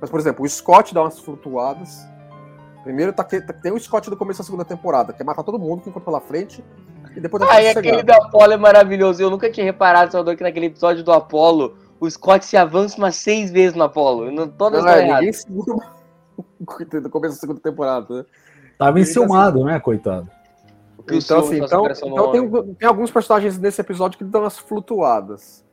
Mas, 0.00 0.10
por 0.10 0.20
exemplo, 0.20 0.44
o 0.44 0.48
Scott 0.48 0.94
dá 0.94 1.02
umas 1.02 1.18
flutuadas. 1.18 2.06
Primeiro 2.82 3.12
tá, 3.12 3.24
tá, 3.24 3.52
tem 3.52 3.72
o 3.72 3.80
Scott 3.80 4.08
do 4.08 4.16
começo 4.16 4.38
da 4.38 4.44
segunda 4.44 4.64
temporada, 4.64 5.12
quer 5.12 5.24
matar 5.24 5.42
todo 5.42 5.58
mundo 5.58 5.82
que 5.82 5.90
encontra 5.90 6.04
pela 6.04 6.20
frente. 6.20 6.62
E 7.16 7.20
depois 7.20 7.42
ah, 7.48 7.62
e 7.62 7.68
aquele 7.68 8.02
do 8.02 8.12
Apollo 8.12 8.52
é 8.52 8.56
maravilhoso. 8.56 9.22
Eu 9.22 9.30
nunca 9.30 9.50
tinha 9.50 9.64
reparado, 9.64 10.12
Salvador, 10.12 10.36
que 10.36 10.42
naquele 10.42 10.66
episódio 10.66 11.02
do 11.02 11.10
Apollo, 11.10 11.76
o 11.98 12.08
Scott 12.08 12.44
se 12.44 12.56
avança 12.56 12.98
umas 12.98 13.16
seis 13.16 13.50
vezes 13.50 13.74
no 13.74 13.84
Apollo. 13.84 14.30
Não, 14.30 14.46
todas 14.46 14.84
não, 14.84 14.90
é, 14.90 15.14
ninguém 15.14 15.32
segura 15.32 15.78
no 16.58 16.66
começo 17.10 17.34
da 17.34 17.40
segunda 17.40 17.60
temporada. 17.60 18.18
Né? 18.18 18.24
Tava 18.78 19.00
enciumado, 19.00 19.60
assim, 19.60 19.66
né, 19.66 19.80
coitado? 19.80 20.30
Então, 21.10 21.38
assim, 21.38 21.62
então, 21.62 21.86
então 21.86 22.32
tem, 22.32 22.74
tem, 22.74 22.88
alguns 22.88 23.10
personagens 23.10 23.58
nesse 23.58 23.80
episódio 23.80 24.18
que 24.18 24.24
dão 24.24 24.42
umas 24.42 24.58
flutuadas. 24.58 25.64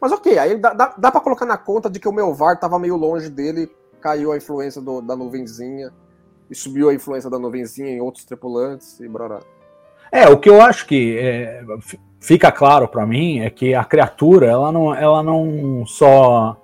Mas 0.00 0.12
ok, 0.12 0.38
aí 0.38 0.56
dá, 0.56 0.72
dá, 0.72 0.94
dá 0.96 1.10
pra 1.10 1.20
colocar 1.20 1.44
na 1.44 1.58
conta 1.58 1.90
de 1.90 2.00
que 2.00 2.08
o 2.08 2.12
meu 2.12 2.32
VAR 2.32 2.58
tava 2.58 2.78
meio 2.78 2.96
longe 2.96 3.28
dele, 3.28 3.70
caiu 4.00 4.32
a 4.32 4.36
influência 4.36 4.80
do, 4.80 5.00
da 5.00 5.14
nuvenzinha, 5.14 5.92
e 6.50 6.54
subiu 6.54 6.88
a 6.88 6.94
influência 6.94 7.30
da 7.30 7.38
nuvenzinha 7.38 7.90
em 7.90 8.00
outros 8.00 8.24
tripulantes 8.24 8.98
e 9.00 9.08
brará. 9.08 9.40
É, 10.10 10.28
o 10.28 10.38
que 10.38 10.50
eu 10.50 10.60
acho 10.60 10.86
que 10.86 11.16
é, 11.18 11.62
fica 12.18 12.50
claro 12.50 12.88
para 12.88 13.06
mim 13.06 13.40
é 13.40 13.50
que 13.50 13.74
a 13.74 13.84
criatura, 13.84 14.46
ela 14.46 14.72
não, 14.72 14.92
ela 14.92 15.22
não 15.22 15.84
só 15.86 16.56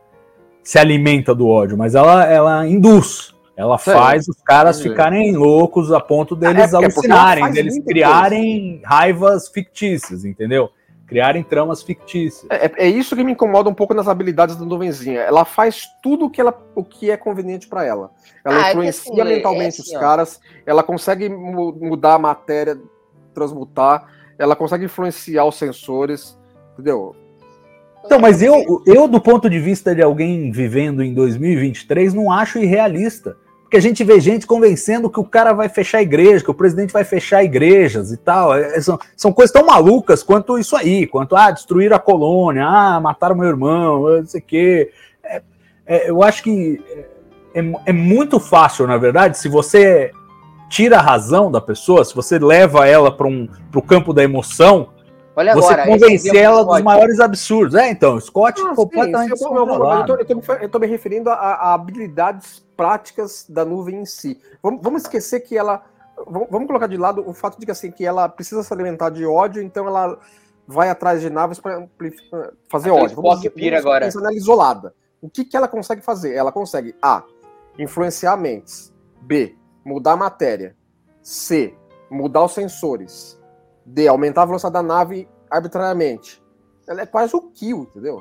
se 0.65 0.79
alimenta 0.79 1.33
do 1.33 1.47
ódio, 1.47 1.79
mas 1.79 1.95
ela, 1.95 2.25
ela 2.25 2.67
induz. 2.67 3.33
Ela 3.57 3.79
faz 3.79 4.29
os 4.29 4.37
caras 4.43 4.83
ficarem 4.83 5.35
loucos 5.35 5.91
a 5.91 5.99
ponto 5.99 6.37
deles 6.37 6.75
é, 6.75 6.77
é 6.77 6.79
alucinarem, 6.79 7.51
deles 7.53 7.83
criarem 7.83 8.73
coisa. 8.73 8.87
raivas 8.87 9.49
fictícias, 9.49 10.27
entendeu? 10.27 10.69
Criarem 11.07 11.43
tramas 11.43 11.83
fictícias. 11.83 12.47
É, 12.51 12.87
é, 12.87 12.89
isso 12.89 13.15
que 13.15 13.23
me 13.23 13.33
incomoda 13.33 13.71
um 13.71 13.75
pouco 13.75 13.95
nas 13.95 14.09
habilidades 14.09 14.57
da 14.57 14.65
nuvenzinha. 14.65 15.21
Ela 15.21 15.45
faz 15.45 15.87
tudo 16.03 16.27
o 16.27 16.31
que, 16.31 16.41
ela, 16.41 16.57
o 16.75 16.83
que 16.83 17.11
é 17.11 17.17
conveniente 17.17 17.69
para 17.69 17.85
ela. 17.85 18.11
Ela 18.45 18.57
ah, 18.57 18.67
é 18.67 18.71
influencia 18.71 19.13
assim, 19.13 19.21
é 19.21 19.25
mentalmente 19.25 19.81
assim, 19.81 19.95
os 19.95 20.01
caras, 20.01 20.41
ela 20.65 20.83
consegue 20.83 21.29
mudar 21.29 22.15
a 22.15 22.19
matéria, 22.19 22.79
transmutar, 23.33 24.09
ela 24.39 24.57
consegue 24.57 24.85
influenciar 24.85 25.45
os 25.45 25.57
sensores, 25.57 26.37
entendeu? 26.73 27.15
Então, 28.05 28.21
mas 28.21 28.41
eu, 28.41 28.83
eu, 28.87 29.09
do 29.09 29.21
ponto 29.21 29.51
de 29.51 29.59
vista 29.59 29.95
de 29.95 30.03
alguém 30.03 30.51
vivendo 30.51 31.03
em 31.03 31.13
2023, 31.13 32.15
não 32.15 32.31
acho 32.31 32.59
irrealista. 32.59 33.37
Porque 33.77 33.87
a 33.87 33.91
gente 33.91 34.05
vê 34.05 34.19
gente 34.21 34.47
convencendo 34.47 35.11
que 35.11 35.21
o 35.21 35.25
cara 35.25 35.53
vai 35.53 35.69
fechar 35.69 35.99
a 35.99 36.03
igreja, 36.03 36.43
que 36.43 36.51
o 36.51 36.55
presidente 36.55 36.95
vai 36.95 37.05
fechar 37.05 37.45
igrejas 37.45 38.11
e 38.11 38.17
tal. 38.17 38.55
É, 38.55 38.81
são, 38.81 38.99
são 39.15 39.31
coisas 39.31 39.53
tão 39.53 39.67
malucas 39.67 40.23
quanto 40.23 40.59
isso 40.59 40.75
aí, 40.75 41.07
quanto 41.07 41.37
ah, 41.37 41.51
destruir 41.51 41.93
a 41.93 41.99
colônia, 41.99 42.67
ah, 42.67 42.99
mataram 42.99 43.37
meu 43.37 43.47
irmão, 43.47 44.17
não 44.17 44.27
sei 44.27 44.41
o 44.41 44.45
quê. 44.45 44.91
É, 45.23 45.43
é, 45.85 46.11
eu 46.11 46.23
acho 46.23 46.43
que 46.43 46.83
é, 47.55 47.63
é 47.85 47.93
muito 47.93 48.41
fácil, 48.41 48.87
na 48.87 48.97
verdade, 48.97 49.37
se 49.37 49.47
você 49.47 50.11
tira 50.71 50.97
a 50.97 51.03
razão 51.03 51.53
da 51.53 51.61
pessoa, 51.61 52.03
se 52.03 52.15
você 52.15 52.39
leva 52.39 52.89
ela 52.89 53.15
para 53.15 53.27
um, 53.27 53.47
o 53.75 53.83
campo 53.83 54.15
da 54.15 54.25
emoção, 54.25 54.89
Olha 55.37 55.55
você 55.55 55.75
agora, 55.75 55.87
convencer 55.87 56.35
ela 56.35 56.65
dos 56.65 56.81
maiores 56.81 57.21
absurdos. 57.21 57.75
É, 57.75 57.91
então, 57.91 58.19
Scott 58.19 58.59
ah, 58.65 58.75
completamente 58.75 59.37
sim, 59.37 59.45
eu, 59.45 60.27
eu, 60.27 60.67
estou 60.67 60.81
me 60.81 60.87
referindo 60.87 61.29
a, 61.29 61.35
a, 61.35 61.75
habilidades 61.75 62.65
práticas 62.75 63.45
da 63.47 63.63
nuvem 63.63 64.01
em 64.01 64.07
si. 64.07 64.41
Vamos, 64.63 64.81
vamos 64.83 65.03
esquecer 65.03 65.41
que 65.41 65.57
ela. 65.57 65.85
Vamos, 66.27 66.49
vamos 66.51 66.67
colocar 66.67 66.87
de 66.87 66.97
lado 66.97 67.23
o 67.29 67.35
fato 67.35 67.61
de 67.61 67.67
que, 67.67 67.71
assim, 67.71 67.91
que 67.91 68.07
ela 68.07 68.27
precisa 68.31 68.63
se 68.63 68.73
alimentar 68.73 69.11
de 69.11 69.27
ódio, 69.27 69.63
então 69.63 69.87
ela 69.87 70.19
vai 70.67 70.89
atrás 70.89 71.21
de 71.21 71.29
naves 71.29 71.61
para 71.61 71.87
fazer 72.71 72.89
Aquele 72.89 73.05
ódio. 73.05 73.17
Vamos, 73.17 73.43
vamos 73.45 73.75
agora. 73.75 74.09
ela 74.09 74.33
isolada. 74.33 74.95
O 75.21 75.29
que, 75.29 75.45
que 75.45 75.55
ela 75.55 75.69
consegue 75.69 76.01
fazer? 76.01 76.35
Ela 76.35 76.51
consegue 76.51 76.97
A. 77.03 77.23
Influenciar 77.79 78.39
mentes. 78.39 78.91
B. 79.21 79.55
Mudar 79.85 80.13
a 80.13 80.17
matéria. 80.17 80.75
C. 81.23 81.75
Mudar 82.11 82.43
os 82.45 82.53
sensores. 82.53 83.36
D, 83.87 84.09
aumentar 84.09 84.43
a 84.43 84.47
velocidade 84.47 84.73
da 84.75 84.83
nave 84.83 85.29
arbitrariamente. 85.51 86.43
Ela 86.87 87.03
é 87.03 87.07
quase 87.07 87.35
o 87.35 87.41
kill, 87.41 87.89
entendeu? 87.91 88.21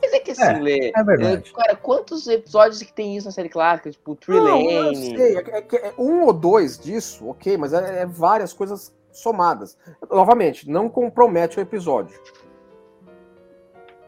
Mas 0.00 0.12
é 0.12 0.18
que 0.18 0.30
assim, 0.32 0.42
é, 0.42 0.60
Lê, 0.60 0.92
é 0.94 1.02
verdade. 1.02 1.52
É, 1.56 1.62
cara, 1.62 1.76
quantos 1.76 2.26
episódios 2.26 2.82
que 2.82 2.92
tem 2.92 3.16
isso 3.16 3.26
na 3.26 3.32
série 3.32 3.48
clássica? 3.48 3.90
Tipo, 3.90 4.14
Tree 4.14 4.38
Lane? 4.38 4.96
sei, 4.96 5.36
é, 5.36 5.40
é, 5.40 5.88
é, 5.88 5.94
um 5.98 6.24
ou 6.24 6.32
dois 6.32 6.78
disso, 6.78 7.28
ok, 7.28 7.56
mas 7.56 7.72
é, 7.72 8.02
é, 8.02 8.06
várias 8.06 8.52
coisas 8.52 8.94
somadas. 9.12 9.78
Novamente, 10.10 10.68
não 10.68 10.88
compromete 10.88 11.58
o 11.58 11.60
episódio. 11.60 12.18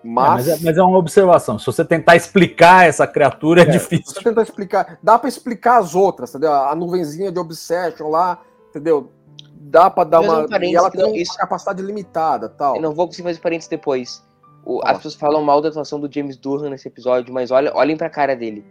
Mas... 0.03 0.47
mas, 0.47 0.63
mas, 0.63 0.77
é, 0.77 0.83
uma 0.83 0.99
observação. 0.99 1.59
Se 1.59 1.67
você 1.67 1.85
tentar 1.85 2.15
explicar 2.15 2.87
essa 2.87 3.07
criatura, 3.07 3.63
é, 3.63 3.65
difícil. 3.65 4.07
Se 4.07 4.15
você 4.15 4.23
tentar 4.23 4.43
explicar, 4.43 4.99
dá 5.03 5.19
para 5.19 5.29
explicar 5.29 5.79
as 5.79 5.95
outras, 5.95 6.31
entendeu? 6.31 6.53
A 6.53 6.75
nuvenzinha 6.75 7.33
de 7.33 7.39
Obsession 7.39 8.09
lá, 8.09 8.41
entendeu? 8.69 9.11
Dá 9.59 9.91
para 9.91 10.09
dar 10.09 10.21
uma. 10.21 10.41
Um 10.41 10.63
e 10.63 10.75
ela 10.75 10.91
tem 10.91 11.01
não, 11.01 11.15
isso... 11.15 11.37
capacidade 11.37 11.83
limitada 11.83 12.49
tal. 12.49 12.77
Eu 12.77 12.83
não 12.83 12.95
vou 12.95 13.07
conseguir 13.07 13.29
fazer 13.29 13.41
parênteses 13.41 13.69
depois. 13.69 14.25
O, 14.65 14.81
as 14.85 14.97
pessoas 14.97 15.15
falam 15.15 15.43
mal 15.43 15.61
da 15.61 15.69
atuação 15.69 16.01
do 16.01 16.13
James 16.13 16.37
Durham 16.37 16.71
nesse 16.71 16.89
episódio, 16.89 17.33
mas 17.33 17.51
olha, 17.51 17.73
olhem 17.75 17.97
pra 17.97 18.11
cara 18.11 18.35
dele. 18.35 18.67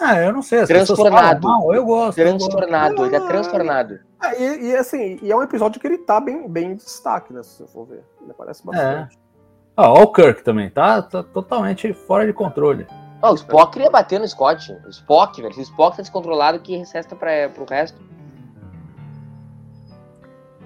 Ah, 0.00 0.18
eu 0.18 0.32
não 0.32 0.42
sei. 0.42 0.60
As 0.60 0.68
transtornado. 0.68 1.46
Mal, 1.46 1.74
eu 1.74 1.84
gosto. 1.84 2.16
Transtornado, 2.16 2.94
eu 2.94 2.96
gosto. 2.96 3.14
ele 3.14 3.16
é 3.16 3.28
transtornado. 3.28 4.00
Ah, 4.18 4.34
e, 4.34 4.70
e, 4.70 4.76
assim, 4.76 5.18
e 5.22 5.30
é 5.30 5.36
um 5.36 5.42
episódio 5.42 5.80
que 5.80 5.86
ele 5.86 5.98
tá 5.98 6.18
bem, 6.18 6.48
bem 6.48 6.72
em 6.72 6.74
destaque, 6.74 7.32
né? 7.32 7.42
Se 7.42 7.58
você 7.58 7.72
for 7.72 7.86
ver. 7.86 8.02
Ele 8.20 8.30
aparece 8.30 8.64
bastante. 8.64 9.16
É. 9.16 9.22
Ah, 9.76 9.90
ó, 9.90 10.02
o 10.02 10.12
Kirk 10.12 10.42
também, 10.42 10.70
tá, 10.70 11.02
tá 11.02 11.22
totalmente 11.22 11.92
fora 11.92 12.26
de 12.26 12.32
controle. 12.32 12.86
O 13.22 13.34
Spock 13.34 13.72
queria 13.72 13.90
bater 13.90 14.18
no 14.18 14.26
Scott. 14.26 14.72
O 14.84 14.90
Spock, 14.90 15.40
velho. 15.40 15.54
Se 15.54 15.60
o 15.60 15.62
Spock 15.62 15.96
tá 15.96 16.02
descontrolado, 16.02 16.58
que 16.58 16.76
recesta 16.76 17.14
pra, 17.14 17.48
pro 17.50 17.64
resto. 17.64 18.00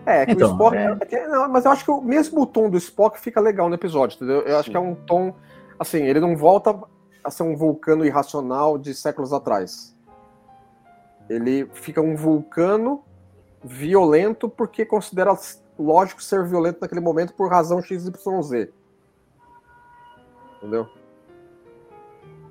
É, 0.07 0.25
que 0.25 0.33
então, 0.33 0.51
o 0.51 0.53
Spock. 0.53 0.77
É... 0.77 1.17
é 1.17 1.29
não, 1.29 1.49
mas 1.49 1.65
eu 1.65 1.73
acho 1.73 1.85
que 1.85 1.91
o 1.91 2.01
mesmo 2.01 2.47
tom 2.47 2.71
do 2.71 2.79
Spock 2.79 3.21
fica 3.21 3.41
legal 3.41 3.69
no 3.69 3.75
episódio, 3.75 4.15
entendeu? 4.15 4.43
Eu 4.43 4.53
Sim. 4.53 4.61
acho 4.61 4.71
que 4.71 4.77
é 4.77 4.81
um 4.81 4.95
tom. 4.95 5.35
Assim, 5.79 6.05
ele 6.05 6.21
não 6.21 6.37
volta 6.37 6.79
a 7.25 7.31
ser 7.31 7.43
um 7.43 7.57
vulcano 7.57 8.07
irracional 8.07 8.79
de 8.79 8.95
séculos 8.95 9.33
atrás. 9.33 9.95
Ele 11.29 11.69
fica 11.75 12.01
um 12.01 12.15
vulcano 12.15 13.03
violento 13.65 14.49
porque 14.49 14.87
considera 14.87 15.37
lógico 15.77 16.23
ser 16.23 16.45
violento 16.45 16.79
naquele 16.81 17.01
momento 17.01 17.35
por 17.35 17.51
razão 17.51 17.83
XYZ. 17.83 18.69
Entendeu? 20.59 20.89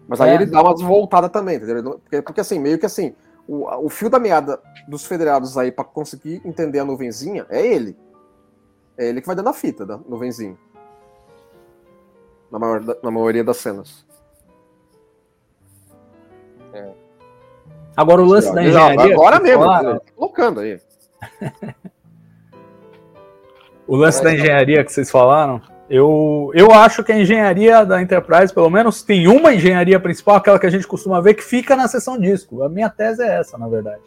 Mas 0.08 0.22
aí 0.22 0.32
é. 0.32 0.36
ele 0.36 0.46
dá 0.46 0.62
umas 0.62 0.82
voltadas 0.82 1.32
também, 1.32 1.56
entendeu? 1.56 2.00
Porque, 2.00 2.22
porque 2.22 2.41
assim, 2.41 2.60
meio 2.60 2.78
que 2.78 2.86
assim, 2.86 3.15
o, 3.48 3.86
o 3.86 3.90
fio 3.90 4.10
da 4.10 4.20
meada 4.20 4.60
dos 4.88 5.06
federados 5.06 5.58
aí 5.58 5.72
para 5.72 5.86
conseguir 5.86 6.42
entender 6.46 6.80
a 6.80 6.86
nuvenzinha 6.86 7.46
é 7.50 7.66
ele. 7.66 7.98
É 8.98 9.08
ele 9.08 9.22
que 9.22 9.28
vai 9.28 9.36
dando 9.36 9.50
a 9.50 9.54
fita 9.54 9.86
da 9.86 9.98
nuvenzinha. 9.98 10.58
Na, 12.52 12.60
maior, 12.60 12.82
na 13.04 13.12
maioria 13.12 13.44
das 13.44 13.58
cenas. 13.58 14.06
É. 16.74 16.94
Agora 17.96 18.22
o 18.22 18.26
lance 18.26 18.54
da 18.54 18.64
engenharia. 18.64 19.14
Agora 19.14 19.40
mesmo, 19.40 19.64
falar... 19.64 20.00
colocando 20.16 20.60
aí. 20.60 20.80
o 23.88 23.96
lance 23.96 24.24
da 24.24 24.34
engenharia 24.34 24.84
que 24.84 24.92
vocês 24.92 25.10
falaram 25.10 25.62
eu, 25.89 26.52
eu 26.56 26.71
acho 26.74 27.04
que 27.04 27.12
a 27.12 27.19
engenharia 27.19 27.86
da 27.86 28.02
Enterprise, 28.02 28.54
pelo 28.54 28.69
menos, 28.69 29.04
tem 29.04 29.28
uma 29.28 29.54
engenharia 29.54 30.00
principal, 30.00 30.36
aquela 30.36 30.60
que 30.60 30.65
a 30.65 30.69
gente 30.69 30.88
costuma 30.88 31.21
ver, 31.21 31.36
que 31.36 31.43
fica 31.43 31.76
na 31.76 31.88
seção 31.88 32.17
disco. 32.17 32.63
A 32.63 32.69
minha 32.69 32.89
tese 32.89 33.21
é 33.21 33.39
essa, 33.39 33.58
na 33.58 33.67
verdade. 33.67 34.02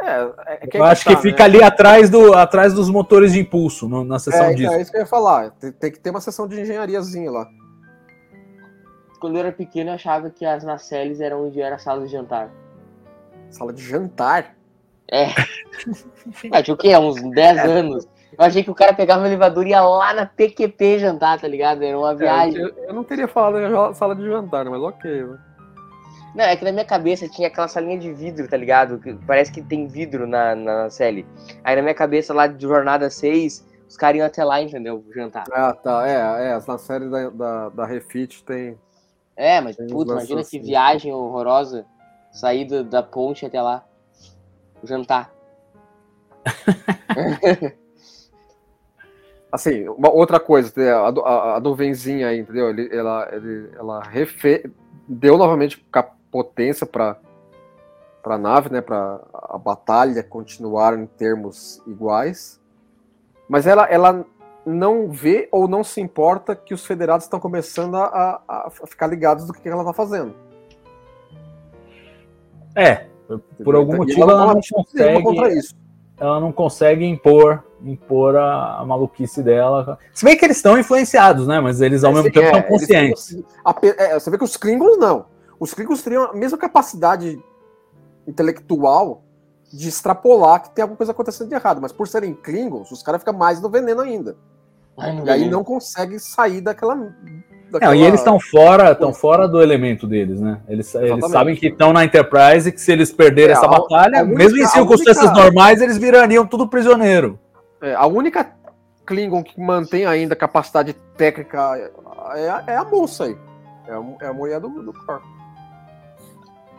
É, 0.00 0.22
é, 0.46 0.54
é 0.54 0.68
eu 0.72 0.84
acho 0.84 1.04
que, 1.04 1.10
tá, 1.10 1.16
que 1.16 1.22
fica 1.22 1.38
né? 1.40 1.44
ali 1.44 1.62
atrás, 1.62 2.08
do, 2.08 2.34
atrás 2.34 2.72
dos 2.72 2.88
motores 2.88 3.32
de 3.32 3.40
impulso, 3.40 3.88
no, 3.88 4.04
na 4.04 4.18
seção 4.18 4.46
é, 4.46 4.54
disco. 4.54 4.72
É 4.72 4.80
isso 4.80 4.90
que 4.90 4.96
eu 4.96 5.02
ia 5.02 5.06
falar. 5.06 5.50
Tem, 5.50 5.70
tem, 5.70 5.92
que 5.92 6.00
ter 6.00 6.10
uma 6.10 6.20
seção 6.20 6.48
de 6.48 6.60
engenhariazinha 6.60 7.30
lá. 7.30 7.46
Quando 9.20 9.36
eu 9.36 9.40
era 9.40 9.52
pequeno, 9.52 9.90
eu 9.90 9.94
achava 9.94 10.30
que 10.30 10.44
as 10.44 10.64
nacelles 10.64 11.20
eram 11.20 11.46
onde 11.46 11.60
era 11.60 11.76
a 11.76 11.78
sala 11.78 12.04
de 12.04 12.10
jantar. 12.10 12.50
Sala 13.50 13.72
de 13.72 13.82
jantar? 13.82 14.56
É. 15.10 15.26
Mas 16.50 16.66
o 16.68 16.76
que? 16.76 16.96
Uns 16.96 17.20
10 17.20 17.58
anos. 17.58 18.08
Eu 18.38 18.44
achei 18.44 18.64
que 18.64 18.70
o 18.70 18.74
cara 18.74 18.94
pegava 18.94 19.22
o 19.22 19.26
elevador 19.26 19.66
e 19.66 19.70
ia 19.70 19.82
lá 19.82 20.14
na 20.14 20.26
PQP 20.26 20.98
jantar, 20.98 21.40
tá 21.40 21.46
ligado? 21.46 21.82
Era 21.82 21.98
uma 21.98 22.12
é, 22.12 22.16
viagem. 22.16 22.60
É, 22.60 22.64
eu, 22.64 22.74
eu, 22.88 22.94
não 22.94 23.04
teria 23.04 23.28
falado 23.28 23.60
na 23.60 23.94
sala 23.94 24.16
de 24.16 24.24
jantar, 24.24 24.64
mas 24.64 24.80
ok. 24.80 25.24
Né? 25.24 25.38
Não, 26.34 26.44
é 26.44 26.56
que 26.56 26.64
na 26.64 26.72
minha 26.72 26.84
cabeça 26.84 27.28
tinha 27.28 27.48
aquela 27.48 27.68
salinha 27.68 27.98
de 27.98 28.12
vidro, 28.12 28.48
tá 28.48 28.56
ligado? 28.56 28.98
Que 28.98 29.12
parece 29.26 29.52
que 29.52 29.60
tem 29.60 29.86
vidro 29.86 30.26
na, 30.26 30.54
na 30.54 30.88
série. 30.88 31.26
Aí 31.62 31.76
na 31.76 31.82
minha 31.82 31.94
cabeça 31.94 32.32
lá 32.32 32.46
de 32.46 32.62
Jornada 32.62 33.10
6, 33.10 33.66
os 33.86 33.96
caras 33.98 34.16
iam 34.16 34.26
até 34.26 34.42
lá, 34.42 34.62
entendeu? 34.62 35.04
Jantar. 35.14 35.44
Ah, 35.52 35.74
tá. 35.74 36.08
É, 36.08 36.52
é. 36.52 36.58
Na 36.66 36.78
série 36.78 37.10
da, 37.10 37.28
da, 37.28 37.68
da 37.68 37.84
Refit 37.84 38.42
tem. 38.44 38.78
É, 39.36 39.60
mas 39.60 39.76
puta, 39.76 40.12
imagina 40.12 40.40
assim. 40.40 40.58
que 40.58 40.66
viagem 40.66 41.12
horrorosa. 41.12 41.84
Sair 42.30 42.64
do, 42.64 42.82
da 42.82 43.02
ponte 43.02 43.44
até 43.44 43.60
lá. 43.60 43.84
Jantar. 44.82 45.30
Assim, 49.52 49.86
uma 49.86 50.10
outra 50.10 50.40
coisa, 50.40 50.72
a, 50.96 51.08
a, 51.08 51.56
a 51.56 51.60
nuvenzinha 51.60 52.28
aí, 52.28 52.40
entendeu? 52.40 52.70
Ele, 52.70 52.88
ela, 52.90 53.28
ele, 53.30 53.70
ela 53.76 54.02
refe... 54.02 54.72
deu 55.06 55.36
novamente 55.36 55.84
potência 56.30 56.86
para 56.86 57.18
para 58.22 58.36
a 58.36 58.38
nave, 58.38 58.70
né, 58.70 58.80
para 58.80 59.20
a 59.32 59.58
batalha 59.58 60.22
continuar 60.22 60.96
em 60.96 61.06
termos 61.06 61.82
iguais. 61.88 62.60
Mas 63.48 63.66
ela, 63.66 63.84
ela 63.86 64.24
não 64.64 65.10
vê 65.10 65.48
ou 65.50 65.66
não 65.66 65.82
se 65.82 66.00
importa 66.00 66.54
que 66.54 66.72
os 66.72 66.86
federados 66.86 67.24
estão 67.26 67.40
começando 67.40 67.96
a, 67.96 68.40
a, 68.46 68.70
ficar 68.86 69.08
ligados 69.08 69.44
do 69.44 69.52
que 69.52 69.68
ela 69.68 69.82
está 69.82 69.92
fazendo. 69.92 70.36
É, 72.76 73.06
por 73.64 73.74
algum 73.74 73.96
motivo 73.96 74.22
ela, 74.22 74.32
ela 74.32 74.54
não 74.54 74.60
consegue. 74.72 75.20
Contra 75.20 75.52
isso 75.52 75.81
ela 76.22 76.40
não 76.40 76.52
consegue 76.52 77.04
impor 77.04 77.64
impor 77.84 78.36
a, 78.36 78.78
a 78.78 78.84
maluquice 78.84 79.42
dela. 79.42 79.98
Se 80.14 80.24
bem 80.24 80.36
que 80.36 80.44
eles 80.44 80.56
estão 80.56 80.78
influenciados, 80.78 81.48
né? 81.48 81.58
Mas 81.58 81.80
eles 81.80 82.04
ao 82.04 82.12
é, 82.12 82.14
mesmo 82.14 82.30
tempo 82.30 82.46
é, 82.46 82.58
estão 82.58 82.62
conscientes. 82.62 83.42
a, 83.64 83.74
é, 83.82 84.14
você 84.18 84.30
vê 84.30 84.38
que 84.38 84.44
os 84.44 84.56
Klingons 84.56 84.98
não. 84.98 85.26
Os 85.58 85.74
Klingons 85.74 86.00
teriam 86.00 86.24
a 86.24 86.32
mesma 86.32 86.56
capacidade 86.56 87.42
intelectual 88.26 89.24
de 89.72 89.88
extrapolar 89.88 90.62
que 90.62 90.70
tem 90.70 90.82
alguma 90.82 90.96
coisa 90.96 91.10
acontecendo 91.10 91.48
de 91.48 91.54
errado, 91.54 91.80
mas 91.80 91.92
por 91.92 92.06
serem 92.06 92.34
Klingons, 92.34 92.92
os 92.92 93.02
caras 93.02 93.20
ficam 93.20 93.34
mais 93.34 93.60
no 93.60 93.68
veneno 93.68 94.00
ainda. 94.00 94.36
Ai, 94.96 95.20
e 95.24 95.30
aí 95.30 95.50
não 95.50 95.64
consegue 95.64 96.20
sair 96.20 96.60
daquela 96.60 96.94
Daquela... 97.72 97.94
Não, 97.94 98.00
e 98.00 98.04
eles 98.04 98.20
estão 98.20 98.38
fora, 98.38 98.92
estão 98.92 99.14
fora 99.14 99.48
do 99.48 99.62
elemento 99.62 100.06
deles, 100.06 100.38
né? 100.40 100.60
Eles, 100.68 100.94
eles 100.94 101.30
sabem 101.30 101.56
que 101.56 101.68
estão 101.68 101.90
na 101.92 102.04
Enterprise 102.04 102.68
e 102.68 102.72
que 102.72 102.80
se 102.80 102.92
eles 102.92 103.10
perderem 103.10 103.50
é, 103.50 103.52
essa 103.52 103.64
a, 103.64 103.68
batalha, 103.68 104.20
a 104.20 104.22
única, 104.22 104.38
mesmo 104.38 104.58
em 104.58 104.66
circunstâncias 104.66 105.30
única... 105.30 105.42
normais, 105.42 105.80
eles 105.80 105.96
virariam 105.96 106.46
tudo 106.46 106.68
prisioneiro. 106.68 107.38
É, 107.80 107.94
a 107.94 108.06
única 108.06 108.52
Klingon 109.06 109.42
que 109.42 109.58
mantém 109.58 110.04
ainda 110.04 110.36
capacidade 110.36 110.92
técnica 111.16 111.76
é, 112.36 112.48
a, 112.50 112.64
é 112.66 112.76
a 112.76 112.84
moça 112.84 113.24
aí. 113.24 113.36
É 113.88 113.92
a, 113.92 114.26
é 114.26 114.26
a 114.28 114.32
mulher 114.34 114.60
do, 114.60 114.68
do 114.68 114.92
Cor. 114.92 115.22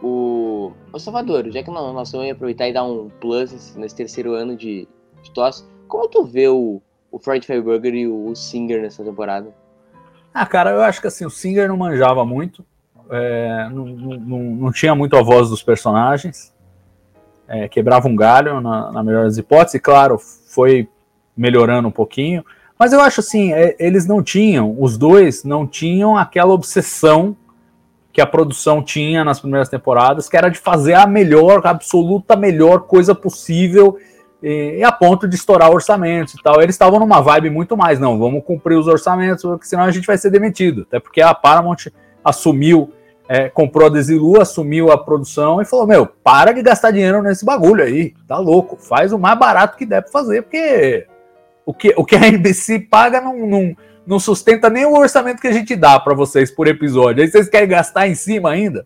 O, 0.01 0.73
o 0.91 0.99
Salvador, 0.99 1.49
já 1.49 1.63
que 1.63 1.71
nós, 1.71 1.93
nós 1.93 2.11
vamos 2.11 2.29
aproveitar 2.29 2.67
e 2.67 2.73
dar 2.73 2.83
um 2.83 3.09
plus 3.19 3.75
nesse, 3.75 3.95
terceiro 3.95 4.33
ano 4.33 4.55
de, 4.55 4.87
de 5.23 5.31
tosse, 5.31 5.63
como 5.87 6.07
tu 6.07 6.23
vê 6.23 6.47
o, 6.47 6.81
o 7.11 7.19
Frank 7.19 7.45
Freiburger 7.45 7.95
e 7.95 8.07
o 8.07 8.35
Singer 8.35 8.81
nessa 8.81 9.03
temporada? 9.03 9.53
Ah, 10.33 10.45
cara, 10.45 10.71
eu 10.71 10.81
acho 10.81 10.99
que 10.99 11.07
assim, 11.07 11.25
o 11.25 11.29
Singer 11.29 11.67
não 11.67 11.77
manjava 11.77 12.25
muito, 12.25 12.65
é, 13.09 13.69
não, 13.71 13.85
não, 13.85 14.39
não, 14.39 14.71
tinha 14.71 14.95
muito 14.95 15.15
a 15.15 15.21
voz 15.21 15.49
dos 15.49 15.61
personagens, 15.61 16.51
é, 17.47 17.67
quebrava 17.67 18.07
um 18.07 18.15
galho 18.15 18.59
na, 18.59 18.91
na 18.91 19.03
melhor 19.03 19.25
das 19.25 19.37
hipóteses, 19.37 19.75
e 19.75 19.79
claro, 19.79 20.17
foi 20.17 20.89
melhorando 21.37 21.87
um 21.87 21.91
pouquinho, 21.91 22.43
mas 22.79 22.93
eu 22.93 23.01
acho 23.01 23.19
assim, 23.19 23.53
é, 23.53 23.75
eles 23.79 24.07
não 24.07 24.23
tinham, 24.23 24.75
os 24.79 24.97
dois 24.97 25.43
não 25.43 25.67
tinham 25.67 26.17
aquela 26.17 26.53
obsessão 26.53 27.35
que 28.11 28.21
a 28.21 28.25
produção 28.25 28.83
tinha 28.83 29.23
nas 29.23 29.39
primeiras 29.39 29.69
temporadas, 29.69 30.29
que 30.29 30.37
era 30.37 30.49
de 30.49 30.59
fazer 30.59 30.93
a 30.93 31.05
melhor, 31.05 31.65
a 31.65 31.71
absoluta 31.71 32.35
melhor 32.35 32.81
coisa 32.81 33.15
possível 33.15 33.97
e, 34.43 34.83
a 34.83 34.91
ponto 34.91 35.25
de 35.25 35.35
estourar 35.35 35.71
orçamentos 35.71 36.33
e 36.33 36.43
tal. 36.43 36.61
Eles 36.61 36.75
estavam 36.75 36.99
numa 36.99 37.21
vibe 37.21 37.49
muito 37.49 37.77
mais, 37.77 37.97
não, 37.97 38.19
vamos 38.19 38.43
cumprir 38.43 38.75
os 38.77 38.87
orçamentos, 38.87 39.41
porque 39.41 39.65
senão 39.65 39.83
a 39.83 39.91
gente 39.91 40.05
vai 40.05 40.17
ser 40.17 40.29
demitido. 40.29 40.81
Até 40.81 40.99
porque 40.99 41.21
a 41.21 41.33
Paramount 41.33 41.87
assumiu, 42.23 42.91
é, 43.29 43.47
comprou 43.47 43.87
a 43.87 43.89
Desilu, 43.89 44.41
assumiu 44.41 44.91
a 44.91 44.97
produção 44.97 45.61
e 45.61 45.65
falou: 45.65 45.87
Meu, 45.87 46.05
para 46.05 46.51
de 46.51 46.61
gastar 46.61 46.91
dinheiro 46.91 47.23
nesse 47.23 47.45
bagulho 47.45 47.83
aí, 47.83 48.13
tá 48.27 48.37
louco, 48.37 48.75
faz 48.75 49.13
o 49.13 49.17
mais 49.17 49.39
barato 49.39 49.77
que 49.77 49.85
der 49.85 50.01
pra 50.01 50.11
fazer, 50.11 50.41
porque 50.41 51.07
o 51.65 51.73
que, 51.73 51.93
o 51.95 52.03
que 52.03 52.15
a 52.15 52.27
NBC 52.27 52.81
paga 52.81 53.21
não, 53.21 53.47
não, 53.47 53.75
não 54.05 54.19
sustenta 54.19 54.69
nem 54.69 54.85
o 54.85 54.97
orçamento 54.97 55.41
que 55.41 55.47
a 55.47 55.53
gente 55.53 55.73
dá 55.73 55.97
para 55.97 56.13
vocês 56.13 56.51
por 56.51 56.67
episódio. 56.67 57.23
Aí 57.23 57.29
vocês 57.29 57.47
querem 57.47 57.69
gastar 57.69 58.09
em 58.09 58.15
cima 58.15 58.51
ainda? 58.51 58.85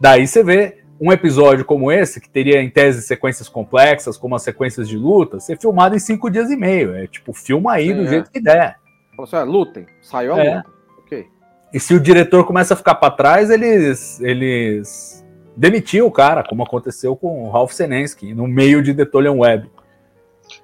Daí 0.00 0.26
você 0.26 0.42
vê 0.42 0.77
um 1.00 1.12
episódio 1.12 1.64
como 1.64 1.92
esse, 1.92 2.20
que 2.20 2.28
teria 2.28 2.60
em 2.60 2.68
tese 2.68 3.02
sequências 3.02 3.48
complexas, 3.48 4.16
como 4.16 4.34
as 4.34 4.42
sequências 4.42 4.88
de 4.88 4.96
luta, 4.96 5.38
ser 5.38 5.58
filmado 5.58 5.94
em 5.94 5.98
cinco 5.98 6.30
dias 6.30 6.50
e 6.50 6.56
meio. 6.56 6.94
É 6.94 7.06
tipo, 7.06 7.32
filma 7.32 7.74
aí 7.74 7.88
Sim, 7.88 7.94
do 7.94 8.02
é. 8.02 8.08
jeito 8.08 8.30
que 8.30 8.40
der. 8.40 8.76
Falou 9.10 9.24
assim, 9.24 9.36
ah, 9.36 9.44
lutem, 9.44 9.86
saiu 10.00 10.34
a 10.34 10.38
é. 10.38 10.56
luta. 10.56 10.70
Ok. 10.98 11.26
E 11.72 11.80
se 11.80 11.94
o 11.94 12.00
diretor 12.00 12.44
começa 12.44 12.74
a 12.74 12.76
ficar 12.76 12.96
para 12.96 13.14
trás, 13.14 13.50
eles, 13.50 14.20
eles 14.20 15.24
demitiu 15.56 16.06
o 16.06 16.12
cara, 16.12 16.42
como 16.42 16.62
aconteceu 16.62 17.16
com 17.16 17.44
o 17.44 17.50
Ralph 17.50 17.72
Senensky, 17.72 18.34
no 18.34 18.46
meio 18.46 18.82
de 18.82 18.94
The 18.94 19.30
Web. 19.30 19.70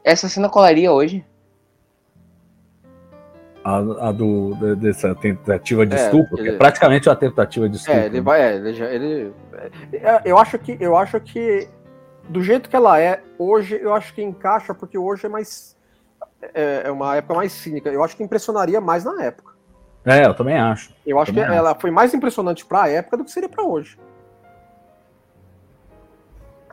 Essa 0.02 0.28
cena 0.28 0.48
colaria 0.48 0.92
hoje? 0.92 1.24
A, 3.64 4.08
a 4.08 4.12
do, 4.12 4.54
dessa 4.76 5.14
tentativa 5.14 5.86
de 5.86 5.96
é, 5.96 6.04
estupro, 6.04 6.38
ele, 6.38 6.50
que 6.50 6.54
é 6.54 6.58
praticamente 6.58 7.08
uma 7.08 7.16
tentativa 7.16 7.66
de 7.66 7.76
estupro. 7.76 7.98
É, 7.98 8.06
ele 8.06 8.20
vai, 8.20 8.42
é, 8.42 8.56
ele, 8.56 8.74
já, 8.74 8.84
ele 8.86 9.32
é, 9.94 10.20
eu 10.26 10.36
acho 10.36 10.58
que 10.58 10.76
eu 10.78 10.94
acho 10.94 11.18
que 11.18 11.66
do 12.28 12.42
jeito 12.42 12.68
que 12.68 12.76
ela 12.76 13.00
é 13.00 13.22
hoje, 13.38 13.78
eu 13.80 13.94
acho 13.94 14.12
que 14.12 14.22
encaixa 14.22 14.74
porque 14.74 14.98
hoje 14.98 15.24
é 15.24 15.28
mais 15.30 15.74
é, 16.52 16.82
é 16.84 16.90
uma 16.90 17.16
época 17.16 17.34
mais 17.34 17.52
cínica. 17.52 17.88
Eu 17.88 18.04
acho 18.04 18.16
que 18.16 18.22
impressionaria 18.22 18.80
mais 18.80 19.04
na 19.04 19.22
época. 19.22 19.54
É, 20.04 20.26
eu 20.26 20.34
também 20.34 20.58
acho. 20.58 20.92
Eu 21.06 21.18
acho 21.18 21.32
também 21.32 21.44
que 21.44 21.50
acho. 21.50 21.58
ela 21.58 21.74
foi 21.74 21.90
mais 21.90 22.12
impressionante 22.12 22.66
para 22.66 22.82
a 22.82 22.88
época 22.90 23.16
do 23.16 23.24
que 23.24 23.30
seria 23.30 23.48
para 23.48 23.64
hoje. 23.64 23.98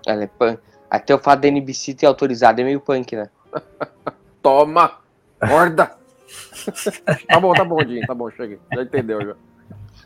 Ela 0.06 0.24
é 0.24 0.28
punk. 0.28 0.60
Até 0.90 1.16
o 1.16 1.20
fato 1.20 1.40
da 1.40 1.48
NBC 1.48 1.94
ter 1.94 2.06
autorizado 2.06 2.60
é 2.60 2.64
meio 2.66 2.82
punk, 2.82 3.16
né? 3.16 3.30
Toma! 4.44 5.00
Horda! 5.42 5.96
tá 7.28 7.40
bom, 7.40 7.54
tá 7.54 7.64
bom, 7.64 7.84
Dinho, 7.84 8.06
tá 8.06 8.14
bom, 8.14 8.30
cheguei. 8.32 8.60
Já 8.74 8.84
entendeu 8.84 9.26
já. 9.26 9.36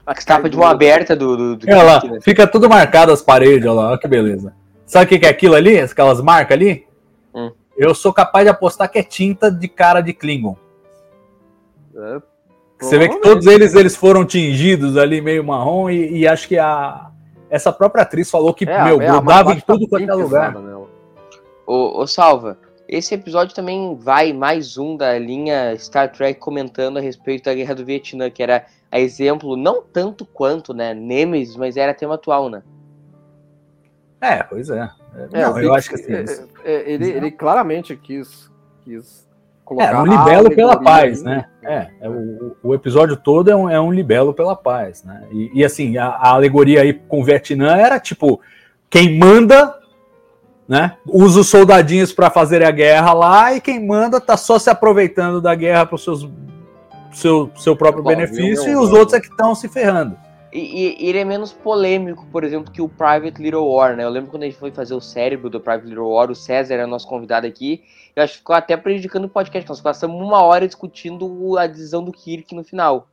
A 0.05 0.13
capa 0.13 0.49
de 0.49 0.55
mão 0.55 0.67
aberta 0.67 1.15
do. 1.15 1.35
do, 1.35 1.55
do 1.55 1.67
olha 1.67 1.83
lá, 1.83 2.03
né? 2.03 2.19
fica 2.21 2.45
tudo 2.45 2.69
marcado 2.69 3.11
as 3.11 3.21
paredes, 3.21 3.65
olha 3.65 3.73
lá, 3.73 3.89
olha 3.89 3.97
que 3.97 4.07
beleza. 4.07 4.53
Sabe 4.85 5.05
o 5.05 5.07
que, 5.09 5.19
que 5.19 5.25
é 5.25 5.29
aquilo 5.29 5.55
ali? 5.55 5.79
Aquelas 5.79 6.21
marcas 6.21 6.55
ali? 6.55 6.85
Hum. 7.33 7.51
Eu 7.75 7.95
sou 7.95 8.13
capaz 8.13 8.45
de 8.45 8.51
apostar 8.51 8.89
que 8.89 8.99
é 8.99 9.03
tinta 9.03 9.51
de 9.51 9.67
cara 9.67 10.01
de 10.01 10.13
Klingon. 10.13 10.55
É, 11.95 12.21
Você 12.79 12.99
vê 12.99 13.09
que 13.09 13.19
todos 13.19 13.47
eles, 13.47 13.73
eles 13.73 13.95
foram 13.95 14.25
tingidos 14.25 14.95
ali 14.95 15.21
meio 15.21 15.43
marrom 15.43 15.89
e, 15.89 16.19
e 16.19 16.27
acho 16.27 16.47
que 16.47 16.57
a, 16.57 17.09
essa 17.49 17.71
própria 17.71 18.03
atriz 18.03 18.29
falou 18.29 18.53
que, 18.53 18.65
é, 18.65 18.83
meu, 18.83 19.01
é, 19.01 19.07
grudava 19.07 19.53
em 19.53 19.59
tudo 19.59 19.87
quanto 19.87 20.09
é 20.09 20.13
lugar. 20.13 20.55
Ô, 21.65 22.01
ô, 22.01 22.05
Salva, 22.07 22.59
esse 22.87 23.13
episódio 23.13 23.55
também 23.55 23.95
vai 23.95 24.31
mais 24.33 24.77
um 24.77 24.95
da 24.95 25.17
linha 25.17 25.75
Star 25.77 26.11
Trek 26.11 26.39
comentando 26.39 26.97
a 26.97 27.01
respeito 27.01 27.45
da 27.45 27.53
Guerra 27.53 27.75
do 27.75 27.85
Vietnã, 27.85 28.29
que 28.29 28.43
era 28.43 28.65
a 28.91 28.99
exemplo, 28.99 29.57
não 29.57 29.81
tanto 29.81 30.25
quanto, 30.25 30.73
né, 30.73 30.93
Nemesis, 30.93 31.55
mas 31.55 31.75
era 31.75 31.93
tema 31.93 32.15
atual, 32.15 32.49
né? 32.49 32.63
É, 34.21 34.41
pois 34.43 34.69
é. 34.69 34.89
é 35.33 35.41
não, 35.41 35.59
eu 35.59 35.73
acho 35.73 35.89
que 35.89 35.95
assim, 35.95 36.13
é, 36.13 36.73
é, 36.73 36.91
ele, 36.91 37.09
ele 37.09 37.31
claramente 37.31 37.95
quis, 37.95 38.49
quis 38.83 39.27
colocar. 39.63 39.91
É, 39.91 39.97
um 39.97 40.05
libelo 40.05 40.55
pela 40.55 40.81
paz, 40.81 41.21
né? 41.21 41.45
É, 41.61 41.89
é 41.99 42.09
o, 42.09 42.55
o, 42.63 42.73
episódio 42.73 43.17
todo 43.17 43.51
é 43.51 43.55
um, 43.55 43.69
é 43.69 43.79
um 43.79 43.91
libelo 43.91 44.33
pela 44.33 44.55
paz, 44.55 45.03
né? 45.03 45.23
E, 45.31 45.51
e 45.55 45.65
assim, 45.65 45.97
a, 45.97 46.07
a, 46.07 46.29
alegoria 46.29 46.81
aí 46.81 46.93
com 46.93 47.19
o 47.19 47.23
Vietnã 47.23 47.75
era 47.75 47.99
tipo: 47.99 48.39
quem 48.89 49.17
manda, 49.19 49.77
né? 50.67 50.97
Usa 51.05 51.41
os 51.41 51.49
soldadinhos 51.49 52.11
para 52.11 52.29
fazer 52.29 52.63
a 52.63 52.71
guerra 52.71 53.13
lá, 53.13 53.53
e 53.53 53.61
quem 53.61 53.85
manda 53.85 54.19
tá 54.19 54.35
só 54.35 54.57
se 54.57 54.69
aproveitando 54.69 55.41
da 55.41 55.53
guerra 55.53 55.85
para 55.85 55.97
seus 55.97 56.27
seu, 57.15 57.49
seu 57.55 57.75
próprio 57.75 58.03
Bom, 58.03 58.09
benefício 58.09 58.69
e 58.69 58.75
os 58.75 58.91
outros 58.91 59.13
é 59.13 59.21
que 59.21 59.27
estão 59.27 59.55
se 59.55 59.69
ferrando. 59.69 60.17
E, 60.51 60.59
e, 60.59 61.09
ele 61.09 61.19
é 61.19 61.25
menos 61.25 61.51
polêmico, 61.51 62.25
por 62.31 62.43
exemplo, 62.43 62.71
que 62.71 62.81
o 62.81 62.87
Private 62.87 63.41
Little 63.41 63.69
War, 63.69 63.95
né? 63.95 64.03
Eu 64.03 64.09
lembro 64.09 64.31
quando 64.31 64.43
a 64.43 64.45
gente 64.45 64.57
foi 64.57 64.71
fazer 64.71 64.93
o 64.93 65.01
cérebro 65.01 65.49
do 65.49 65.59
Private 65.59 65.87
Little 65.87 66.09
War, 66.09 66.29
o 66.31 66.35
César 66.35 66.75
era 66.75 66.87
nosso 66.87 67.07
convidado 67.07 67.45
aqui, 67.45 67.83
eu 68.15 68.23
acho 68.23 68.33
que 68.33 68.39
ficou 68.39 68.55
até 68.55 68.77
prejudicando 68.77 69.25
o 69.25 69.29
podcast. 69.29 69.67
Nós 69.67 69.81
passamos 69.81 70.21
uma 70.21 70.41
hora 70.41 70.65
discutindo 70.65 71.57
a 71.57 71.67
decisão 71.67 72.03
do 72.03 72.11
Kirk 72.11 72.55
no 72.55 72.63
final. 72.63 73.09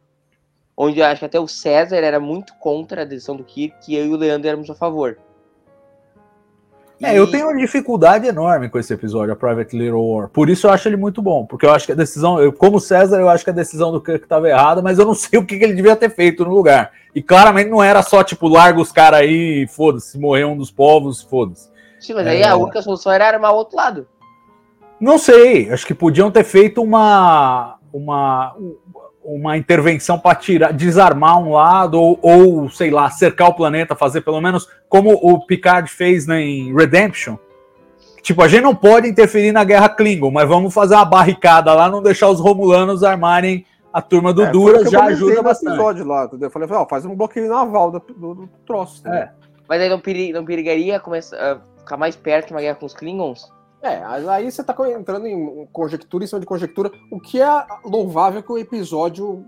Onde 0.76 1.00
eu 1.00 1.07
acho 1.07 1.18
que 1.18 1.26
até 1.26 1.40
o 1.40 1.48
César 1.48 1.96
era 1.96 2.20
muito 2.20 2.55
contra 2.55 3.03
a 3.03 3.05
decisão 3.05 3.36
do 3.36 3.44
Kirk 3.44 3.76
e 3.88 3.96
eu 3.96 4.07
e 4.07 4.11
o 4.11 4.16
Leandro 4.16 4.48
éramos 4.48 4.70
a 4.70 4.74
favor. 4.74 5.18
É, 7.03 7.18
eu 7.18 7.30
tenho 7.30 7.48
uma 7.48 7.57
dificuldade 7.57 8.26
enorme 8.26 8.68
com 8.68 8.78
esse 8.78 8.94
episódio, 8.94 9.32
a 9.32 9.36
Private 9.36 9.76
Little 9.76 10.07
War. 10.07 10.28
Por 10.28 10.48
isso 10.48 10.66
eu 10.66 10.70
acho 10.70 10.88
ele 10.88 10.96
muito 10.96 11.20
bom. 11.20 11.44
Porque 11.44 11.66
eu 11.66 11.72
acho 11.72 11.86
que 11.86 11.92
a 11.92 11.96
decisão, 11.96 12.40
eu, 12.40 12.53
como 12.53 12.78
César, 12.78 13.18
eu 13.18 13.28
acho 13.28 13.42
que 13.42 13.50
a 13.50 13.55
decisão 13.55 13.90
do 13.90 14.00
Kirk 14.00 14.24
estava 14.24 14.48
errada, 14.48 14.80
mas 14.80 14.98
eu 14.98 15.05
não 15.05 15.14
sei 15.14 15.38
o 15.38 15.44
que, 15.44 15.59
que, 15.59 15.64
ele 15.64 15.74
devia 15.74 15.96
ter 15.96 16.11
feito 16.11 16.44
no 16.44 16.55
lugar. 16.55 16.92
E 17.14 17.22
claramente 17.22 17.70
não 17.70 17.82
era 17.82 18.03
só, 18.03 18.22
tipo, 18.22 18.48
larga 18.48 18.80
os 18.80 18.92
caras 18.92 19.20
aí, 19.20 19.66
foda-se, 19.68 20.18
morrer 20.18 20.44
um 20.44 20.57
dos 20.57 20.70
povos, 20.70 21.22
foda-se. 21.22 21.70
Sim, 22.00 22.14
mas 22.14 22.26
aí 22.26 22.42
é, 22.42 22.48
a 22.48 22.57
única 22.57 22.82
solução 22.82 23.12
era 23.12 23.28
armar 23.28 23.53
o 23.53 23.57
outro 23.57 23.76
lado. 23.76 24.07
Não 25.00 25.18
sei, 25.18 25.70
acho 25.70 25.86
que 25.86 25.94
podiam 25.94 26.30
ter 26.30 26.44
feito 26.44 26.82
uma. 26.82 27.76
uma 27.92 28.57
uma 29.25 29.57
intervenção 29.57 30.18
para 30.18 30.35
tirar, 30.35 30.73
desarmar 30.73 31.39
um 31.39 31.53
lado 31.53 32.01
ou, 32.01 32.18
ou, 32.20 32.68
sei 32.68 32.91
lá, 32.91 33.09
cercar 33.11 33.49
o 33.49 33.55
planeta, 33.55 33.95
fazer 33.95 34.20
pelo 34.23 34.41
menos 34.41 34.68
como 34.89 35.12
o 35.12 35.47
Picard 35.47 35.91
fez 35.91 36.27
né, 36.27 36.41
em 36.41 36.75
Redemption. 36.75 37.37
Tipo, 38.23 38.43
a 38.43 38.49
gente 38.49 38.62
não 38.62 38.75
pode 38.75 39.09
interferir 39.09 39.53
na 39.53 39.64
guerra 39.64 39.89
Klingon, 39.89 40.31
mas 40.31 40.49
vamos 40.49 40.73
fazer 40.73 40.95
uma 40.95 41.05
barricada 41.05 41.75
lá, 41.75 41.89
não 41.89 42.03
deixar 42.03 42.29
os 42.29 42.41
Romulanos 42.41 43.03
armarem 43.03 43.64
a 43.93 44.01
turma 44.01 44.33
do 44.33 44.45
é, 44.45 44.51
Dura, 44.51 44.89
já 44.89 45.05
ajuda 45.05 45.43
bastante. 45.43 45.75
episódio 45.75 46.07
lá, 46.07 46.25
entendeu? 46.25 46.47
Eu 46.47 46.51
falei, 46.51 46.68
ó, 46.70 46.87
faz 46.87 47.05
um 47.05 47.14
bloqueio 47.14 47.49
naval 47.49 47.91
do, 47.91 48.01
do, 48.01 48.35
do 48.35 48.49
troço. 48.64 49.07
É. 49.07 49.31
Mas 49.68 49.83
aí 49.83 49.89
não, 49.89 50.01
perigaria, 50.01 50.35
não 50.35 50.45
perigaria 50.45 51.01
começar, 51.01 51.57
uh, 51.57 51.61
ficar 51.79 51.97
mais 51.97 52.16
perto 52.16 52.49
de 52.49 52.55
uma 52.55 52.61
guerra 52.61 52.77
com 52.77 52.87
os 52.87 52.95
Klingons? 52.95 53.51
É, 53.83 54.01
aí 54.28 54.51
você 54.51 54.62
tá 54.62 54.74
entrando 54.91 55.26
em 55.26 55.66
conjectura 55.72 56.22
em 56.22 56.26
cima 56.26 56.41
de 56.41 56.47
conjectura, 56.47 56.93
o 57.11 57.18
que 57.18 57.41
é 57.41 57.66
louvável 57.85 58.43
que 58.43 58.53
o 58.53 58.59
episódio 58.59 59.45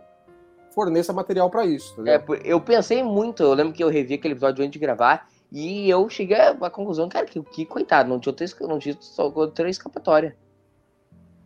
forneça 0.75 1.13
material 1.13 1.49
para 1.49 1.65
isso. 1.65 1.95
É, 2.07 2.21
eu 2.45 2.61
pensei 2.61 3.03
muito, 3.03 3.45
eu 3.45 3.55
lembro 3.55 3.73
que 3.73 3.85
eu 3.85 3.89
revi 3.89 4.15
aquele 4.15 4.35
episódio 4.35 4.65
antes 4.65 4.73
de 4.73 4.79
gravar, 4.81 5.29
e 5.53 5.89
eu 5.89 6.09
cheguei 6.09 6.37
à 6.37 6.69
conclusão, 6.69 7.09
cara, 7.09 7.27
que, 7.27 7.41
que 7.41 7.65
coitado, 7.65 8.09
não 8.09 8.19
tinha, 8.19 8.33
outra, 8.33 8.47
não 8.67 8.79
tinha 8.81 8.97
só 8.99 9.33
outra 9.33 9.71
escapatória 9.71 10.37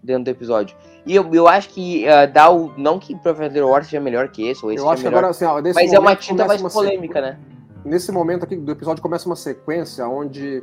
dentro 0.03 0.25
do 0.25 0.31
episódio. 0.31 0.75
E 1.05 1.15
eu, 1.15 1.35
eu 1.35 1.47
acho 1.47 1.69
que 1.69 2.07
uh, 2.07 2.33
dá 2.33 2.49
o. 2.51 2.73
Não 2.79 2.99
que 2.99 3.15
Professor 3.17 3.65
War 3.65 3.85
seja 3.85 4.01
melhor 4.01 4.29
que 4.29 4.49
esse, 4.49 4.65
ou 4.65 4.73
esse 4.73 4.83
eu 4.83 4.89
acho 4.89 5.03
melhor, 5.03 5.19
agora, 5.19 5.31
assim, 5.31 5.45
ó, 5.45 5.61
mas 5.75 5.93
é 5.93 5.99
uma 5.99 6.17
tinta 6.17 6.47
mais 6.47 6.63
polêmica, 6.63 7.21
né? 7.21 7.39
Nesse 7.85 8.11
momento 8.11 8.45
aqui 8.45 8.57
do 8.57 8.73
episódio 8.73 9.03
começa 9.03 9.27
uma 9.27 9.37
sequência 9.37 10.07
onde 10.09 10.63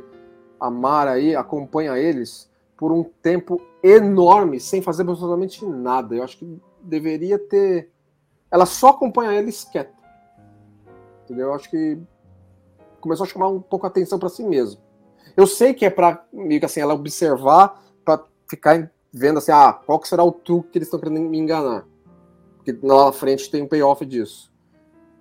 a 0.58 0.70
Mara 0.70 1.12
aí 1.12 1.34
acompanha 1.34 1.98
eles 1.98 2.50
por 2.76 2.92
um 2.92 3.04
tempo 3.04 3.60
enorme, 3.82 4.60
sem 4.60 4.82
fazer 4.82 5.02
absolutamente 5.02 5.64
nada. 5.64 6.14
Eu 6.14 6.22
acho 6.22 6.38
que 6.38 6.60
deveria 6.82 7.38
ter. 7.38 7.90
Ela 8.50 8.66
só 8.66 8.90
acompanha 8.90 9.32
eles 9.32 9.64
quieta. 9.64 9.94
Entendeu? 11.24 11.48
Eu 11.48 11.54
acho 11.54 11.70
que 11.70 11.98
começou 13.00 13.24
a 13.24 13.28
chamar 13.28 13.48
um 13.48 13.60
pouco 13.60 13.86
a 13.86 13.88
atenção 13.88 14.18
para 14.18 14.28
si 14.28 14.42
mesmo. 14.42 14.80
Eu 15.36 15.46
sei 15.46 15.74
que 15.74 15.84
é 15.84 15.90
para 15.90 16.24
assim, 16.62 16.80
ela 16.80 16.94
observar, 16.94 17.82
para 18.04 18.24
ficar 18.48 18.90
vendo 19.12 19.38
assim, 19.38 19.52
ah, 19.52 19.72
qual 19.72 20.02
será 20.04 20.22
o 20.22 20.32
truque 20.32 20.70
que 20.70 20.78
eles 20.78 20.88
estão 20.88 21.00
querendo 21.00 21.20
me 21.20 21.38
enganar. 21.38 21.86
Porque 22.56 22.78
lá 22.82 23.06
na 23.06 23.12
frente 23.12 23.50
tem 23.50 23.62
um 23.62 23.68
payoff 23.68 24.04
disso. 24.04 24.52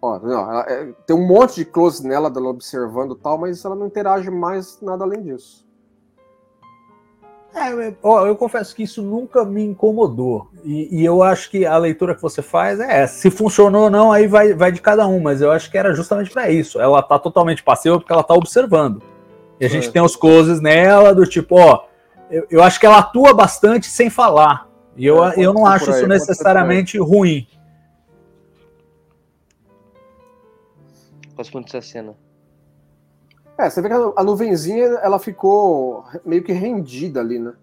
Ó, 0.06 0.20
não, 0.20 0.51
ela, 0.51 0.66
é, 0.70 0.93
tem 1.08 1.16
um 1.16 1.26
monte 1.26 1.56
de 1.56 1.66
close 1.66 2.08
nela, 2.08 2.30
dela 2.30 2.49
observando 2.49 3.16
tal, 3.16 3.39
mas 3.39 3.66
ela 3.66 3.76
não 3.76 3.88
interage 3.88 4.30
mais 4.30 4.80
nada 4.80 5.03
além 5.03 5.24
disso. 5.24 5.66
É, 7.56 7.93
ó, 8.03 8.28
eu 8.28 8.36
confesso 8.36 8.76
que 8.76 8.84
isso 8.84 9.01
nunca 9.01 9.43
me 9.43 9.64
incomodou. 9.64 10.47
E, 10.64 10.99
e, 10.99 11.06
eu 11.06 11.24
acho 11.24 11.49
que 11.49 11.66
a 11.66 11.76
leitura 11.78 12.14
que 12.14 12.22
você 12.22 12.41
faz 12.41 12.80
é 12.80 13.01
essa. 13.01 13.18
Se 13.18 13.32
funcionou 13.32 13.86
ou 13.86 13.89
não, 13.89 14.12
aí 14.12 14.28
vai, 14.28 14.53
vai 14.53 14.72
de 14.72 14.82
cada 14.82 15.08
um. 15.08 15.22
Mas 15.22 15.41
eu 15.41 15.51
acho 15.51 15.72
que 15.72 15.78
era 15.78 15.93
justamente 15.93 16.30
para 16.30 16.51
isso. 16.51 16.80
Ela 16.80 17.01
tá 17.01 17.18
totalmente 17.18 17.64
passiva 17.64 17.97
porque 17.97 18.12
ela 18.12 18.24
tá 18.24 18.36
observando. 18.36 19.01
E 19.60 19.66
a 19.66 19.70
gente 19.70 19.88
é. 19.88 19.91
tem 19.91 20.01
os 20.01 20.18
closes 20.18 20.60
nela 20.62 21.16
do 21.16 21.26
tipo, 21.26 21.56
ó. 21.56 21.86
Eu, 22.30 22.45
eu, 22.51 22.62
acho 22.62 22.80
que 22.80 22.86
ela 22.86 22.99
atua 22.99 23.34
bastante 23.34 23.88
sem 23.88 24.10
falar. 24.10 24.68
E 24.97 25.06
eu, 25.06 25.24
é, 25.24 25.34
eu 25.38 25.53
não 25.53 25.66
acho 25.66 25.89
isso 25.89 26.06
necessariamente 26.08 26.99
ruim. 26.99 27.47
Gosto 31.36 31.54
muito 31.54 31.72
dessa 31.72 31.88
cena. 31.88 32.16
É, 33.58 33.70
você 33.70 33.82
vê 33.82 33.88
que 33.88 33.94
a 33.94 34.24
nuvenzinha 34.24 34.86
ela 35.02 35.18
ficou 35.18 36.06
meio 36.26 36.44
que 36.44 36.52
rendida 36.52 37.22
ali, 37.22 37.40
né? 37.40 37.54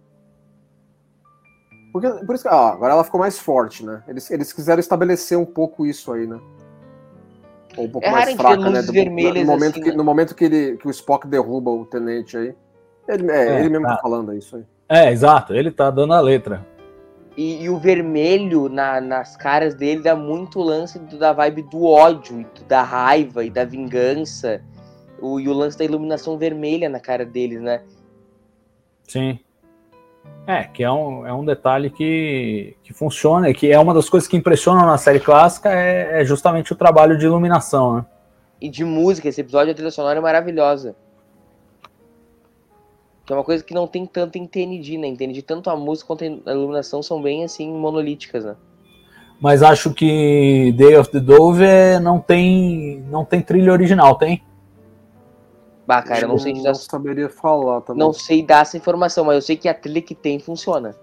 Porque, 1.93 2.09
por 2.25 2.35
isso 2.35 2.45
que, 2.45 2.49
ah, 2.49 2.71
agora 2.71 2.95
ela 2.95 3.05
ficou 3.05 3.21
mais 3.21 3.39
forte, 3.39 3.85
né? 3.85 4.03
Eles, 4.09 4.31
eles 4.31 4.53
quiseram 4.53 4.81
estabelecer 4.81 5.37
um 5.37 5.45
pouco 5.45 5.85
isso 5.85 6.11
aí, 6.11 6.27
né? 6.27 6.41
Ou 7.77 7.85
um 7.85 7.91
pouco 7.91 8.07
é 8.07 8.11
mais 8.11 8.33
fraca, 8.35 8.71
né? 8.71 8.81
Do, 8.81 8.93
no, 8.93 9.45
momento, 9.45 9.75
assim, 9.75 9.83
que, 9.83 9.91
né? 9.91 9.97
no 9.97 10.05
momento 10.05 10.35
que, 10.35 10.45
ele, 10.45 10.77
que 10.79 10.87
o 10.87 10.91
Spock 10.91 11.27
derruba 11.27 11.71
o 11.71 11.85
tenente 11.85 12.37
aí. 12.37 12.55
Ele, 13.07 13.31
é, 13.31 13.49
é 13.49 13.61
ele 13.61 13.69
mesmo 13.69 13.87
tá. 13.87 13.97
tá 13.97 14.03
falando 14.03 14.33
isso 14.33 14.57
aí. 14.57 14.65
É, 14.89 15.11
exato, 15.11 15.55
ele 15.55 15.71
tá 15.71 15.91
dando 15.91 16.15
a 16.15 16.21
letra. 16.21 16.67
E, 17.37 17.63
e 17.65 17.71
o 17.71 17.79
vermelho 17.79 18.69
na, 18.69 19.01
nas 19.01 19.37
caras 19.37 19.75
dele 19.75 20.03
dá 20.03 20.15
muito 20.15 20.61
lance 20.61 20.99
do, 20.99 21.19
da 21.19 21.33
vibe 21.33 21.63
do 21.63 21.85
ódio, 21.85 22.47
da 22.69 22.83
raiva 22.83 23.45
e 23.45 23.51
da 23.51 23.65
vingança 23.65 24.63
o, 25.23 25.39
e 25.39 25.49
o 25.49 25.53
lance 25.53 25.79
da 25.79 25.85
iluminação 25.85 26.37
vermelha 26.37 26.89
na 26.89 27.01
cara 27.01 27.25
deles, 27.25 27.61
né? 27.61 27.83
Sim. 29.07 29.39
É, 30.47 30.65
que 30.65 30.83
é 30.83 30.91
um, 30.91 31.27
é 31.27 31.33
um 31.33 31.45
detalhe 31.45 31.89
que, 31.89 32.77
que 32.83 32.93
funciona 32.93 33.49
e 33.49 33.55
que 33.55 33.71
é 33.71 33.79
uma 33.79 33.95
das 33.95 34.11
coisas 34.11 34.29
que 34.29 34.37
impressionam 34.37 34.85
na 34.85 34.99
série 34.99 35.21
clássica 35.21 35.71
é, 35.73 36.21
é, 36.21 36.25
justamente 36.25 36.73
o 36.73 36.77
trabalho 36.77 37.17
de 37.17 37.25
iluminação, 37.25 37.97
né? 37.97 38.07
E 38.61 38.69
de 38.69 38.85
música, 38.85 39.29
esse 39.29 39.41
episódio 39.41 39.73
a 39.73 39.75
trilha 39.75 39.91
sonora 39.91 40.19
é 40.19 40.23
maravilhosa. 40.23 40.97
Que 43.33 43.35
é 43.35 43.39
uma 43.39 43.45
coisa 43.45 43.65
que 43.65 43.73
não 43.73 43.87
tem 43.87 44.05
tanto 44.05 44.37
em 44.37 44.47
TND, 44.47 44.99
né? 44.99 45.07
Em 45.07 45.17
TND, 45.17 45.41
tanto 45.41 45.71
a 45.71 45.77
música 45.77 46.07
quanto 46.07 46.23
a 46.23 46.53
iluminação 46.53 47.03
são 47.03 47.23
bem, 47.23 47.45
assim, 47.45 47.73
monolíticas, 47.73 48.45
né? 48.45 48.55
Mas 49.41 49.63
acho 49.63 49.93
que 49.95 50.73
Day 50.77 50.97
of 50.99 51.11
the 51.11 51.19
Dove 51.19 51.65
não 52.03 52.21
tem, 52.21 53.03
não 53.09 53.25
tem 53.25 53.41
trilha 53.41 53.73
original, 53.73 54.17
tem? 54.17 54.45
Bah, 55.87 56.03
cara, 56.03 56.27
eu 56.27 56.29
não 56.29 56.37
sei 56.37 56.53
dar. 56.53 56.69
Não 56.69 56.75
saberia 56.75 57.29
falar 57.31 57.81
também. 57.81 58.05
Não 58.05 58.13
sei 58.13 58.45
dar 58.45 58.61
essa 58.61 58.77
informação, 58.77 59.25
mas 59.25 59.37
eu 59.37 59.43
sei 59.43 59.57
que 59.57 59.67
a 59.67 59.75
trilha 59.75 60.03
que 60.03 60.15
tem 60.15 60.39
funciona. 60.39 60.95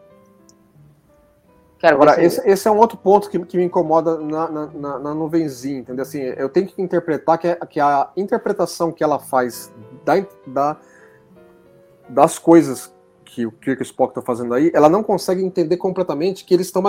Cara, 1.79 1.95
Agora, 1.95 2.13
você... 2.13 2.21
esse, 2.21 2.47
esse, 2.47 2.67
é 2.67 2.71
um 2.71 2.77
outro 2.77 2.97
ponto 2.97 3.27
que, 3.27 3.39
que 3.39 3.57
me 3.57 3.63
incomoda 3.63 4.19
na, 4.19 4.49
na, 4.49 4.65
na, 4.67 4.99
na, 4.99 5.13
nuvenzinha, 5.15 5.79
entendeu? 5.79 6.03
Assim, 6.03 6.19
eu 6.19 6.47
tenho 6.47 6.67
que 6.67 6.79
interpretar 6.79 7.39
que, 7.39 7.55
que 7.65 7.79
a 7.79 8.09
interpretação 8.15 8.91
que 8.91 9.03
ela 9.03 9.17
faz 9.17 9.73
da, 10.05 10.13
da, 10.45 10.77
das 12.09 12.39
coisas 12.39 12.93
que 13.23 13.45
o 13.45 13.51
Kirk 13.51 13.81
e 13.81 13.83
o 13.83 13.85
Spock 13.85 14.11
estão 14.11 14.23
fazendo 14.23 14.53
aí, 14.53 14.71
ela 14.73 14.89
não 14.89 15.03
consegue 15.03 15.43
entender 15.43 15.77
completamente 15.77 16.43
que 16.43 16.53
eles 16.53 16.67
estão 16.67 16.83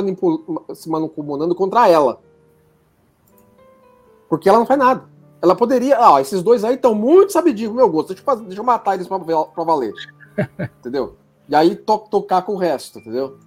se 0.75 0.89
manipulando 0.89 1.55
contra 1.55 1.89
ela. 1.89 2.21
Porque 4.29 4.49
ela 4.49 4.59
não 4.59 4.67
faz 4.67 4.79
nada. 4.79 5.05
Ela 5.43 5.55
poderia. 5.55 5.99
Ah, 5.99 6.21
esses 6.21 6.43
dois 6.43 6.65
aí 6.65 6.75
estão 6.75 6.95
muito 6.95 7.33
sabidinhos 7.33 7.75
meu 7.75 7.89
gosto. 7.89 8.09
Deixa 8.09 8.23
eu, 8.23 8.25
fazer, 8.25 8.45
deixa 8.45 8.61
eu 8.61 8.65
matar 8.65 8.95
eles 8.95 9.09
pra 9.09 9.65
valer. 9.65 9.93
entendeu? 10.79 11.17
E 11.49 11.55
aí 11.55 11.75
to, 11.75 11.99
tocar 12.11 12.43
com 12.43 12.55
o 12.55 12.57
resto, 12.57 12.99
entendeu? 13.01 13.39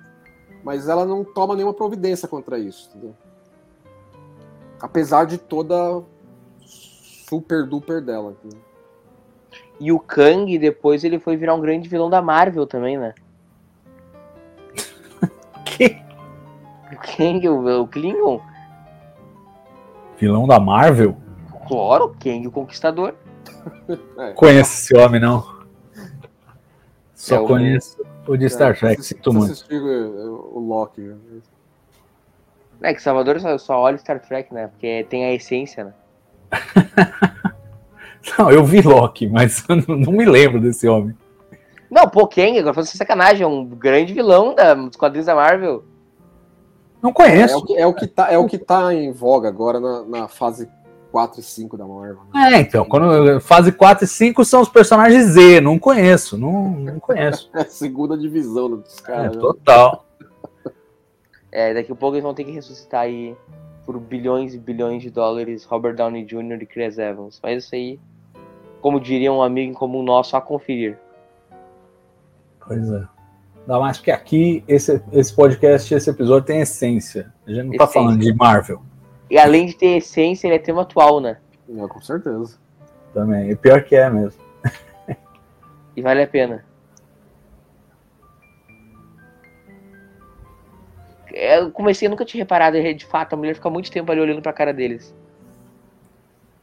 Mas 0.63 0.88
ela 0.88 1.05
não 1.05 1.24
toma 1.24 1.55
nenhuma 1.55 1.74
providência 1.74 2.28
contra 2.28 2.57
isso, 2.57 2.89
entendeu? 2.89 3.15
Apesar 4.80 5.26
de 5.26 5.38
toda 5.38 6.03
super 6.65 7.65
duper 7.65 8.01
dela. 8.01 8.36
Entendeu? 8.43 8.72
E 9.80 9.91
o 9.91 9.99
Kang, 9.99 10.57
depois, 10.57 11.03
ele 11.03 11.19
foi 11.19 11.36
virar 11.36 11.55
um 11.55 11.61
grande 11.61 11.89
vilão 11.89 12.09
da 12.09 12.21
Marvel 12.21 12.65
também, 12.65 12.97
né? 12.97 13.13
que? 15.65 15.97
O 16.91 17.17
Kang, 17.17 17.49
o, 17.49 17.82
o 17.82 17.88
Klingon? 17.88 18.41
Vilão 20.17 20.47
da 20.47 20.59
Marvel? 20.59 21.17
Claro, 21.67 22.15
Kang 22.19 22.47
o 22.47 22.51
Conquistador. 22.51 23.15
Conheço 24.36 24.74
esse 24.74 24.97
homem, 24.97 25.19
não. 25.19 25.53
Só 27.24 27.43
é, 27.43 27.47
conheço 27.47 28.05
o, 28.28 28.36
de 28.36 28.49
Star 28.49 28.78
Trek, 28.78 28.99
é, 28.99 29.03
sinto 29.03 29.32
muito. 29.32 29.63
o 29.71 30.59
Loki. 30.59 31.15
É 32.82 32.93
que 32.93 33.01
Salvador 33.01 33.39
só, 33.39 33.57
só 33.57 33.80
olha 33.80 33.97
Star 33.97 34.19
Trek, 34.19 34.53
né? 34.53 34.67
Porque 34.67 35.05
tem 35.09 35.24
a 35.26 35.34
essência, 35.34 35.86
né? 35.86 35.93
não, 38.38 38.51
eu 38.51 38.63
vi 38.63 38.82
Loki, 38.82 39.28
mas 39.28 39.63
eu 39.69 39.76
não, 39.76 39.95
não 39.97 40.13
me 40.13 40.26
lembro 40.26 40.59
desse 40.59 40.88
homem. 40.88 41.15
Não, 41.89 42.07
pô, 42.07 42.28
Kang, 42.28 42.57
agora 42.57 42.74
foi 42.74 42.86
sacanagem, 42.86 43.43
é 43.43 43.47
um 43.47 43.65
grande 43.65 44.13
vilão 44.13 44.55
da, 44.55 44.74
dos 44.74 44.97
quadrinhos 44.97 45.28
da 45.28 45.36
Marvel. 45.36 45.84
Não 47.01 47.13
conheço. 47.13 47.53
É, 47.53 47.57
é, 47.57 47.57
o, 47.57 47.63
que, 47.65 47.78
é, 47.78 47.88
o, 47.88 47.93
que 47.93 48.07
tá, 48.07 48.32
é 48.32 48.38
o 48.38 48.45
que 48.47 48.57
tá 48.57 48.93
em 48.93 49.11
voga 49.11 49.47
agora 49.47 49.80
na, 49.80 50.03
na 50.03 50.28
fase 50.28 50.67
4 51.11 51.39
e 51.39 51.43
5 51.43 51.78
da 51.78 51.86
Marvel. 51.86 52.21
Né? 52.34 52.53
É, 52.53 52.59
então, 52.59 52.86
quando 52.86 53.39
fase 53.39 53.71
4 53.71 54.05
e 54.05 54.07
5 54.07 54.43
são 54.43 54.61
os 54.61 54.69
personagens 54.69 55.26
Z, 55.26 55.61
não 55.61 55.78
conheço, 55.78 56.36
não, 56.36 56.71
não 56.71 56.99
conheço. 56.99 57.51
é 57.53 57.61
a 57.61 57.65
segunda 57.65 58.17
divisão 58.17 58.69
dos 58.69 58.99
caras. 58.99 59.36
É, 59.36 59.39
total. 59.39 60.07
É, 61.51 61.71
daqui 61.71 61.91
a 61.91 61.95
pouco 61.95 62.15
eles 62.15 62.24
vão 62.24 62.34
ter 62.34 62.45
que 62.45 62.51
ressuscitar 62.51 63.01
aí 63.01 63.36
por 63.86 63.99
bilhões 63.99 64.55
e 64.55 64.57
bilhões 64.57 65.03
de 65.03 65.11
dólares 65.11 65.65
Robert 65.65 65.95
Downey 65.95 66.26
Jr. 66.26 66.61
e 66.61 66.65
Chris 66.65 66.97
Evans. 66.97 67.39
Mas 67.43 67.65
isso 67.65 67.76
aí, 67.76 67.99
como 68.84 69.00
diria 69.00 69.32
um 69.32 69.42
amigo 69.42 69.72
em 69.72 69.74
comum 69.74 70.04
nosso, 70.04 70.36
a 70.36 70.42
conferir. 70.42 71.00
Pois 72.68 72.92
é. 72.92 73.08
Ainda 73.62 73.80
mais 73.80 73.98
que 73.98 74.12
aqui, 74.12 74.62
esse, 74.68 75.02
esse 75.14 75.34
podcast, 75.34 75.94
esse 75.94 76.10
episódio 76.10 76.46
tem 76.46 76.60
essência. 76.60 77.34
A 77.48 77.50
gente 77.50 77.64
não 77.64 77.78
tá 77.78 77.86
essência. 77.86 77.88
tá 77.88 77.94
falando 77.94 78.20
de 78.20 78.34
Marvel. 78.34 78.82
E 79.32 79.38
além 79.38 79.68
de 79.68 79.78
ter 79.78 79.96
essência, 79.96 80.48
ele 80.48 80.58
é 80.58 80.60
tema 80.60 80.82
atual, 80.82 81.22
né? 81.22 81.38
É, 81.70 81.88
com 81.88 82.02
certeza. 82.02 82.60
Também. 83.14 83.52
E 83.52 83.56
pior 83.56 83.82
que 83.84 83.96
é 83.96 84.10
mesmo. 84.10 84.42
e 85.96 86.02
vale 86.02 86.22
a 86.22 86.28
pena. 86.28 86.66
É, 91.32 91.62
eu 91.62 91.72
comecei, 91.72 92.06
eu 92.06 92.10
nunca 92.12 92.26
tinha 92.26 92.44
reparado, 92.44 92.78
de 92.94 93.06
fato, 93.06 93.32
a 93.32 93.38
mulher 93.38 93.56
fica 93.56 93.70
muito 93.70 93.90
tempo 93.90 94.12
ali 94.12 94.20
olhando 94.20 94.42
pra 94.42 94.52
cara 94.52 94.74
deles. 94.74 95.16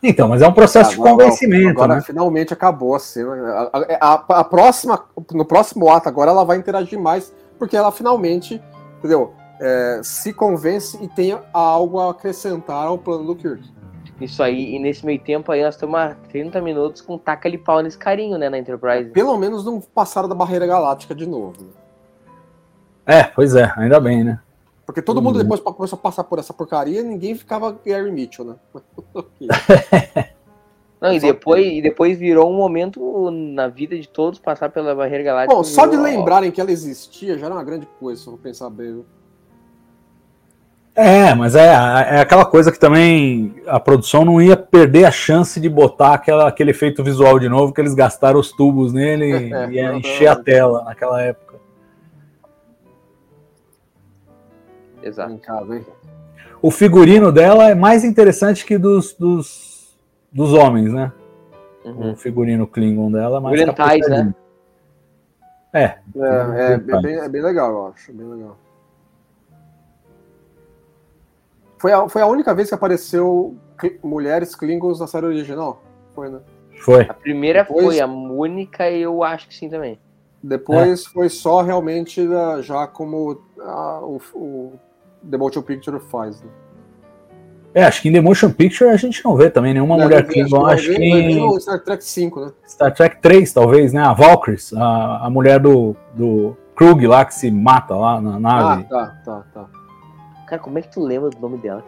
Então, 0.02 0.28
mas 0.28 0.40
é 0.40 0.48
um 0.48 0.52
processo 0.52 0.92
agora, 0.92 1.10
de 1.10 1.16
convencimento. 1.16 1.70
Agora 1.70 1.96
né? 1.96 2.00
finalmente 2.00 2.52
acabou 2.52 2.94
a 2.94 2.98
cena. 2.98 3.70
A, 3.72 3.96
a, 4.00 4.14
a, 4.40 4.44
próxima, 4.44 5.04
no 5.32 5.44
próximo 5.44 5.90
ato, 5.90 6.08
agora 6.08 6.30
ela 6.30 6.44
vai 6.44 6.56
interagir 6.56 6.98
mais, 6.98 7.34
porque 7.58 7.76
ela 7.76 7.92
finalmente, 7.92 8.62
entendeu? 8.98 9.34
é, 9.60 10.00
se 10.02 10.32
convence 10.32 10.98
e 11.04 11.06
tenha 11.06 11.42
algo 11.52 12.00
a 12.00 12.10
acrescentar 12.10 12.86
ao 12.86 12.96
plano 12.96 13.24
do 13.24 13.36
Kirk. 13.36 13.62
Isso 14.18 14.42
aí, 14.42 14.74
e 14.74 14.78
nesse 14.78 15.04
meio 15.04 15.20
tempo 15.20 15.50
aí 15.52 15.62
nós 15.62 15.74
estamos 15.74 15.98
há 15.98 16.14
30 16.30 16.60
minutos 16.60 17.00
com 17.00 17.16
taca 17.16 17.50
de 17.50 17.56
pau 17.56 17.80
nesse 17.80 17.96
carinho, 17.96 18.36
né, 18.36 18.48
na 18.48 18.58
Enterprise. 18.58 19.10
Pelo 19.10 19.36
menos 19.36 19.64
não 19.64 19.80
passaram 19.80 20.28
da 20.28 20.34
barreira 20.34 20.66
galáctica 20.66 21.14
de 21.14 21.26
novo. 21.26 21.54
Né? 21.62 21.68
É, 23.06 23.22
pois 23.24 23.54
é, 23.54 23.72
ainda 23.76 23.98
bem, 24.00 24.24
né? 24.24 24.40
Porque 24.90 25.00
todo 25.00 25.18
uhum. 25.18 25.22
mundo 25.22 25.38
depois 25.38 25.60
começou 25.60 25.96
a 25.96 26.02
passar 26.02 26.24
por 26.24 26.40
essa 26.40 26.52
porcaria 26.52 27.00
ninguém 27.00 27.36
ficava 27.36 27.78
Gary 27.86 28.10
Mitchell, 28.10 28.44
né? 28.44 28.56
Não, 31.00 31.12
e 31.12 31.20
depois, 31.20 31.64
e 31.64 31.80
depois 31.80 32.18
virou 32.18 32.50
um 32.50 32.56
momento 32.56 33.30
na 33.30 33.68
vida 33.68 33.96
de 33.96 34.08
todos 34.08 34.40
passar 34.40 34.68
pela 34.68 34.92
barreira 34.92 35.22
galáctica. 35.22 35.54
Bom, 35.54 35.62
só 35.62 35.86
de 35.86 35.96
lembrarem 35.96 36.50
que 36.50 36.60
ela 36.60 36.72
existia 36.72 37.38
já 37.38 37.46
era 37.46 37.54
uma 37.54 37.62
grande 37.62 37.86
coisa, 38.00 38.20
se 38.20 38.26
eu 38.26 38.36
pensar 38.36 38.68
bem. 38.68 39.04
É, 40.92 41.32
mas 41.36 41.54
é, 41.54 41.66
é 41.66 42.20
aquela 42.20 42.44
coisa 42.44 42.72
que 42.72 42.78
também 42.78 43.54
a 43.68 43.78
produção 43.78 44.24
não 44.24 44.42
ia 44.42 44.56
perder 44.56 45.04
a 45.04 45.12
chance 45.12 45.60
de 45.60 45.68
botar 45.68 46.14
aquela, 46.14 46.48
aquele 46.48 46.72
efeito 46.72 47.04
visual 47.04 47.38
de 47.38 47.48
novo, 47.48 47.72
que 47.72 47.80
eles 47.80 47.94
gastaram 47.94 48.40
os 48.40 48.50
tubos 48.50 48.92
nele 48.92 49.52
e 49.70 49.74
ia 49.76 49.94
encher 49.94 50.26
a 50.26 50.34
tela 50.34 50.82
naquela 50.82 51.22
época. 51.22 51.59
Exato. 55.02 55.40
O 56.62 56.70
figurino 56.70 57.32
dela 57.32 57.70
é 57.70 57.74
mais 57.74 58.04
interessante 58.04 58.64
que 58.64 58.76
dos, 58.76 59.14
dos, 59.14 59.96
dos 60.30 60.52
homens, 60.52 60.92
né? 60.92 61.12
Uhum. 61.84 62.12
O 62.12 62.16
figurino 62.16 62.66
Klingon 62.66 63.10
dela 63.10 63.38
é 63.38 63.40
mais 63.40 63.60
Orientais, 63.60 64.08
né? 64.08 64.34
É. 65.72 65.84
É, 65.84 65.98
é, 66.16 66.72
é, 66.72 66.78
bem, 66.78 67.16
é 67.16 67.28
bem 67.28 67.42
legal, 67.42 67.70
eu 67.70 67.86
acho. 67.86 68.12
Bem 68.12 68.26
legal. 68.26 68.56
Foi 71.78 71.92
a, 71.92 72.08
foi 72.08 72.20
a 72.20 72.26
única 72.26 72.54
vez 72.54 72.68
que 72.68 72.74
apareceu 72.74 73.56
mulheres 74.02 74.54
Klingons 74.54 75.00
na 75.00 75.06
série 75.06 75.26
original? 75.26 75.82
Foi, 76.14 76.28
né? 76.28 76.40
Foi. 76.82 77.06
A 77.08 77.14
primeira 77.14 77.62
Depois... 77.62 77.86
foi 77.86 78.00
a 78.00 78.06
única 78.06 78.90
e 78.90 79.02
eu 79.02 79.22
acho 79.22 79.48
que 79.48 79.54
sim 79.54 79.70
também. 79.70 79.98
Depois 80.42 81.06
é. 81.06 81.10
foi 81.10 81.28
só 81.28 81.62
realmente 81.62 82.20
uh, 82.20 82.62
já 82.62 82.86
como 82.86 83.32
uh, 83.32 84.04
o, 84.04 84.20
o 84.34 84.72
The 85.28 85.36
Motion 85.36 85.62
Picture 85.62 86.00
faz. 86.00 86.40
Né? 86.42 86.50
É, 87.74 87.84
acho 87.84 88.02
que 88.02 88.08
em 88.08 88.12
The 88.12 88.20
Motion 88.20 88.50
Picture 88.50 88.90
a 88.90 88.96
gente 88.96 89.24
não 89.24 89.36
vê 89.36 89.48
também 89.48 89.72
nenhuma 89.72 89.96
não, 89.96 90.04
mulher 90.04 90.26
Klingon. 90.26 90.66
Acho, 90.66 90.90
acho 90.90 90.98
que 90.98 91.34
no 91.34 91.60
Star 91.60 91.80
Trek 91.80 92.04
5, 92.04 92.40
né? 92.40 92.52
Star 92.66 92.94
Trek 92.94 93.18
3, 93.20 93.52
talvez, 93.52 93.92
né? 93.92 94.02
A 94.02 94.12
Valkyries, 94.12 94.72
a, 94.72 95.26
a 95.26 95.30
mulher 95.30 95.60
do, 95.60 95.94
do 96.14 96.56
Krug 96.74 97.06
lá 97.06 97.24
que 97.24 97.34
se 97.34 97.50
mata 97.50 97.94
lá 97.94 98.20
na 98.20 98.40
nave. 98.40 98.86
Ah, 98.86 98.88
tá, 98.88 99.06
tá, 99.24 99.44
tá. 99.54 99.68
Cara, 100.48 100.60
como 100.60 100.78
é 100.78 100.82
que 100.82 100.90
tu 100.90 101.00
lembra 101.00 101.30
do 101.30 101.38
nome 101.38 101.58
dela? 101.58 101.84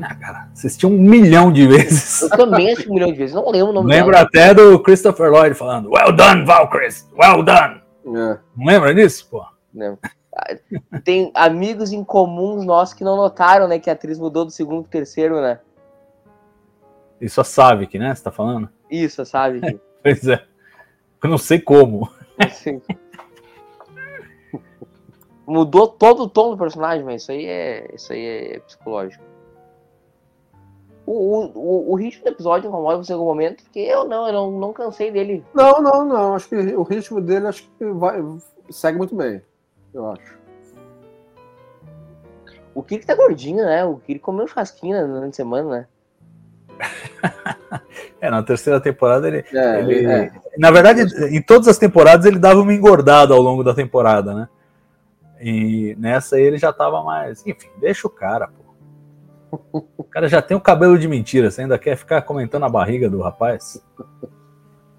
Ah, 0.00 0.14
cara, 0.14 0.48
assisti 0.52 0.86
um 0.86 0.98
milhão 0.98 1.52
de 1.52 1.66
vezes. 1.66 2.22
Eu 2.22 2.30
também 2.30 2.72
assisti 2.72 2.90
um 2.90 2.94
milhão 2.94 3.12
de 3.12 3.18
vezes, 3.18 3.34
não 3.34 3.48
lembro 3.50 3.68
o 3.68 3.72
nome 3.72 3.90
Lembro 3.90 4.12
dela. 4.12 4.24
até 4.24 4.54
do 4.54 4.78
Christopher 4.80 5.30
Lloyd 5.30 5.54
falando, 5.54 5.90
well 5.90 6.12
done, 6.12 6.44
Valkyries, 6.44 7.08
well 7.16 7.42
done. 7.42 7.80
É. 8.06 8.38
Não 8.56 8.66
lembra 8.66 8.94
disso, 8.94 9.28
pô? 9.30 9.44
Não. 9.72 9.98
Tem 11.04 11.30
amigos 11.34 11.92
em 11.92 12.02
comuns 12.02 12.64
nossos 12.64 12.94
que 12.94 13.04
não 13.04 13.16
notaram, 13.16 13.68
né, 13.68 13.78
que 13.78 13.88
a 13.88 13.92
atriz 13.92 14.18
mudou 14.18 14.44
do 14.44 14.50
segundo 14.50 14.82
pro 14.82 14.90
terceiro, 14.90 15.40
né? 15.40 15.60
Isso 17.20 17.40
a 17.40 17.44
Savik, 17.44 17.98
né? 17.98 18.14
Você 18.14 18.24
tá 18.24 18.32
falando? 18.32 18.68
Isso, 18.90 19.22
a 19.22 19.24
Savik. 19.24 19.80
pois 20.02 20.26
é. 20.26 20.44
Eu 21.22 21.30
não 21.30 21.38
sei 21.38 21.60
como. 21.60 22.10
Assim. 22.38 22.82
Mudou 25.46 25.86
todo 25.86 26.24
o 26.24 26.28
tom 26.28 26.50
do 26.50 26.58
personagem, 26.58 27.04
mas 27.04 27.22
isso 27.22 27.32
aí 27.32 27.46
é, 27.46 27.94
isso 27.94 28.12
aí 28.12 28.26
é 28.26 28.58
psicológico. 28.60 29.22
O, 31.06 31.44
o, 31.54 31.92
o 31.92 31.94
ritmo 31.96 32.24
do 32.24 32.30
episódio 32.30 32.68
incomoda 32.68 32.96
você 32.96 33.12
em 33.12 33.14
algum 33.14 33.26
momento, 33.26 33.62
porque 33.62 33.78
eu 33.78 34.04
não, 34.04 34.26
eu 34.26 34.32
não, 34.32 34.50
não 34.50 34.72
cansei 34.72 35.10
dele. 35.10 35.44
Não, 35.54 35.80
não, 35.80 36.04
não. 36.04 36.34
Acho 36.34 36.48
que 36.48 36.56
o 36.56 36.82
ritmo 36.82 37.20
dele 37.20 37.46
acho 37.46 37.68
que 37.78 37.84
vai, 37.84 38.22
segue 38.70 38.98
muito 38.98 39.14
bem 39.14 39.42
eu 39.94 40.10
acho. 40.10 40.38
O 42.74 42.82
Kirk 42.82 43.06
tá 43.06 43.14
gordinho, 43.14 43.64
né? 43.64 43.84
O 43.84 43.96
Kirk 43.98 44.20
comeu 44.20 44.48
churrasquinho 44.48 45.06
durante 45.06 45.34
a 45.34 45.36
semana, 45.36 45.70
né? 45.70 45.86
é, 48.20 48.28
na 48.28 48.42
terceira 48.42 48.80
temporada 48.80 49.28
ele. 49.28 49.44
É, 49.52 49.80
ele 49.80 50.06
é. 50.06 50.32
Na 50.58 50.70
verdade, 50.70 51.02
em 51.30 51.40
todas 51.40 51.68
as 51.68 51.78
temporadas 51.78 52.26
ele 52.26 52.38
dava 52.38 52.60
uma 52.60 52.74
engordada 52.74 53.32
ao 53.32 53.40
longo 53.40 53.62
da 53.62 53.72
temporada, 53.72 54.34
né? 54.34 54.48
E 55.40 55.94
nessa 55.98 56.38
ele 56.38 56.58
já 56.58 56.72
tava 56.72 57.02
mais. 57.04 57.46
Enfim, 57.46 57.68
deixa 57.80 58.06
o 58.06 58.10
cara, 58.10 58.48
pô. 58.48 58.64
O 59.96 60.02
cara 60.02 60.28
já 60.28 60.42
tem 60.42 60.56
o 60.56 60.60
cabelo 60.60 60.98
de 60.98 61.06
mentira, 61.06 61.48
você 61.48 61.62
ainda 61.62 61.78
quer 61.78 61.96
ficar 61.96 62.22
comentando 62.22 62.64
a 62.64 62.68
barriga 62.68 63.08
do 63.08 63.20
rapaz? 63.20 63.80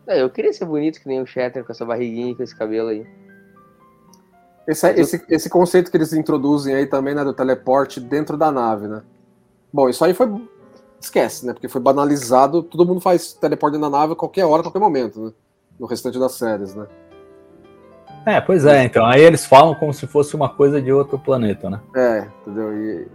É, 0.07 0.21
eu 0.21 0.29
queria 0.29 0.53
ser 0.53 0.65
bonito 0.65 1.01
que 1.01 1.07
nem 1.07 1.21
o 1.21 1.25
Shatter 1.25 1.65
com 1.65 1.73
essa 1.73 1.83
barriguinha 1.83 2.31
e 2.31 2.35
com 2.35 2.43
esse 2.43 2.55
cabelo 2.55 2.89
aí. 2.89 3.05
Esse, 4.67 4.89
esse, 4.91 5.25
esse 5.29 5.49
conceito 5.49 5.91
que 5.91 5.97
eles 5.97 6.11
introduzem 6.13 6.73
aí 6.73 6.87
também, 6.87 7.13
né, 7.13 7.23
do 7.23 7.33
teleporte 7.33 7.99
dentro 7.99 8.35
da 8.35 8.51
nave, 8.51 8.87
né? 8.87 9.03
Bom, 9.71 9.89
isso 9.89 10.03
aí 10.03 10.13
foi. 10.13 10.27
Esquece, 10.99 11.45
né? 11.45 11.53
Porque 11.53 11.67
foi 11.67 11.81
banalizado, 11.81 12.63
todo 12.63 12.85
mundo 12.85 12.99
faz 12.99 13.33
teleporte 13.33 13.73
dentro 13.73 13.89
da 13.89 13.97
nave 13.97 14.13
a 14.13 14.15
qualquer 14.15 14.45
hora, 14.45 14.61
a 14.61 14.63
qualquer 14.63 14.79
momento, 14.79 15.19
né? 15.19 15.31
No 15.79 15.85
restante 15.85 16.17
das 16.17 16.33
séries, 16.33 16.73
né? 16.73 16.87
É, 18.25 18.41
pois 18.41 18.65
é, 18.65 18.83
então. 18.83 19.05
Aí 19.05 19.21
eles 19.21 19.45
falam 19.45 19.75
como 19.75 19.93
se 19.93 20.07
fosse 20.07 20.35
uma 20.35 20.49
coisa 20.49 20.81
de 20.81 20.91
outro 20.91 21.19
planeta, 21.19 21.69
né? 21.69 21.79
É, 21.95 22.27
entendeu? 22.41 22.73
E. 22.73 23.07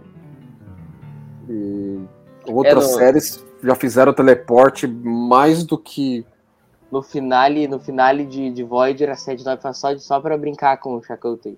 e 1.49 1.99
outras 2.45 2.91
é 2.91 2.93
séries 2.93 3.45
já 3.63 3.75
fizeram 3.75 4.13
teleporte 4.13 4.87
mais 4.87 5.63
do 5.63 5.77
que 5.77 6.25
no 6.91 7.01
finale, 7.01 7.67
no 7.67 7.79
finale 7.79 8.25
de, 8.25 8.51
de 8.51 8.63
Voyager, 8.63 9.09
a 9.09 9.15
79 9.15 9.61
faz 9.61 9.77
só, 9.77 9.97
só 9.97 10.19
pra 10.19 10.37
brincar 10.37 10.77
com 10.77 10.95
o 10.95 11.03
Chakotay. 11.03 11.57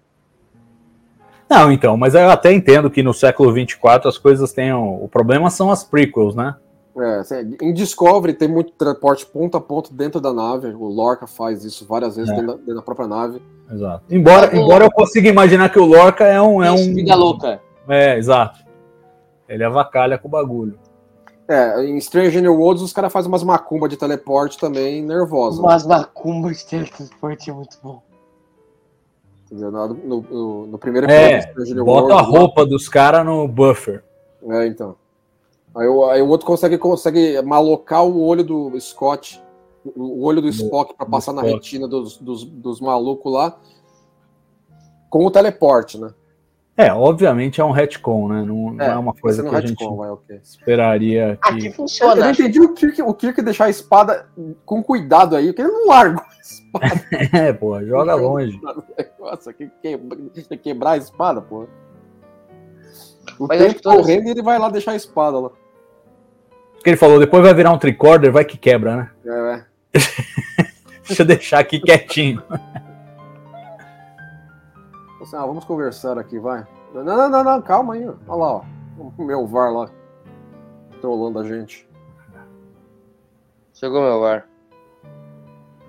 Não, 1.49 1.71
então, 1.71 1.97
mas 1.97 2.15
eu 2.15 2.29
até 2.29 2.51
entendo 2.53 2.89
que 2.89 3.03
no 3.03 3.13
século 3.13 3.51
24 3.51 4.07
as 4.09 4.17
coisas 4.17 4.51
tenham. 4.53 5.03
O 5.03 5.07
problema 5.07 5.49
são 5.49 5.71
as 5.71 5.84
prequels, 5.84 6.36
né? 6.36 6.55
É, 6.95 7.15
assim, 7.15 7.57
em 7.61 7.73
Discovery 7.73 8.34
tem 8.34 8.47
muito 8.47 8.71
transporte 8.73 9.25
ponto 9.25 9.57
a 9.57 9.61
ponto 9.61 9.93
dentro 9.93 10.21
da 10.21 10.31
nave. 10.31 10.67
O 10.67 10.86
Lorca 10.86 11.25
faz 11.25 11.63
isso 11.63 11.86
várias 11.88 12.15
vezes 12.15 12.31
é. 12.31 12.36
dentro, 12.36 12.47
da, 12.47 12.57
dentro, 12.57 12.75
da, 12.75 12.81
própria 12.81 13.07
nave. 13.07 13.41
Exato. 13.71 14.03
Embora, 14.09 14.55
é, 14.55 14.59
embora 14.59 14.86
eu 14.86 14.91
consiga 14.91 15.27
imaginar 15.27 15.69
que 15.69 15.79
o 15.79 15.86
Lorca 15.86 16.23
é 16.25 16.41
um. 16.41 16.63
É 16.63 16.71
um 16.71 16.93
vida 16.93 17.15
louca. 17.15 17.59
É, 17.89 18.17
exato. 18.17 18.59
Ele 19.49 19.63
avacalha 19.63 20.17
com 20.17 20.27
o 20.27 20.31
bagulho. 20.31 20.77
É, 21.47 21.83
em 21.83 21.97
Strange 21.97 22.39
New 22.39 22.55
Worlds 22.55 22.81
os 22.81 22.93
caras 22.93 23.11
fazem 23.11 23.29
umas 23.29 23.43
macumba 23.43 23.89
de 23.89 23.97
teleporte 23.97 24.57
também 24.57 25.01
nervosa. 25.01 25.61
Umas 25.61 25.85
né? 25.85 25.97
macumbas 25.97 26.59
de 26.59 26.65
teleporte 26.65 27.49
é 27.49 27.53
muito 27.53 27.77
bom. 27.83 28.01
Entendeu? 29.45 29.71
No, 29.71 29.87
no, 29.87 30.67
no 30.67 30.77
primeiro 30.77 31.09
é, 31.11 31.53
New 31.55 31.85
bota 31.85 32.07
Worlds, 32.07 32.17
a 32.17 32.21
roupa 32.21 32.61
lá. 32.61 32.67
dos 32.67 32.87
caras 32.87 33.25
no 33.25 33.47
buffer. 33.47 34.03
É, 34.49 34.67
então. 34.67 34.95
Aí, 35.75 35.87
aí, 36.11 36.21
o 36.21 36.27
outro 36.27 36.45
consegue, 36.45 36.77
consegue 36.77 37.41
malocar 37.41 38.05
o 38.05 38.23
olho 38.23 38.43
do 38.43 38.79
Scott, 38.79 39.41
o 39.95 40.23
olho 40.23 40.41
do 40.41 40.47
Spock 40.47 40.95
para 40.95 41.05
passar 41.05 41.33
na 41.33 41.41
retina 41.41 41.87
dos, 41.87 42.17
dos, 42.17 42.43
dos 42.45 42.79
malucos 42.79 43.33
lá 43.33 43.57
com 45.13 45.25
o 45.25 45.31
teleporte, 45.31 45.99
né? 45.99 46.11
É, 46.76 46.91
obviamente 46.91 47.61
é 47.61 47.63
um 47.63 47.69
retcon, 47.69 48.30
né? 48.30 48.43
Não 48.43 48.69
é, 48.69 48.88
não 48.88 48.93
é 48.93 48.97
uma 48.97 49.13
coisa 49.13 49.47
que 49.47 49.55
a 49.55 49.61
gente 49.61 49.86
vai, 49.95 50.09
okay. 50.09 50.38
esperaria 50.38 51.38
que... 51.43 51.53
Aqui 51.53 51.71
funciona. 51.71 52.15
Eu 52.15 52.24
não 52.26 52.32
entendi 52.32 52.59
o 52.59 52.74
Kirk, 52.74 53.01
o 53.03 53.13
Kirk 53.13 53.41
deixar 53.43 53.65
a 53.65 53.69
espada 53.69 54.28
com 54.65 54.82
cuidado 54.82 55.36
aí, 55.36 55.47
porque 55.47 55.61
ele 55.61 55.71
não 55.71 55.88
larga 55.88 56.19
a 56.21 56.41
espada. 56.41 57.07
é, 57.38 57.53
pô, 57.53 57.80
joga 57.84 58.15
longe. 58.15 58.59
Nossa, 59.19 59.53
que, 59.53 59.69
que, 59.82 60.57
quebrar 60.57 60.91
a 60.91 60.97
espada, 60.97 61.41
pô. 61.41 61.67
O 63.39 63.47
Mas 63.47 63.61
tempo 63.61 63.84
correndo 63.84 64.28
e 64.28 64.32
ele 64.32 64.41
vai 64.41 64.57
lá 64.57 64.67
deixar 64.69 64.91
a 64.91 64.95
espada 64.95 65.39
lá. 65.39 65.51
que 66.84 66.89
ele 66.89 66.97
falou, 66.97 67.19
depois 67.19 67.43
vai 67.43 67.53
virar 67.53 67.71
um 67.71 67.78
tricorder, 67.78 68.32
vai 68.32 68.45
que 68.45 68.57
quebra, 68.57 68.97
né? 68.97 69.11
É, 69.26 69.55
é. 69.55 69.99
Deixa 71.07 71.21
eu 71.21 71.28
deixar 71.28 71.59
aqui 71.59 71.80
quietinho. 71.80 72.41
Assim, 75.34 75.36
ah, 75.36 75.45
vamos 75.47 75.65
conversar 75.65 76.19
aqui, 76.19 76.38
vai. 76.38 76.65
Não, 76.93 77.03
não, 77.03 77.27
não, 77.27 77.43
não, 77.43 77.61
calma 77.61 77.95
aí. 77.95 78.07
Olha 78.07 78.15
lá, 78.27 78.53
ó. 78.53 78.63
O 79.17 79.23
meu 79.23 79.47
VAR 79.47 79.73
lá. 79.73 79.89
Trolando 81.01 81.39
a 81.39 81.43
gente. 81.43 81.89
Chegou 83.73 84.03
meu 84.03 84.19
VAR. 84.19 84.47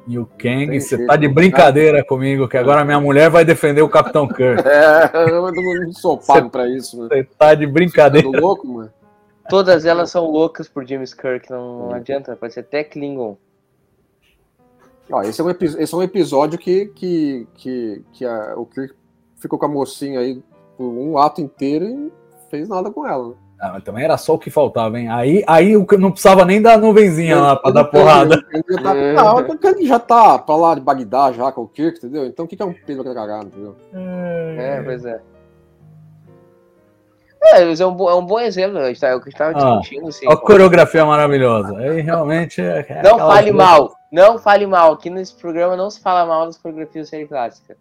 E 0.06 0.18
o 0.18 0.26
Kang, 0.38 0.80
você 0.80 1.06
tá 1.06 1.16
de 1.16 1.28
brincadeira 1.28 2.02
comigo, 2.04 2.48
que 2.48 2.56
agora 2.56 2.84
minha 2.84 3.00
mulher 3.00 3.28
vai 3.28 3.44
defender 3.44 3.82
o 3.82 3.88
Capitão 3.88 4.26
Kirk. 4.26 4.62
É, 4.66 5.10
eu 5.30 5.52
não 5.52 5.92
sou 5.92 6.16
pago 6.16 6.48
pra 6.48 6.66
isso, 6.66 7.02
né? 7.02 7.08
Você 7.08 7.24
tá 7.38 7.54
de 7.54 7.66
brincadeira. 7.66 8.30
Tá 8.30 8.38
louco, 8.38 8.66
mano? 8.66 8.92
Todas 9.48 9.84
elas 9.84 10.10
são 10.10 10.30
loucas 10.30 10.68
por 10.68 10.86
James 10.86 11.12
Kirk, 11.12 11.50
não, 11.50 11.88
não 11.88 11.94
adianta, 11.94 12.34
pode 12.34 12.54
ser 12.54 12.60
até 12.60 12.82
Klingon. 12.82 13.36
Ó, 15.10 15.22
esse, 15.22 15.38
é 15.40 15.44
um, 15.44 15.50
esse 15.50 15.94
é 15.94 15.96
um 15.96 16.02
episódio 16.02 16.58
que, 16.58 16.86
que, 16.86 17.46
que, 17.54 18.04
que 18.12 18.24
a, 18.24 18.54
o 18.56 18.64
Kirk 18.64 18.94
ficou 19.44 19.58
com 19.58 19.66
a 19.66 19.68
mocinha 19.68 20.20
aí 20.20 20.42
por 20.76 20.86
um 20.86 21.18
ato 21.18 21.40
inteiro 21.40 21.84
e 21.84 22.12
fez 22.50 22.68
nada 22.68 22.90
com 22.90 23.06
ela. 23.06 23.28
Né? 23.28 23.34
Ah, 23.60 23.80
também 23.80 24.04
era 24.04 24.16
só 24.16 24.34
o 24.34 24.38
que 24.38 24.50
faltava, 24.50 24.98
hein? 24.98 25.08
Aí, 25.08 25.44
aí 25.46 25.72
não 25.98 26.10
precisava 26.10 26.44
nem 26.44 26.60
da 26.60 26.76
nuvenzinha 26.76 27.38
lá 27.40 27.56
pra 27.56 27.70
dar 27.70 27.84
porrada. 27.84 28.34
Ele, 28.52 28.64
ele 28.68 28.82
tá, 28.82 28.96
é. 28.96 29.12
Não, 29.12 29.38
ele 29.38 29.86
já 29.86 29.98
tá 29.98 30.38
pra 30.38 30.56
lá 30.56 30.74
de 30.74 30.80
Bagdá 30.80 31.32
já 31.32 31.52
com 31.52 31.62
o 31.62 31.68
Kirk, 31.68 31.98
entendeu? 31.98 32.26
Então 32.26 32.44
o 32.44 32.48
que, 32.48 32.56
que 32.56 32.62
é 32.62 32.66
um 32.66 32.72
pelo 32.72 33.04
que 33.04 33.14
cagado, 33.14 33.46
entendeu? 33.46 33.76
É, 34.58 34.82
pois 34.82 35.04
é. 35.04 35.20
É, 37.42 37.64
mas 37.64 37.80
é 37.80 37.86
um, 37.86 37.94
bom, 37.94 38.08
é 38.08 38.14
um 38.14 38.24
bom 38.24 38.40
exemplo, 38.40 38.78
é 38.78 39.14
o 39.14 39.20
que 39.20 39.28
estava 39.28 39.50
ah, 39.50 39.78
discutindo. 39.78 40.08
Assim, 40.08 40.26
a 40.26 40.36
coreografia 40.36 41.04
maravilhosa. 41.04 41.76
Aí 41.76 42.00
realmente. 42.00 42.60
É, 42.60 42.84
é 42.88 43.02
não 43.02 43.18
fale 43.18 43.52
coisa... 43.52 43.66
mal, 43.66 43.94
não 44.10 44.38
fale 44.38 44.66
mal. 44.66 44.92
Aqui 44.94 45.10
nesse 45.10 45.34
programa 45.34 45.76
não 45.76 45.90
se 45.90 46.00
fala 46.00 46.26
mal 46.26 46.46
das 46.46 46.56
coreografias 46.56 47.06
da 47.06 47.10
série 47.10 47.26
clássica. 47.26 47.76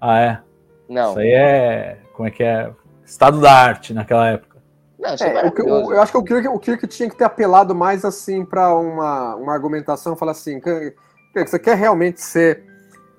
Ah, 0.00 0.20
é? 0.20 0.47
Não. 0.88 1.10
Isso 1.10 1.20
aí 1.20 1.30
é. 1.30 1.98
Como 2.12 2.28
é 2.28 2.30
que 2.30 2.42
é? 2.42 2.70
Estado 3.04 3.40
da 3.40 3.52
arte 3.52 3.94
naquela 3.94 4.28
época. 4.28 4.58
Não, 4.98 5.10
é, 5.10 5.46
o, 5.46 5.86
o, 5.86 5.92
eu 5.94 6.02
acho 6.02 6.10
que 6.10 6.18
o 6.18 6.24
Kirk, 6.24 6.48
o 6.48 6.58
Kirk 6.58 6.86
tinha 6.88 7.08
que 7.08 7.16
ter 7.16 7.24
apelado 7.24 7.74
mais 7.74 8.04
assim 8.04 8.44
para 8.44 8.74
uma, 8.74 9.36
uma 9.36 9.52
argumentação, 9.52 10.16
falar 10.16 10.32
assim, 10.32 10.60
você 11.34 11.58
quer 11.58 11.76
realmente 11.76 12.20
ser 12.20 12.64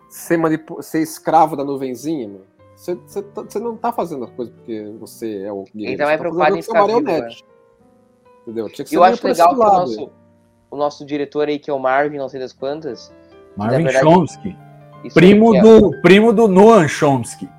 ser, 0.09 0.37
manipu 0.37 0.81
ser 0.81 1.01
escravo 1.01 1.55
da 1.55 1.63
nuvenzinha, 1.63 2.27
mano? 2.27 2.45
Você, 2.75 2.95
você, 2.95 3.21
tá, 3.21 3.43
você, 3.43 3.59
não 3.59 3.75
tá 3.75 3.91
fazendo 3.91 4.23
as 4.23 4.31
coisas 4.31 4.53
porque 4.55 4.91
você 4.99 5.43
é 5.43 5.51
o 5.51 5.65
guerreiro. 5.75 5.93
Então 5.93 6.05
vai 6.07 6.17
tá 6.17 6.21
preocupado 6.21 6.57
em 6.57 6.61
ficar 6.61 6.85
vivo, 6.85 7.01
né? 7.01 7.29
Entendeu? 8.41 8.69
Tinha 8.69 8.85
que 8.85 8.89
ser 8.89 8.97
eu 8.97 9.03
acho 9.03 9.27
legal 9.27 9.49
que 9.49 9.55
o 9.55 9.57
nosso, 9.57 10.11
o 10.71 10.77
nosso 10.77 11.05
diretor 11.05 11.47
aí, 11.47 11.59
que 11.59 11.69
é 11.69 11.73
o 11.73 11.79
Marvin, 11.79 12.17
não 12.17 12.29
sei 12.29 12.39
das 12.39 12.53
quantas. 12.53 13.13
Marvin 13.55 13.83
verdade, 13.83 14.05
Chomsky. 14.05 14.57
Primo 15.13 15.55
é 15.55 15.61
do, 15.61 16.01
primo 16.01 16.33
do 16.33 16.47
Noam 16.47 16.87
Chomsky, 16.87 17.49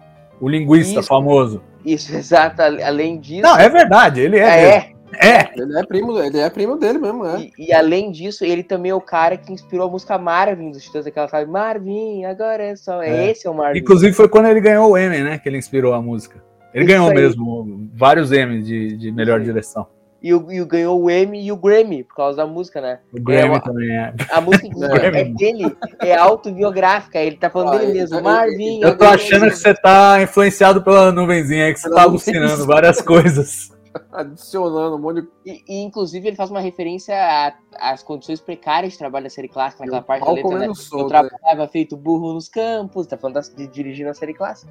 o 0.41 0.49
linguista 0.49 1.01
isso, 1.01 1.09
famoso. 1.09 1.63
Isso, 1.85 2.13
exato. 2.17 2.63
Além 2.63 3.19
disso. 3.21 3.43
Não, 3.43 3.57
é 3.59 3.69
verdade, 3.69 4.21
ele 4.21 4.39
é. 4.39 4.65
É, 4.77 4.93
É! 5.21 5.51
Ele 5.61 5.77
é 5.77 5.85
primo, 5.85 6.19
ele 6.21 6.39
é 6.39 6.49
primo 6.49 6.77
dele 6.77 6.99
mesmo, 6.99 7.27
é. 7.27 7.41
E, 7.59 7.69
e 7.69 7.73
além 7.73 8.11
disso, 8.13 8.45
ele 8.45 8.63
também 8.63 8.93
é 8.93 8.95
o 8.95 9.01
cara 9.01 9.37
que 9.37 9.53
inspirou 9.53 9.89
a 9.89 9.91
música 9.91 10.17
Marvin 10.17 10.71
dos 10.71 10.85
Titãs, 10.85 11.05
aquela 11.07 11.27
sabe, 11.29 11.51
Marvin, 11.51 12.25
agora 12.25 12.63
é 12.63 12.77
só. 12.77 13.03
É, 13.03 13.27
É. 13.27 13.31
esse 13.31 13.47
é 13.47 13.51
o 13.51 13.55
Marvin. 13.55 13.81
Inclusive 13.81 14.13
foi 14.13 14.29
quando 14.29 14.47
ele 14.47 14.61
ganhou 14.61 14.91
o 14.93 14.97
Emmy, 14.99 15.19
né? 15.19 15.39
Que 15.39 15.49
ele 15.49 15.59
inspirou 15.59 15.95
a 15.95 16.01
música. 16.01 16.43
Ele 16.73 16.85
Isso 16.85 16.93
ganhou 16.95 17.09
aí. 17.09 17.15
mesmo 17.15 17.91
vários 17.95 18.31
Emmys 18.31 18.65
de, 18.65 18.97
de 18.97 19.11
melhor 19.11 19.41
direção. 19.41 19.87
E, 20.23 20.35
o, 20.35 20.53
e 20.53 20.61
o 20.61 20.67
ganhou 20.67 21.01
o 21.03 21.11
Emmy 21.11 21.43
e 21.43 21.51
o 21.51 21.57
Grammy, 21.57 22.05
por 22.05 22.15
causa 22.17 22.37
da 22.37 22.47
música, 22.47 22.81
né? 22.81 23.01
O 23.13 23.21
Grammy 23.21 23.55
É, 23.57 23.61
também 23.61 23.91
é. 23.97 24.15
A 24.31 24.41
música 24.41 24.67
inclusive, 24.69 24.93
Grammy. 24.99 25.19
é 25.19 25.25
dele, 25.25 25.77
é 26.01 26.15
autobiográfica, 26.17 27.19
ele 27.19 27.37
tá 27.37 27.49
falando 27.49 27.69
Ah, 27.75 27.79
dele 27.79 27.93
ele- 27.93 27.99
mesmo. 28.01 28.17
ele- 28.17 28.23
Marvin. 28.25 28.81
Eu 28.83 28.99
tô 28.99 29.05
achando 29.07 29.47
é 29.47 29.51
que 29.51 29.57
você 29.57 29.73
tá 29.75 30.21
influenciado 30.23 30.83
pela 30.83 31.11
nuvenzinha 31.11 31.65
aí, 31.67 31.73
que 31.73 31.81
você 31.81 31.91
tá 31.91 32.03
alucinando 32.03 32.67
várias 32.67 33.01
coisas. 33.01 33.71
Adicionando 34.13 34.95
um 34.97 34.99
monte 35.01 35.23
de. 35.23 35.29
E, 35.45 35.65
e, 35.69 35.83
inclusive 35.83 36.29
ele 36.29 36.37
faz 36.37 36.49
uma 36.51 36.61
referência 36.61 37.15
às 37.79 38.03
condições 38.03 38.41
precárias 38.41 38.93
de 38.93 38.99
trabalho 38.99 39.25
da 39.25 39.31
série 39.31 39.49
clássica, 39.49 39.85
naquela 39.85 40.03
parte 40.03 40.25
da 40.25 40.31
letra, 40.33 40.49
né? 40.49 40.55
comendo 40.55 40.71
Eu 40.71 40.75
solto, 40.77 41.15
é. 41.15 41.19
trabalhava 41.29 41.67
feito 41.67 41.97
burro 41.97 42.33
nos 42.35 42.49
campos, 42.49 43.07
tá 43.07 43.17
falando 43.17 43.41
de 43.57 43.67
dirigir 43.67 44.07
na 44.07 44.15
série 44.15 44.35
clássica. 44.35 44.71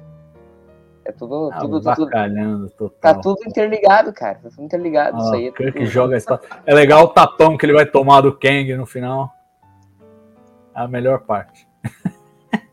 É 1.04 1.12
tudo, 1.12 1.50
Ah, 1.52 1.58
tudo, 1.60 1.80
tudo, 1.80 2.04
Bacalhando 2.04 2.68
total. 2.70 3.14
tá 3.14 3.20
tudo 3.20 3.38
interligado, 3.46 4.12
cara. 4.12 4.34
Tá 4.42 4.50
tudo 4.50 4.62
interligado. 4.62 5.16
Ah, 5.16 5.20
isso 5.20 5.34
aí 5.34 5.46
é 5.48 5.52
Kirk 5.52 5.78
tudo- 5.78 5.86
joga 5.86 6.14
a 6.14 6.18
espada. 6.18 6.42
É 6.66 6.74
legal 6.74 7.04
o 7.04 7.08
tapão 7.08 7.56
que 7.56 7.64
ele 7.66 7.72
vai 7.72 7.86
tomar 7.86 8.20
do 8.20 8.36
Kang 8.36 8.76
no 8.76 8.84
final. 8.86 9.30
É 10.74 10.80
a 10.80 10.88
melhor 10.88 11.20
parte. 11.20 11.66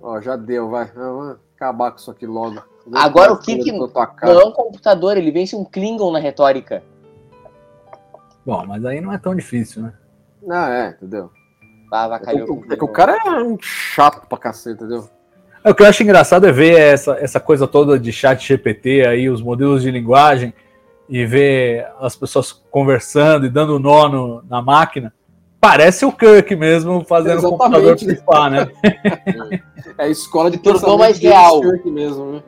Ó, 0.00 0.20
já 0.20 0.36
deu, 0.36 0.68
vai. 0.68 0.86
Vamos 0.92 1.36
acabar 1.56 1.90
com 1.90 1.96
isso 1.96 2.10
aqui 2.10 2.26
logo. 2.26 2.62
Agora 2.94 3.32
o 3.32 3.38
Kirk. 3.38 3.70
Não 3.72 4.40
é 4.40 4.44
um 4.44 4.52
computador, 4.52 5.16
ele 5.16 5.30
vence 5.30 5.56
um 5.56 5.64
Klingon 5.64 6.12
na 6.12 6.18
retórica. 6.18 6.82
Bom, 8.46 8.64
mas 8.66 8.84
aí 8.84 9.00
não 9.00 9.12
é 9.12 9.18
tão 9.18 9.34
difícil, 9.34 9.82
né? 9.82 9.92
Ah, 10.50 10.70
é, 10.70 10.88
entendeu? 10.90 11.30
Ah, 11.92 12.20
É 12.22 12.34
que, 12.44 12.50
o- 12.50 12.64
é 12.72 12.76
que 12.76 12.84
o 12.84 12.88
cara 12.88 13.16
é 13.26 13.30
um 13.42 13.58
chato 13.60 14.26
pra 14.26 14.38
cacete, 14.38 14.76
entendeu? 14.82 15.08
É, 15.64 15.70
O 15.70 15.74
que 15.74 15.82
eu 15.82 15.86
acho 15.86 16.02
engraçado 16.02 16.46
é 16.46 16.52
ver 16.52 16.78
essa, 16.78 17.12
essa 17.20 17.40
coisa 17.40 17.66
toda 17.66 17.98
de 17.98 18.12
chat 18.12 18.46
GPT 18.46 19.06
aí, 19.06 19.28
os 19.28 19.42
modelos 19.42 19.82
de 19.82 19.90
linguagem, 19.90 20.52
e 21.08 21.24
ver 21.24 21.86
as 22.00 22.14
pessoas 22.16 22.52
conversando 22.70 23.46
e 23.46 23.48
dando 23.50 23.78
nó 23.78 24.08
no- 24.08 24.42
na 24.48 24.60
máquina. 24.60 25.12
Parece 25.60 26.04
o 26.04 26.12
Kirk 26.12 26.54
mesmo 26.54 27.02
fazendo 27.04 27.38
o 27.38 27.50
computador 27.50 27.94
Exatamente. 27.96 28.06
tripar, 28.16 28.50
né? 28.50 28.68
É 29.98 30.04
a 30.04 30.08
escola 30.08 30.50
de 30.50 30.58
pensamento 30.58 30.98
mais 30.98 31.18
real. 31.18 31.60
Kirk 31.60 31.90
mesmo, 31.90 32.32
né? 32.32 32.42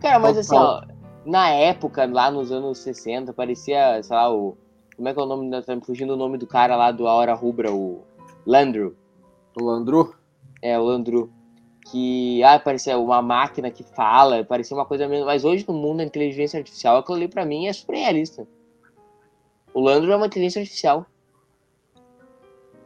Cara, 0.00 0.18
mas 0.18 0.36
assim, 0.38 0.56
ó, 0.56 0.82
na 1.24 1.50
época, 1.50 2.04
lá 2.10 2.30
nos 2.30 2.50
anos 2.50 2.78
60, 2.78 3.32
parecia, 3.32 4.02
sei 4.02 4.16
lá, 4.16 4.32
o. 4.32 4.56
Como 4.96 5.08
é 5.08 5.14
que 5.14 5.20
é 5.20 5.22
o 5.22 5.26
nome? 5.26 5.50
da- 5.50 5.62
Tá 5.62 5.74
me 5.76 5.82
fugindo 5.84 6.14
o 6.14 6.16
nome 6.16 6.36
do 6.38 6.46
cara 6.46 6.74
lá 6.76 6.90
do 6.90 7.06
A 7.06 7.12
Hora 7.14 7.34
Rubra, 7.34 7.70
o 7.72 8.02
Landru. 8.46 8.96
O 9.60 9.64
Landru. 9.64 10.14
É, 10.62 10.78
o 10.78 10.82
Landru. 10.82 11.30
Que, 11.90 12.42
ah, 12.42 12.58
parecia 12.58 12.98
uma 12.98 13.20
máquina 13.20 13.70
que 13.70 13.82
fala, 13.84 14.42
parecia 14.44 14.76
uma 14.76 14.86
coisa 14.86 15.06
mesmo. 15.06 15.26
Mas 15.26 15.44
hoje, 15.44 15.64
no 15.68 15.74
mundo 15.74 15.98
da 15.98 16.04
inteligência 16.04 16.58
artificial, 16.58 16.96
aquilo 16.96 17.16
ali 17.16 17.28
pra 17.28 17.44
mim 17.44 17.66
é 17.66 17.72
super 17.72 17.94
realista. 17.96 18.46
O 19.72 19.80
Landru 19.80 20.10
é 20.12 20.16
uma 20.16 20.26
inteligência 20.26 20.60
artificial. 20.60 21.04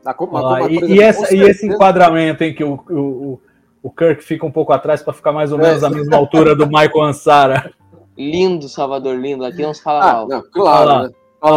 Ah, 0.04 0.14
Ah, 0.54 0.70
e, 0.70 0.94
e 0.96 1.02
essa- 1.02 1.34
e 1.34 1.40
esse 1.42 1.66
enquadramento 1.66 2.42
em 2.42 2.54
que 2.54 2.64
o, 2.64 2.74
o, 2.88 3.40
o- 3.82 3.90
Kirk 3.90 4.22
fica 4.24 4.46
um 4.46 4.50
pouco 4.50 4.72
atrás 4.72 5.02
para 5.02 5.12
ficar 5.12 5.32
mais 5.32 5.52
ou 5.52 5.58
menos 5.58 5.84
à 5.84 5.90
mesma 5.90 6.16
altura 6.16 6.54
do 6.56 6.66
Michael 6.66 7.02
Ansara. 7.02 7.72
Lindo, 8.16 8.68
Salvador, 8.68 9.16
lindo. 9.16 9.44
Aqui 9.44 9.62
não 9.62 9.74
se 9.74 9.82
fala 9.82 10.00
Ah, 10.02 10.12
mal. 10.14 10.28
não, 10.28 10.42
claro, 10.50 10.90
Olha 10.90 10.98
lá. 11.02 11.08
né? 11.08 11.14
Olha 11.40 11.54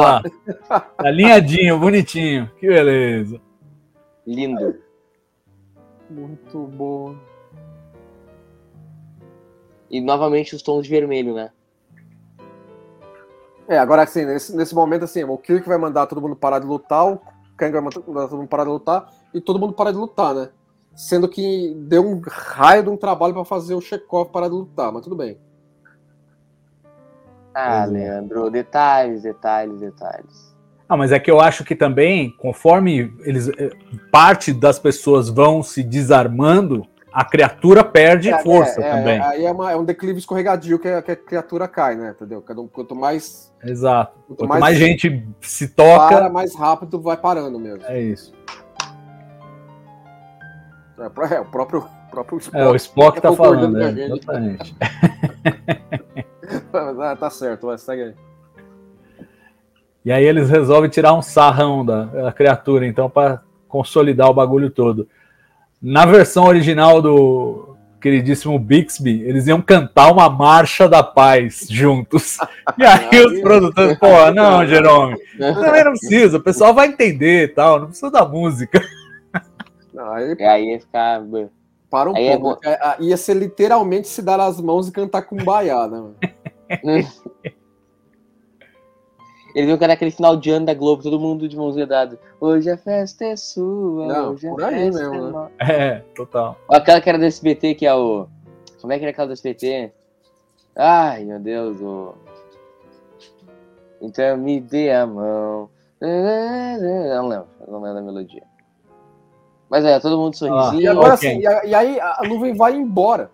lá. 0.70 0.92
Alinhadinho, 1.00 1.80
bonitinho. 1.80 2.52
Que 2.60 2.68
beleza. 2.68 3.40
Lindo. 4.28 4.76
Muito 6.10 6.60
bom. 6.68 7.16
E 9.92 10.00
novamente 10.00 10.56
os 10.56 10.62
tons 10.62 10.84
de 10.84 10.90
vermelho, 10.90 11.36
né? 11.36 11.52
É, 13.68 13.78
agora 13.78 14.04
assim, 14.04 14.26
nesse, 14.26 14.56
nesse 14.56 14.74
momento, 14.74 15.04
assim, 15.04 15.24
o 15.24 15.38
Kirk 15.38 15.68
vai 15.68 15.78
mandar 15.78 16.08
todo 16.08 16.22
mundo 16.22 16.36
parar 16.36 16.60
de 16.60 16.66
lutar, 16.66 17.06
o 17.06 17.22
Kang 17.58 17.72
vai 17.72 17.82
mandar 17.82 18.02
todo 18.02 18.38
mundo 18.38 18.48
parar 18.48 18.64
de 18.64 18.70
lutar, 18.70 19.14
e 19.34 19.42
todo 19.42 19.60
mundo 19.60 19.74
parar 19.74 19.92
de 19.92 19.98
lutar, 19.98 20.34
né? 20.34 20.50
Sendo 20.96 21.28
que 21.28 21.74
deu 21.88 22.06
um 22.06 22.22
raio 22.26 22.84
de 22.84 22.90
um 22.90 22.98
trabalho 22.98 23.34
pra 23.34 23.46
fazer 23.46 23.76
o 23.76 23.82
Chekhov 23.82 24.30
parar 24.30 24.48
de 24.48 24.56
lutar, 24.56 24.92
mas 24.92 25.04
tudo 25.04 25.16
bem. 25.16 25.38
Ah, 27.54 27.84
é. 27.84 27.86
Leandro, 27.86 28.50
detalhes, 28.50 29.24
detalhes, 29.24 29.80
detalhes. 29.80 30.56
Ah, 30.88 30.98
mas 30.98 31.14
é 31.14 31.20
que 31.20 31.32
eu 31.32 31.40
acho 31.40 31.64
que 31.64 31.76
também, 31.76 32.32
conforme 32.38 33.14
eles 33.22 33.48
eh, 33.58 33.72
parte 34.12 34.52
das 34.52 34.78
pessoas 34.78 35.30
vão 35.30 35.64
se 35.64 35.84
desarmando, 35.84 36.86
a 37.12 37.26
criatura 37.26 37.84
perde 37.84 38.30
É, 38.30 38.40
força 38.40 38.82
é, 38.82 38.84
é, 38.88 38.92
também. 38.92 39.22
Aí 39.22 39.46
é, 39.46 39.52
uma- 39.52 39.72
é 39.72 39.76
um 39.76 39.84
declive 39.84 40.20
escorregadio 40.20 40.80
que 40.80 40.88
a, 40.88 41.02
que 41.02 41.12
a 41.12 41.16
criatura 41.16 41.68
cai, 41.68 41.96
né? 41.96 42.12
Entendeu? 42.12 42.44
Quanto 42.72 42.96
mais 42.96 43.54
Exato. 43.64 44.14
quanto 44.28 44.40
Quanto 44.40 44.50
mais 44.50 44.62
mais 44.62 44.78
gente 44.78 45.28
se 45.42 45.68
para, 45.68 46.10
toca, 46.10 46.30
mais 46.30 46.56
rápido 46.56 47.02
vai 47.02 47.18
parando 47.18 47.60
mesmo. 47.60 47.84
é 47.86 48.00
isso. 48.02 48.34
É, 50.98 51.36
é, 51.36 51.40
o 51.40 51.46
próprio, 51.46 51.86
próprio 52.12 52.40
É, 52.54 52.68
o 52.68 52.76
Spock 52.76 53.20
tá 53.20 53.30
concordando 53.30 53.78
falando, 53.78 54.00
é, 54.00 54.08
gente. 54.08 54.12
exatamente. 54.14 54.76
Ah, 56.74 57.16
tá 57.16 57.30
certo, 57.30 57.68
vai, 57.68 57.78
segue 57.78 58.04
aí. 58.04 58.14
E 60.04 60.12
aí 60.12 60.24
eles 60.24 60.50
resolvem 60.50 60.90
tirar 60.90 61.14
um 61.14 61.22
sarrão 61.22 61.86
da, 61.86 62.06
da 62.06 62.32
criatura, 62.34 62.86
então, 62.86 63.10
para 63.10 63.42
consolidar 63.68 64.30
o 64.30 64.34
bagulho 64.34 64.70
todo. 64.70 65.08
Na 65.82 66.06
versão 66.06 66.46
original 66.46 67.02
do 67.02 67.76
queridíssimo 68.00 68.58
Bixby, 68.58 69.22
eles 69.24 69.48
iam 69.48 69.62
cantar 69.62 70.12
uma 70.12 70.30
marcha 70.30 70.88
da 70.90 71.04
paz 71.04 71.68
juntos. 71.70 72.38
E 72.78 72.86
aí 72.86 73.26
os 73.26 73.42
produtores, 73.42 74.00
pô, 74.00 74.32
não, 74.34 74.66
Jerome, 74.66 75.18
também 75.38 75.84
não 75.84 75.92
precisa, 75.92 76.38
o 76.38 76.42
pessoal 76.42 76.74
vai 76.74 76.88
entender 76.88 77.44
e 77.44 77.48
tal, 77.50 77.80
não 77.80 77.88
precisa 77.88 78.10
da 78.10 78.26
música. 78.26 78.82
Não, 79.94 80.14
aí 80.14 80.36
E 80.40 80.44
aí 80.44 80.72
ia 80.72 80.80
ficar. 80.80 81.22
para 81.90 82.10
um 82.10 82.16
Aí 82.16 82.28
é 82.28 82.38
pouco. 82.38 82.62
É, 82.66 82.96
Ia 83.00 83.18
ser 83.18 83.34
literalmente 83.36 84.08
se 84.08 84.22
dar 84.22 84.40
as 84.40 84.62
mãos 84.62 84.88
e 84.88 84.92
cantar 84.92 85.24
com 85.24 85.36
baiá, 85.36 85.88
né? 85.88 86.02
Eles 89.56 89.70
iam 89.70 89.78
cantar 89.78 89.94
aquele 89.94 90.12
final 90.12 90.36
de 90.38 90.50
ano 90.50 90.66
da 90.66 90.74
Globo, 90.74 91.04
todo 91.04 91.20
mundo 91.20 91.48
de 91.48 91.58
mãozinha 91.58 91.86
dada. 91.86 92.18
Hoje 92.40 92.70
a 92.70 92.78
festa 92.78 93.26
é 93.26 93.36
sua. 93.36 94.08
Não, 94.08 94.32
hoje 94.32 94.48
a 94.48 94.52
por 94.52 94.64
aí 94.64 94.76
festa 94.92 95.10
mesmo, 95.12 95.28
é 95.28 95.32
né? 95.32 95.52
É, 95.60 96.00
total. 96.16 96.58
Aquela 96.70 97.02
que 97.02 97.10
era 97.10 97.18
do 97.18 97.26
SBT, 97.26 97.76
que 97.76 97.86
é 97.86 97.94
o. 97.94 98.28
Como 98.80 98.94
é 98.94 98.98
que 98.98 99.04
era 99.04 99.12
aquela 99.12 99.28
do 99.28 99.34
SBT? 99.34 99.92
Ai, 100.76 101.26
meu 101.26 101.40
Deus, 101.40 101.80
o. 101.82 102.14
Então 104.02 104.38
me 104.38 104.60
dê 104.60 104.92
a 104.92 105.06
mão. 105.06 105.70
Não 106.02 107.28
lembro, 107.28 107.48
não 107.68 107.82
lembro 107.82 107.94
da 107.96 108.02
melodia. 108.02 108.44
Mas 109.70 109.86
é, 109.86 110.00
todo 110.00 110.18
mundo 110.18 110.34
E 110.34 110.38
sorrisinho. 110.38 110.92
agora 110.92 111.14
ok. 111.14 111.30
assim, 111.30 111.40
e, 111.42 111.48
a- 111.48 111.66
e 111.66 111.76
aí 111.76 112.00
a 112.00 112.18
a 112.20 112.28
nuvem 112.28 112.54
vai 112.56 112.74
embora. 112.76 113.32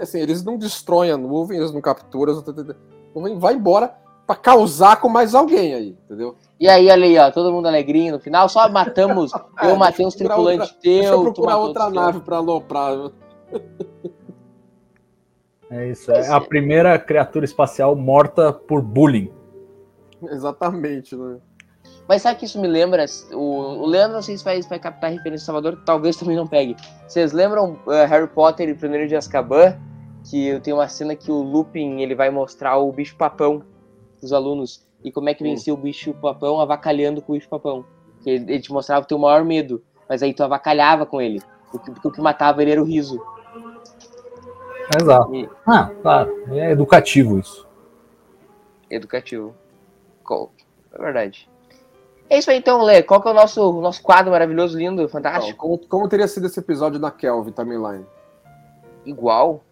Assim, 0.00 0.18
eles 0.20 0.42
não 0.42 0.56
destroem 0.56 1.10
a 1.10 1.16
nuvem, 1.16 1.58
eles 1.58 1.72
não 1.72 1.80
capturam, 1.80 2.32
a 2.38 3.18
nuvem 3.18 3.38
vai 3.38 3.54
embora 3.54 3.94
pra 4.26 4.36
causar 4.36 5.00
com 5.00 5.08
mais 5.08 5.34
alguém 5.34 5.74
aí, 5.74 5.96
entendeu? 6.04 6.36
E 6.58 6.68
aí, 6.68 6.90
aí, 6.90 7.18
ó, 7.18 7.30
todo 7.30 7.52
mundo 7.52 7.66
alegrinho 7.66 8.14
no 8.14 8.20
final, 8.20 8.48
só 8.48 8.68
matamos. 8.68 9.32
É, 9.60 9.70
eu 9.70 9.76
matei 9.76 10.04
uns 10.04 10.14
tripulantes 10.14 10.70
outra- 10.70 10.76
Deixa 10.82 11.08
eu 11.08 11.22
teu, 11.22 11.32
procurar 11.32 11.58
outra 11.58 11.90
nave 11.90 12.20
pra 12.20 12.36
aloprar. 12.38 12.96
viu? 12.96 13.12
É 15.70 15.88
isso. 15.88 16.10
É 16.12 16.28
a 16.30 16.40
primeira 16.40 16.98
criatura 16.98 17.44
espacial 17.44 17.94
morta 17.96 18.52
por 18.52 18.82
bullying. 18.82 19.32
Exatamente, 20.22 21.16
né? 21.16 21.38
Mas 22.08 22.22
sabe 22.22 22.38
que 22.38 22.44
isso 22.44 22.60
me 22.60 22.66
lembra? 22.68 23.04
O, 23.32 23.82
o 23.82 23.86
Leandro, 23.86 24.14
não 24.16 24.22
sei 24.22 24.36
se 24.36 24.44
vai, 24.44 24.60
vai 24.62 24.78
captar 24.78 25.10
a 25.10 25.12
referência 25.12 25.38
de 25.42 25.46
Salvador, 25.46 25.80
talvez 25.84 26.16
também 26.16 26.36
não 26.36 26.46
pegue. 26.46 26.76
Vocês 27.06 27.32
lembram 27.32 27.78
uh, 27.86 27.90
Harry 28.08 28.26
Potter 28.26 28.68
e 28.68 28.72
o 28.72 28.74
Prisioneiro 28.74 29.08
de 29.08 29.16
Azkaban? 29.16 29.78
Que 30.28 30.60
tem 30.60 30.72
uma 30.74 30.88
cena 30.88 31.16
que 31.16 31.30
o 31.32 31.42
Lupin 31.42 32.00
ele 32.00 32.14
vai 32.14 32.30
mostrar 32.30 32.76
o 32.78 32.92
bicho 32.92 33.16
papão 33.16 33.62
pros 34.22 34.32
alunos. 34.32 34.86
E 35.02 35.10
como 35.10 35.28
é 35.28 35.34
que 35.34 35.42
Hum. 35.42 35.48
vencia 35.48 35.74
o 35.74 35.76
bicho 35.76 36.14
papão 36.14 36.60
avacalhando 36.60 37.20
com 37.20 37.32
o 37.32 37.34
bicho 37.34 37.48
papão. 37.48 37.84
Que 38.22 38.30
ele, 38.30 38.60
te 38.60 38.72
mostrava 38.72 39.02
o 39.02 39.06
teu 39.08 39.18
maior 39.18 39.44
medo, 39.44 39.82
mas 40.08 40.22
aí 40.22 40.32
tu 40.32 40.44
avacalhava 40.44 41.04
com 41.04 41.20
ele. 41.20 41.42
Porque, 41.72 41.90
o 42.06 42.12
que 42.12 42.20
matava 42.20 42.62
ele 42.62 42.70
era 42.70 42.80
o 42.82 42.84
riso. 42.84 43.20
Exato. 45.00 45.34
E- 45.34 45.48
Ah, 45.66 45.90
claro. 46.02 46.44
É 46.52 46.70
educativo 46.70 47.38
isso. 47.38 47.66
educativo. 48.90 49.54
É 50.94 50.98
verdade. 51.02 51.48
É 52.30 52.38
isso 52.38 52.50
aí 52.50 52.58
então, 52.58 52.82
Lê. 52.82 53.02
Qual 53.02 53.20
que 53.20 53.28
é 53.28 53.30
o 53.30 53.34
nosso, 53.34 53.70
o 53.78 53.80
nosso 53.80 54.02
quadro 54.02 54.30
maravilhoso, 54.30 54.76
lindo, 54.78 55.00
Então, 55.02 55.08
fantástico? 55.08 55.58
como, 55.58 55.78
como 55.88 56.08
teria 56.08 56.28
sido 56.28 56.46
esse 56.46 56.60
episódio 56.60 57.00
na 57.00 57.10
Kelvin 57.10 57.52
Timeline? 57.52 58.06
Igual? 59.04 59.62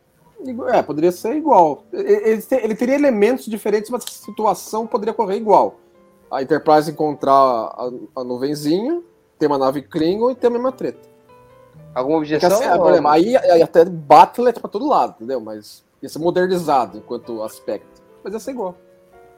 É, 0.73 0.83
poderia 0.83 1.13
ser 1.13 1.35
igual. 1.35 1.85
Ele, 1.93 2.43
ele, 2.51 2.75
teria 2.75 2.95
elementos 2.95 3.47
diferentes, 3.47 3.91
mas 3.91 4.05
a 4.05 4.11
situação 4.11 4.87
poderia 4.87 5.13
correr 5.13 5.37
igual. 5.37 5.77
A 6.31 6.43
Enterprise 6.43 6.91
encontrar 6.91 7.33
a, 7.33 7.91
a 8.17 8.25
nuvenzinha, 8.25 9.03
ter 9.39 9.47
uma 9.47 9.59
nave 9.59 9.83
Klingon 9.83 10.31
e 10.31 10.35
ter 10.35 10.47
a 10.47 10.51
mesma 10.51 10.73
treta. 10.73 11.09
Alguma 11.95 12.19
objeção? 12.19 12.51
Assim, 12.51 12.69
ou... 12.69 13.09
aí, 13.09 13.37
aí, 13.37 13.63
até 13.63 13.85
Battle 13.85 14.53
pra 14.53 14.69
todo 14.69 14.89
lado, 14.89 15.15
entendeu? 15.17 15.41
Mas 15.41 15.85
ia 16.03 16.09
ser 16.09 16.21
modernizado 16.21 16.99
enquanto 16.99 17.43
aspecto. 17.43 18.01
Mas 18.23 18.33
ia 18.33 18.41
ser 18.41 18.53
igual. 18.53 18.77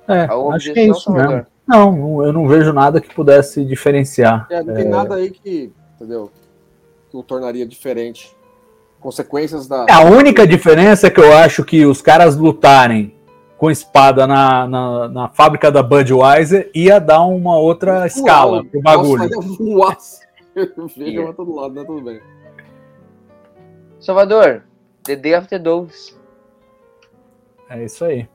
É, 0.06 0.26
Alguma 0.26 0.56
acho 0.56 0.72
que 0.72 0.78
é 0.78 0.86
isso 0.86 1.10
mesmo. 1.10 1.46
Não, 1.66 2.24
eu 2.24 2.32
não 2.32 2.46
vejo 2.46 2.72
nada 2.72 3.00
que 3.00 3.14
pudesse 3.14 3.64
diferenciar. 3.64 4.46
É, 4.50 4.62
não 4.62 4.74
tem 4.74 4.84
é... 4.84 4.88
nada 4.88 5.14
aí 5.14 5.30
que, 5.30 5.72
entendeu? 5.94 6.30
Que 7.10 7.16
o 7.16 7.22
tornaria 7.22 7.66
diferente 7.66 8.36
consequências 9.02 9.66
da. 9.66 9.86
A 9.90 10.04
única 10.04 10.46
diferença 10.46 11.08
é 11.08 11.10
que 11.10 11.20
eu 11.20 11.36
acho 11.36 11.64
que 11.64 11.84
os 11.84 12.00
caras 12.00 12.36
lutarem 12.36 13.14
com 13.58 13.70
espada 13.70 14.26
na, 14.26 14.66
na, 14.66 15.08
na 15.08 15.28
fábrica 15.28 15.70
da 15.70 15.82
Budweiser 15.82 16.70
ia 16.74 16.98
dar 16.98 17.22
uma 17.24 17.58
outra 17.58 17.98
Uau, 17.98 18.06
escala 18.06 18.64
pro 18.64 18.80
bagulho. 18.80 19.30
Nossa, 19.60 20.22
Veja 20.96 21.22
pra 21.22 21.32
todo 21.32 21.54
lado, 21.54 21.74
né? 21.74 21.84
Tudo 21.84 22.02
bem. 22.02 22.20
Salvador, 24.00 24.64
The 25.04 25.16
Day 25.16 25.36
of 25.36 25.48
the 25.48 25.58
Doves. 25.58 26.18
É 27.70 27.84
isso 27.84 28.04
aí. 28.04 28.28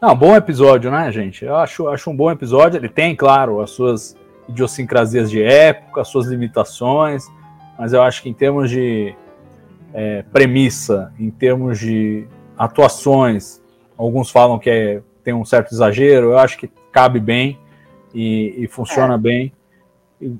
Não, 0.00 0.14
bom 0.14 0.36
episódio, 0.36 0.90
né, 0.90 1.10
gente? 1.10 1.44
Eu 1.44 1.56
acho, 1.56 1.88
acho 1.88 2.10
um 2.10 2.16
bom 2.16 2.30
episódio. 2.30 2.78
Ele 2.78 2.88
tem, 2.88 3.16
claro, 3.16 3.60
as 3.60 3.70
suas 3.70 4.16
idiosincrasias 4.48 5.30
de 5.30 5.42
época, 5.42 6.02
as 6.02 6.08
suas 6.08 6.26
limitações, 6.26 7.24
mas 7.78 7.92
eu 7.92 8.02
acho 8.02 8.22
que 8.22 8.28
em 8.28 8.34
termos 8.34 8.70
de 8.70 9.14
é, 9.92 10.22
premissa, 10.32 11.12
em 11.18 11.30
termos 11.30 11.78
de 11.78 12.26
atuações, 12.56 13.60
alguns 13.96 14.30
falam 14.30 14.58
que 14.58 14.70
é, 14.70 15.02
tem 15.24 15.34
um 15.34 15.44
certo 15.44 15.72
exagero, 15.72 16.32
eu 16.32 16.38
acho 16.38 16.58
que 16.58 16.70
cabe 16.92 17.20
bem 17.20 17.58
e, 18.14 18.54
e 18.58 18.66
funciona 18.66 19.14
é. 19.14 19.18
bem 19.18 19.52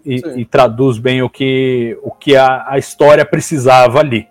e, 0.05 0.22
e, 0.36 0.44
traduz 0.44 0.98
bem 0.98 1.22
o 1.22 1.30
que, 1.30 1.98
o 2.03 2.11
que 2.11 2.36
a, 2.36 2.66
a 2.68 2.78
história 2.78 3.24
precisava 3.24 3.98
ali. 4.01 4.28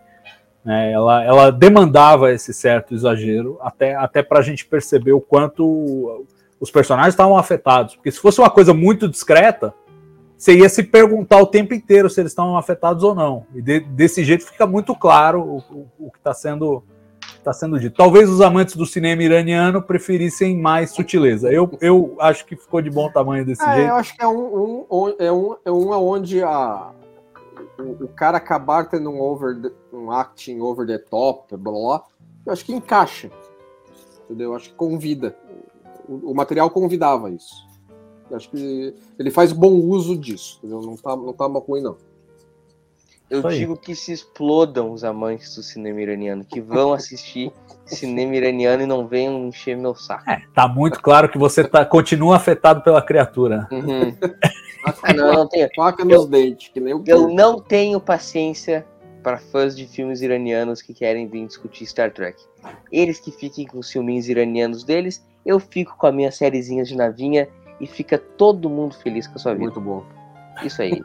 Né? 0.64 0.92
Ela, 0.92 1.24
ela 1.24 1.52
demandava 1.52 2.32
esse 2.32 2.54
certo 2.54 2.94
exagero, 2.94 3.58
até, 3.62 3.96
até 3.96 4.22
para 4.22 4.40
a 4.40 4.42
gente 4.44 4.66
perceber 4.66 5.14
o 5.14 5.22
quanto 5.22 6.26
os 6.60 6.70
personagens 6.70 7.14
estavam 7.14 7.38
afetados. 7.38 7.96
Porque 7.96 8.12
se 8.12 8.20
fosse 8.20 8.40
uma 8.40 8.50
coisa 8.50 8.74
muito 8.74 9.08
discreta, 9.08 9.74
você 10.40 10.58
ia 10.58 10.70
se 10.70 10.82
perguntar 10.84 11.38
o 11.42 11.46
tempo 11.46 11.74
inteiro 11.74 12.10
se 12.10 12.22
eles 12.22 12.32
estão 12.32 12.58
afetados 12.58 13.04
ou 13.04 13.14
não. 13.14 13.46
E 13.54 13.62
de, 13.62 13.82
desse 13.82 14.24
jeito 14.24 14.46
fica 14.46 14.66
muito 14.66 14.96
claro 14.96 15.42
o, 15.42 15.58
o, 15.58 15.88
o 16.08 16.12
que 16.12 16.18
está 16.18 16.34
sendo, 16.34 16.82
tá 17.44 17.52
sendo 17.52 17.78
dito. 17.78 17.98
Talvez 17.98 18.30
os 18.30 18.40
amantes 18.40 18.78
do 18.78 18.86
cinema 18.86 19.22
iraniano 19.22 19.82
preferissem 19.82 20.58
mais 20.58 20.92
sutileza. 20.92 21.52
Eu, 21.52 21.78
eu 21.82 22.16
acho 22.22 22.46
que 22.46 22.56
ficou 22.56 22.82
de 22.82 22.90
bom 22.90 23.12
tamanho 23.12 23.46
desse 23.46 23.62
é, 23.64 23.76
jeito. 23.76 23.90
Eu 23.90 23.96
acho 23.96 24.16
que 24.16 24.24
é 24.24 24.28
um, 24.30 24.86
um, 24.90 25.16
é 25.20 25.30
um, 25.30 25.56
é 25.66 25.72
um 25.74 25.92
onde 25.92 26.42
a, 26.42 26.90
o, 27.78 28.06
o, 28.06 28.08
cara 28.08 28.38
acabar 28.38 28.86
tendo 28.88 29.10
um, 29.10 29.20
over 29.20 29.62
the, 29.62 29.72
um 29.92 30.10
acting 30.10 30.62
over 30.62 30.88
the 30.88 31.00
top, 31.00 31.58
blá, 31.58 31.74
blá, 31.74 32.04
eu 32.46 32.54
acho 32.54 32.64
que 32.64 32.72
encaixa. 32.72 33.30
Entendeu? 34.24 34.52
Eu 34.52 34.56
acho 34.56 34.70
que 34.70 34.76
convida. 34.76 35.36
O, 36.08 36.32
o 36.32 36.34
material 36.34 36.70
convidava 36.70 37.30
isso. 37.30 37.68
Acho 38.32 38.50
que 38.50 38.94
ele 39.18 39.32
faz 39.32 39.52
bom 39.52 39.72
uso 39.72 40.18
disso. 40.18 40.60
Entendeu? 40.60 40.82
Não 40.82 40.96
tá, 40.96 41.16
não 41.16 41.34
tá 41.34 41.46
ruim, 41.46 41.82
não. 41.82 41.98
Eu 43.30 43.44
digo 43.44 43.78
que 43.78 43.94
se 43.94 44.12
explodam 44.12 44.92
os 44.92 45.04
amantes 45.04 45.56
do 45.56 45.62
cinema 45.62 46.02
iraniano, 46.02 46.44
que 46.44 46.60
vão 46.60 46.94
assistir 46.94 47.52
cinema 47.86 48.36
iraniano 48.36 48.82
e 48.82 48.88
não 48.88 49.08
venham 49.08 49.48
encher 49.48 49.78
meu 49.78 49.94
saco. 49.94 50.28
É, 50.30 50.42
tá 50.54 50.68
muito 50.68 51.00
claro 51.00 51.30
que 51.30 51.38
você 51.38 51.64
tá, 51.64 51.86
continua 51.86 52.38
afetado 52.38 52.82
pela 52.82 53.02
criatura. 53.02 53.68
Uhum. 53.72 54.16
não, 55.16 55.34
não 55.34 55.48
tenho. 55.48 55.70
Faca 55.76 56.04
nos 56.04 56.26
dentes, 56.26 56.70
que 56.70 56.80
nem 56.80 56.94
o 56.94 57.04
Eu 57.06 57.28
não 57.28 57.60
tenho 57.60 58.00
paciência 58.00 58.84
para 59.22 59.38
fãs 59.38 59.76
de 59.76 59.86
filmes 59.86 60.22
iranianos 60.22 60.82
que 60.82 60.94
querem 60.94 61.28
vir 61.28 61.46
discutir 61.46 61.86
Star 61.86 62.12
Trek. 62.12 62.42
Eles 62.92 63.20
que 63.20 63.32
fiquem 63.32 63.68
com 63.68 63.78
os 63.78 63.92
filminhos 63.92 64.28
iranianos 64.28 64.84
deles, 64.84 65.24
eu 65.46 65.60
fico 65.60 65.96
com 65.98 66.08
a 66.08 66.12
minha 66.12 66.32
sériezinha 66.32 66.84
de 66.84 66.96
navinha 66.96 67.48
e 67.80 67.88
fica 67.88 68.18
todo 68.18 68.70
mundo 68.70 68.96
feliz 68.96 69.28
com 69.28 69.36
a 69.36 69.40
sua 69.40 69.54
vida. 69.54 69.66
Muito 69.66 69.82
bom. 69.82 70.04
Isso 70.64 70.82
aí. 70.82 71.02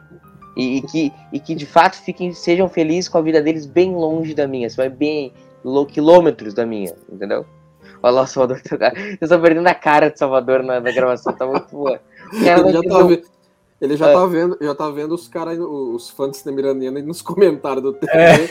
E, 0.55 0.77
e, 0.77 0.81
que, 0.81 1.13
e 1.33 1.39
que 1.39 1.55
de 1.55 1.65
fato 1.65 1.97
fiquem, 1.97 2.31
sejam 2.33 2.69
felizes 2.69 3.09
com 3.09 3.17
a 3.17 3.21
vida 3.21 3.41
deles 3.41 3.65
bem 3.65 3.93
longe 3.93 4.33
da 4.33 4.47
minha. 4.47 4.69
Você 4.69 4.77
vai 4.77 4.89
bem 4.89 5.33
quilômetros 5.89 6.53
da 6.53 6.65
minha, 6.65 6.93
entendeu? 7.11 7.45
Olha 8.01 8.13
lá 8.13 8.21
o 8.21 8.27
Salvador. 8.27 8.61
Eu 9.19 9.25
estou 9.25 9.39
perdendo 9.39 9.67
a 9.67 9.73
cara 9.73 10.09
de 10.09 10.19
Salvador 10.19 10.63
na, 10.63 10.79
na 10.79 10.91
gravação, 10.91 11.33
tá 11.33 11.45
muito 11.45 11.67
boa. 11.71 11.99
Ele 12.33 12.71
já, 12.71 12.81
tá, 12.81 13.34
ele 13.79 13.97
já, 13.97 14.09
é. 14.09 14.13
tá 14.13 14.25
vendo, 14.25 14.57
já 14.61 14.73
tá 14.73 14.89
vendo 14.89 15.13
os 15.13 15.27
caras, 15.27 15.59
os 15.59 16.09
fãs 16.09 16.31
de 16.31 16.37
cinema 16.37 16.61
iraniano 16.61 17.01
nos 17.03 17.21
comentários 17.23 17.83
do 17.83 17.93
TV, 17.93 18.13
é. 18.13 18.47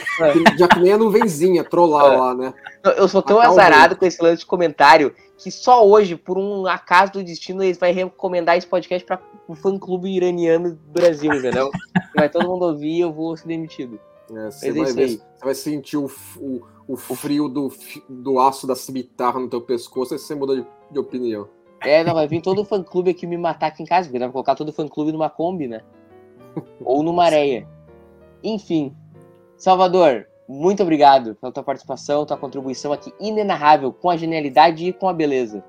já 0.57 0.67
que 0.67 0.79
nem 0.79 0.93
a 0.93 0.97
nuvenzinha 0.97 1.63
trollar 1.63 2.13
é. 2.13 2.17
lá, 2.17 2.35
né? 2.35 2.53
Eu 2.95 3.07
sou 3.07 3.21
tão 3.21 3.39
azarado 3.39 3.95
com 3.95 4.05
esse 4.05 4.21
lance 4.21 4.39
de 4.39 4.45
comentário 4.45 5.13
que 5.37 5.51
só 5.51 5.85
hoje, 5.85 6.15
por 6.15 6.37
um 6.37 6.67
acaso 6.67 7.13
do 7.13 7.23
destino, 7.23 7.63
eles 7.63 7.77
vai 7.77 7.91
recomendar 7.91 8.57
esse 8.57 8.67
podcast 8.67 9.05
para 9.05 9.19
o 9.47 9.55
fã 9.55 9.77
clube 9.77 10.09
iraniano 10.09 10.71
do 10.71 10.91
Brasil, 10.91 11.33
entendeu? 11.33 11.71
vai 12.15 12.29
todo 12.29 12.47
mundo 12.47 12.65
ouvir 12.65 12.97
e 12.97 13.01
eu 13.01 13.11
vou 13.11 13.35
ser 13.35 13.47
demitido. 13.47 13.99
É, 14.31 14.51
você, 14.51 14.71
vai 14.71 14.93
ver, 14.93 15.07
você, 15.09 15.21
vai 15.43 15.55
sentir 15.55 15.97
o, 15.97 16.09
o, 16.37 16.61
o 16.87 16.95
frio 16.95 17.49
do, 17.49 17.71
do 18.07 18.39
aço 18.39 18.65
da 18.65 18.75
cimitarra 18.75 19.39
no 19.39 19.49
teu 19.49 19.61
pescoço 19.61 20.15
e 20.15 20.19
você 20.19 20.33
muda 20.33 20.55
de, 20.55 20.65
de 20.91 20.99
opinião. 20.99 21.47
É, 21.81 22.03
não, 22.03 22.13
vai 22.13 22.27
vir 22.27 22.41
todo 22.41 22.61
o 22.61 22.65
fã 22.65 22.81
clube 22.81 23.11
aqui 23.11 23.27
me 23.27 23.37
matar 23.37 23.67
aqui 23.67 23.83
em 23.83 23.85
casa, 23.85 24.07
porque 24.07 24.19
dá 24.19 24.25
pra 24.25 24.33
colocar 24.33 24.55
todo 24.55 24.69
o 24.69 24.73
fã 24.73 24.87
clube 24.87 25.11
numa 25.11 25.29
Kombi, 25.29 25.67
né? 25.67 25.81
Ou 26.83 27.03
numa 27.03 27.25
areia. 27.25 27.67
Enfim. 28.43 28.95
Salvador, 29.57 30.27
muito 30.47 30.83
obrigado 30.83 31.35
pela 31.35 31.51
tua 31.51 31.63
participação, 31.63 32.25
tua 32.25 32.37
contribuição 32.37 32.91
aqui 32.91 33.13
inenarrável, 33.19 33.91
com 33.91 34.09
a 34.09 34.17
genialidade 34.17 34.87
e 34.87 34.93
com 34.93 35.07
a 35.07 35.13
beleza. 35.13 35.63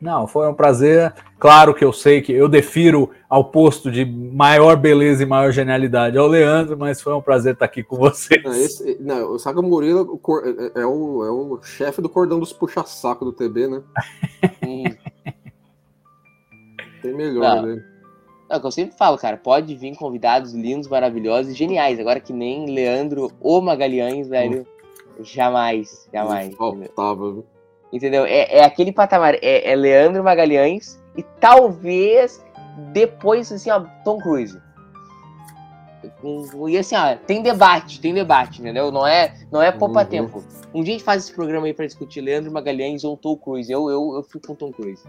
Não, 0.00 0.26
foi 0.26 0.48
um 0.48 0.54
prazer. 0.54 1.12
Claro 1.38 1.74
que 1.74 1.84
eu 1.84 1.92
sei 1.92 2.22
que 2.22 2.32
eu 2.32 2.48
defiro 2.48 3.10
ao 3.28 3.44
posto 3.44 3.90
de 3.90 4.04
maior 4.04 4.76
beleza 4.76 5.22
e 5.22 5.26
maior 5.26 5.52
genialidade 5.52 6.16
ao 6.16 6.26
Leandro, 6.26 6.76
mas 6.78 7.02
foi 7.02 7.12
um 7.12 7.20
prazer 7.20 7.52
estar 7.52 7.66
aqui 7.66 7.82
com 7.82 7.96
vocês. 7.96 8.42
Não, 8.42 8.52
esse, 8.52 8.96
não 8.98 9.32
o 9.32 9.38
Saga 9.38 9.60
Murilo 9.60 10.18
é, 10.74 10.80
é, 10.80 10.86
o, 10.86 11.24
é 11.24 11.30
o 11.30 11.60
chefe 11.62 12.00
do 12.00 12.08
cordão 12.08 12.40
dos 12.40 12.52
puxa-saco 12.52 13.26
do 13.26 13.32
TB, 13.32 13.68
né? 13.68 13.82
Tem 17.02 17.14
melhor, 17.14 17.62
né? 17.62 17.82
É 18.48 18.56
o 18.56 18.60
que 18.60 18.66
eu 18.66 18.70
sempre 18.72 18.96
falo, 18.96 19.16
cara. 19.16 19.36
Pode 19.36 19.74
vir 19.76 19.94
convidados 19.96 20.52
lindos, 20.52 20.88
maravilhosos 20.88 21.52
e 21.52 21.54
geniais. 21.54 22.00
Agora 22.00 22.18
que 22.18 22.32
nem 22.32 22.66
Leandro 22.66 23.30
ou 23.40 23.62
Magalhães, 23.62 24.28
velho. 24.28 24.66
Jamais, 25.22 26.08
jamais. 26.12 26.54
Faltava, 26.56 27.44
Entendeu? 27.92 28.24
É, 28.24 28.58
é 28.58 28.64
aquele 28.64 28.92
patamar. 28.92 29.34
É, 29.34 29.70
é 29.70 29.76
Leandro 29.76 30.24
Magalhães 30.24 31.00
e 31.16 31.22
talvez 31.40 32.44
depois, 32.92 33.50
assim, 33.52 33.70
ó, 33.70 33.84
Tom 34.04 34.18
Cruise. 34.18 34.58
E 36.68 36.78
assim, 36.78 36.96
ó, 36.96 37.16
tem 37.16 37.42
debate, 37.42 38.00
tem 38.00 38.14
debate, 38.14 38.60
entendeu? 38.60 38.90
Não 38.90 39.06
é, 39.06 39.34
não 39.50 39.62
é 39.62 39.70
poupa 39.70 40.00
uhum. 40.00 40.06
tempo. 40.06 40.44
Um 40.72 40.82
dia 40.82 40.94
a 40.94 40.98
gente 40.98 41.04
faz 41.04 41.24
esse 41.24 41.34
programa 41.34 41.66
aí 41.66 41.74
pra 41.74 41.86
discutir 41.86 42.20
Leandro 42.20 42.50
Magalhães 42.52 43.04
ou 43.04 43.16
Tom 43.16 43.36
Cruise. 43.36 43.70
Eu, 43.70 43.90
eu, 43.90 44.14
eu 44.16 44.22
fico 44.22 44.46
com 44.46 44.54
Tom 44.54 44.72
Cruise. 44.72 45.02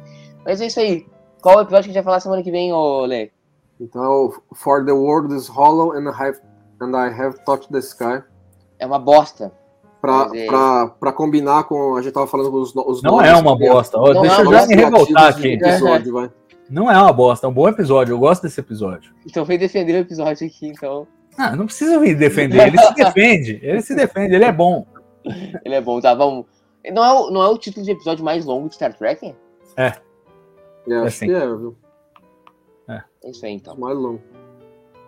Mas 0.44 0.60
é 0.60 0.68
isso 0.68 0.80
aí. 0.80 1.06
Qual 1.42 1.58
o 1.58 1.62
episódio 1.62 1.86
que 1.86 1.90
a 1.90 1.94
gente 1.94 1.96
vai 1.96 2.04
falar 2.04 2.20
semana 2.20 2.44
que 2.44 2.52
vem, 2.52 2.72
ô 2.72 3.06
Lê? 3.06 3.32
Então, 3.80 4.32
For 4.54 4.86
the 4.86 4.92
World 4.92 5.36
is 5.36 5.48
Hollow 5.48 5.94
and 5.94 6.04
I 6.04 6.14
Have, 6.14 6.40
and 6.80 6.92
I 6.96 7.10
have 7.10 7.44
Touched 7.46 7.72
the 7.72 7.80
Sky. 7.80 8.24
É 8.78 8.86
uma 8.86 9.00
bosta. 9.00 9.52
Pra, 10.00 10.30
é... 10.34 10.46
pra, 10.46 10.88
pra 10.88 11.12
combinar 11.12 11.64
com. 11.64 11.96
A 11.96 12.02
gente 12.02 12.14
tava 12.14 12.28
falando 12.28 12.52
com 12.52 12.58
os, 12.58 12.76
os 12.76 13.02
Não 13.02 13.20
é 13.20 13.36
uma 13.36 13.58
bosta. 13.58 13.98
Não 13.98 14.22
deixa 14.22 14.42
é 14.42 14.46
eu 14.46 14.52
já 14.52 14.68
me 14.68 14.76
revoltar 14.76 15.30
aqui. 15.30 15.54
Episódio, 15.54 16.14
vai. 16.14 16.32
Não 16.70 16.90
é 16.90 16.98
uma 16.98 17.12
bosta, 17.12 17.48
é 17.48 17.50
um 17.50 17.54
bom 17.54 17.68
episódio. 17.68 18.14
Eu 18.14 18.20
gosto 18.20 18.44
desse 18.44 18.60
episódio. 18.60 19.14
Então 19.26 19.44
vem 19.44 19.58
defender 19.58 19.94
o 19.94 19.98
episódio 19.98 20.48
aqui, 20.48 20.68
então. 20.68 21.08
Ah, 21.38 21.56
não 21.56 21.66
precisa 21.66 22.00
vir 22.00 22.16
defender. 22.16 22.68
Ele 22.68 22.78
se 22.78 22.94
defende. 22.96 23.60
Ele 23.64 23.82
se 23.82 23.96
defende, 23.96 24.36
ele 24.36 24.46
é 24.46 24.52
bom. 24.52 24.86
Ele 25.66 25.76
é 25.76 25.82
bom, 25.82 26.00
tá? 26.00 26.14
Vamos. 26.14 26.46
Não 26.94 27.04
é, 27.04 27.14
o, 27.14 27.32
não 27.32 27.44
é 27.44 27.48
o 27.48 27.58
título 27.58 27.86
de 27.86 27.92
episódio 27.92 28.24
mais 28.24 28.46
longo 28.46 28.70
de 28.70 28.76
Star 28.76 28.94
Trek? 28.94 29.36
É. 29.76 29.94
É, 30.88 30.96
acho 30.96 31.06
assim. 31.06 31.28
que 31.28 31.34
é, 31.34 31.48
viu? 31.48 31.78
É. 32.88 33.04
é 33.24 33.30
isso 33.30 33.46
aí, 33.46 33.54
então. 33.54 33.76
Mais 33.78 33.98
longo. 33.98 34.22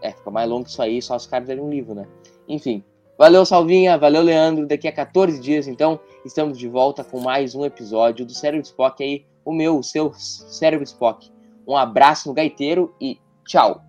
É, 0.01 0.11
fica 0.11 0.29
mais 0.29 0.49
longo 0.49 0.65
que 0.65 0.71
isso 0.71 0.81
aí, 0.81 1.01
só 1.01 1.15
os 1.15 1.25
caras 1.25 1.47
derem 1.47 1.63
um 1.63 1.69
livro, 1.69 1.95
né? 1.95 2.07
Enfim. 2.47 2.83
Valeu, 3.17 3.45
Salvinha. 3.45 3.97
Valeu, 3.97 4.21
Leandro. 4.21 4.67
Daqui 4.67 4.87
a 4.87 4.91
14 4.91 5.39
dias, 5.39 5.67
então, 5.67 5.99
estamos 6.25 6.57
de 6.57 6.67
volta 6.67 7.03
com 7.03 7.19
mais 7.19 7.55
um 7.55 7.63
episódio 7.63 8.25
do 8.25 8.33
Cérebro 8.33 8.65
Spock 8.65 9.03
aí. 9.03 9.25
O 9.45 9.53
meu, 9.53 9.77
o 9.77 9.83
seu 9.83 10.13
Cérebro 10.13 10.83
Spock. 10.83 11.31
Um 11.67 11.77
abraço 11.77 12.27
no 12.27 12.33
gaiteiro 12.33 12.93
e 12.99 13.17
tchau. 13.45 13.81